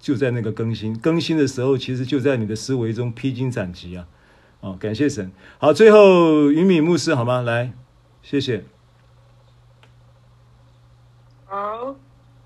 [0.00, 4.08] 就在那个更新，更新的时候，其实就在你的思维中披荆斩棘啊！
[4.60, 5.30] 哦，感谢神。
[5.58, 7.42] 好，最后云敏牧师好吗？
[7.42, 7.72] 来，
[8.22, 8.64] 谢谢。
[11.44, 11.94] 好，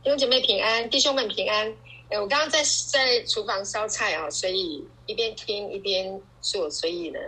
[0.02, 1.72] 弟兄姐妹平安，弟兄们平安。
[2.10, 7.20] 哎，我刚刚在在厨房烧菜啊，所以一边听一边做，所以呢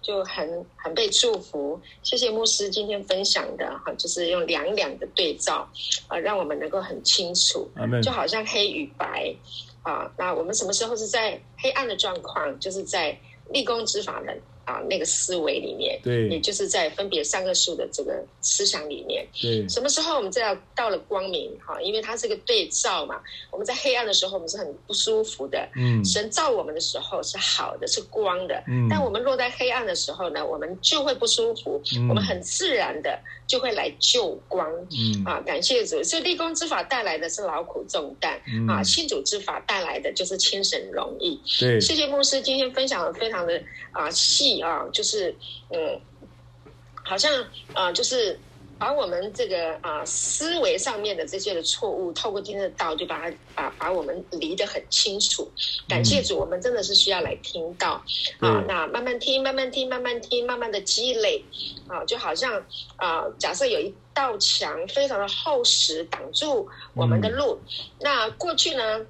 [0.00, 1.78] 就很很被祝福。
[2.02, 5.68] 谢谢牧师今天分享的哈，就是用两两的对照
[6.08, 7.68] 啊，让我们能够很清楚，
[8.02, 9.34] 就好像黑与白
[9.82, 10.10] 啊。
[10.16, 13.18] 那我们什么时候是在黑暗的状况，就是在
[13.50, 14.34] 立功之法的。
[14.66, 21.56] 啊，那个思维里面，对，也就是在分别三个数的这个思想里面，对，什么时候我们再要到了光明？
[21.64, 23.20] 哈，因为它是个对照嘛。
[23.52, 25.68] 我们在黑暗的时候，我们是很不舒服的。
[25.76, 28.60] 嗯，神照我们的时候是好的，是光的。
[28.66, 31.80] 嗯，但我们落在黑暗的时候呢，我们就会不舒服。
[31.96, 33.16] 嗯，我们很自然的
[33.46, 34.68] 就会来救光。
[34.90, 36.02] 嗯，啊，感谢主。
[36.02, 38.40] 所以立功之法带来的是劳苦重担。
[38.46, 41.40] 嗯，啊，信主之法带来的就是轻省容易。
[41.60, 43.62] 对，谢谢牧师今天分享的非常的
[43.92, 44.60] 啊细。
[44.60, 45.34] 啊，就是
[45.70, 46.00] 嗯，
[47.04, 47.32] 好像
[47.72, 48.38] 啊，就是。
[48.78, 55.50] 把我们这个啊思维上面的这些的错误，透过今天的道，就把它把把我们理得很清楚。
[55.88, 58.02] 感谢主，我们真的是需要来听到
[58.38, 58.62] 啊。
[58.68, 61.42] 那慢慢听，慢慢听，慢慢听，慢慢的积累
[61.88, 62.62] 啊，就好像
[62.96, 67.58] 啊，假设有一道墙非常的厚实挡住我们的路，
[68.00, 69.06] 那过去呢，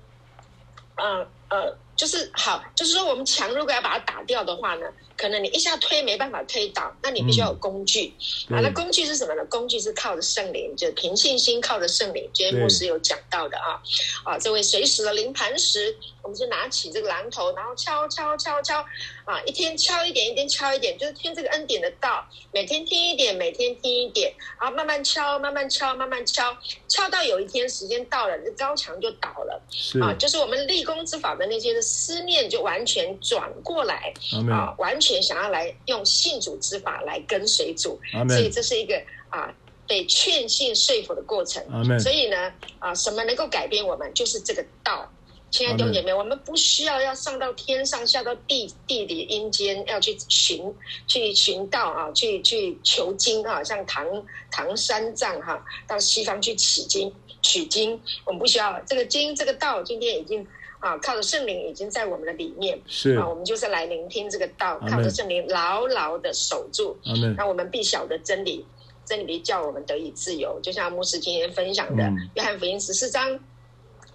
[0.97, 4.87] 呃呃，就是好，就是说我们墙如果要把它打掉的话呢。
[5.17, 8.13] 可能你一下推没办法推倒，那你必须要有工具。
[8.51, 9.43] 嗯、啊，那工具是什么呢？
[9.47, 12.29] 工具是靠着圣灵，就凭信心靠着圣灵。
[12.35, 13.81] 今天牧师有讲到的啊，
[14.25, 18.85] 啊，这位随时的灵磐石，我们就拿起这个榔头，然后敲敲敲敲，
[19.25, 26.55] 啊，一天敲一点，一天敲一点，就是听这个恩典的道，每天听一点，每天听一点，然后慢慢敲，慢慢敲，慢慢敲，
[26.89, 29.63] 敲到有一天时间到了，这高墙就倒了。
[29.71, 34.13] 是啊，就是我们立功之法的那些的思念就完全转过来
[34.51, 35.23] 啊，完全。
[35.23, 37.99] 想要来用信主之法来跟随主，
[38.29, 39.01] 所以这是一个
[39.31, 39.53] 啊
[39.87, 41.65] 被劝信说服的过程。
[41.99, 44.13] 所以呢啊，什么能够改变我们？
[44.15, 45.11] 就是这个道。
[45.51, 50.75] 亲爱的弟兄姐妹，我们不需要要上到天上，下到地地底阴间，要去寻
[51.07, 54.05] 去寻道啊，去去求经啊，像唐
[54.51, 58.01] 唐三藏哈、啊，到西方去取经取经。
[58.25, 60.47] 我们不需要这个经，这个道，今天已经。
[60.81, 66.97] 啊，靠着圣灵已经在我们的里面，是啊，我们就是来聆听这个道，靠着圣灵牢牢的守住。
[67.37, 68.65] 那我们必晓得真理，
[69.05, 70.61] 真理叫我们得以自由。
[70.63, 72.03] 就像牧师今天分享的
[72.35, 73.39] 《约翰福音》十四章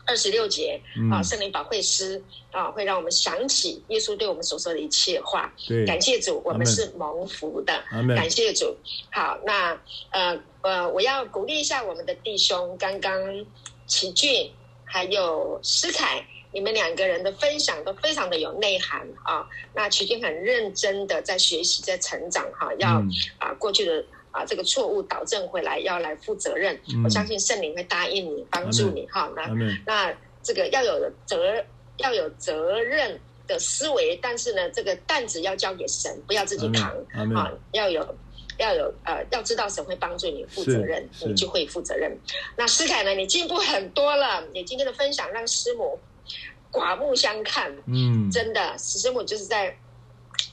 [0.05, 0.79] 二十六节
[1.11, 2.21] 啊，圣灵保惠师
[2.51, 5.51] 啊，会让我们想起耶稣对我们所说的一切话。
[5.67, 7.73] 对感谢主，我们是蒙福的。
[8.15, 8.75] 感谢主。
[9.11, 9.79] 好，那
[10.11, 13.45] 呃呃，我要鼓励一下我们的弟兄，刚刚
[13.87, 14.51] 齐俊
[14.85, 16.25] 还有思凯。
[16.53, 19.47] 你们两个人的分享都非常的有内涵啊！
[19.73, 23.01] 那曲靖很认真的在学习，在成长哈、啊，要
[23.39, 26.77] 啊过去的啊这个错误导正回来，要来负责任。
[26.93, 29.31] 嗯、我相信圣灵会答应你，帮助你哈、啊。
[29.35, 29.47] 那
[29.85, 30.13] 那
[30.43, 31.63] 这个要有责
[31.97, 33.17] 要有责任
[33.47, 36.91] 的思维，但是呢，这个担子要交给神，不要自己扛
[37.33, 37.49] 啊！
[37.71, 38.15] 要有
[38.57, 42.11] 要有呃，要知道神会帮助你负责任，你就会负责任。
[42.57, 45.97] 那思凯呢，你进步很多了，你今天的分享让师母。
[46.71, 49.77] 刮目相看，嗯，真的，师母就是在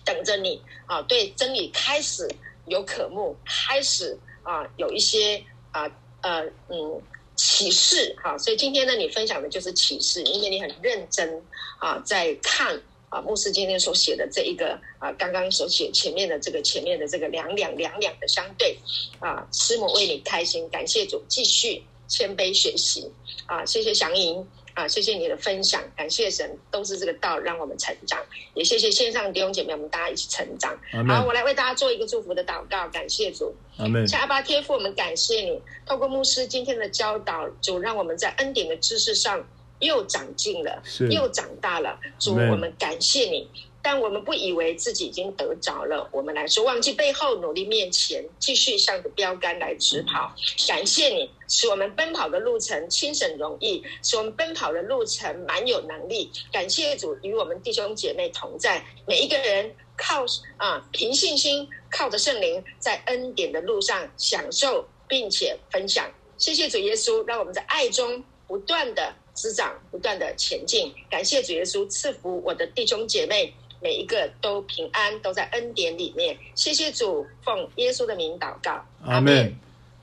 [0.05, 2.28] 等着你啊，对真理开始
[2.66, 5.89] 有渴慕，开始啊有一些啊
[6.23, 7.01] 呃嗯
[7.36, 11.40] 启示哈、啊，所以今天呢，你分享的就是启示，因为你很认真
[11.78, 18.77] 啊，在看啊牧师今天所写的这一个啊，刚刚所写前面的这个前面的这个两两两两的相对
[19.20, 23.09] 啊，师母为你开心，感谢主，继续谦卑学习
[23.47, 24.45] 啊，谢谢祥莹。
[24.78, 28.16] 啊，谢谢你的分享，感谢神，都是这个道让我们成长，
[28.55, 30.78] 也谢谢线上的弟兄姐妹，我们大家一起成长。
[31.09, 33.52] 好，我来为大家做一个祝福的祷告，感谢主。
[33.78, 34.06] 阿门。
[34.12, 39.44] 阿爸天父，我们感谢你，透过牧师今天的教导，主让我们在恩典的知识上
[39.80, 40.80] 又长进了，
[41.10, 41.98] 又长大了。
[42.20, 43.50] 主，我们感谢你。
[43.80, 50.34] 但我们不以为自己已经得着了，我们来说忘记背后，努力面前，继续向着标杆来直跑。
[50.66, 56.30] 感谢你，使我们奔跑的路程轻省容易，使我们奔跑的路程蛮有能力。
[56.52, 60.26] 感谢主与我们弟兄姐妹同在，每一个人靠
[60.56, 66.10] 啊凭信心，靠着圣灵，在恩典的路上享受并且分享。
[66.36, 70.92] 谢谢主耶稣，让我们在爱中不断的滋长，不断的前进。
[71.09, 73.55] 感谢主耶稣赐福我的弟兄姐妹。
[73.80, 76.36] 每一个都平安，都在恩典里面。
[76.55, 79.55] 谢谢主，奉耶稣的名祷告，阿门。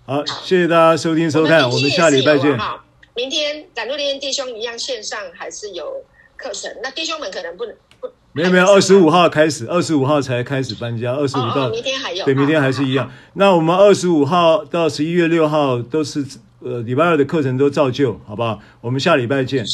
[0.06, 2.58] 好，谢谢大家收听收看，我们下礼拜见。
[2.58, 2.84] 好，
[3.16, 6.04] 明天赶路连弟兄一样线上还是有
[6.38, 13.12] 课程，那弟兄们可能不能不没有没有，二十五号开始，二十五号才开始搬家，二十五到明天还有，对，明天还是一样。
[13.34, 16.24] 那我们二十五号到十一月六号都是
[16.60, 18.60] 呃礼拜二的课程都照旧，好不好？
[18.82, 19.66] 我们下礼拜见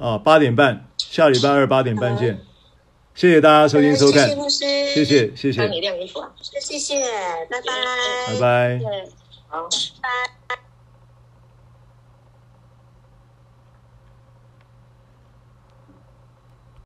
[0.00, 2.38] 啊，八点半，下礼拜二八点半见。
[3.16, 4.58] 谢谢大家收听收看，谢谢牧师，
[4.94, 7.00] 谢谢谢谢，帮你晾衣服啊，谢谢，
[7.48, 8.80] 拜拜，拜拜，
[9.48, 9.66] 好，
[10.46, 10.65] 拜。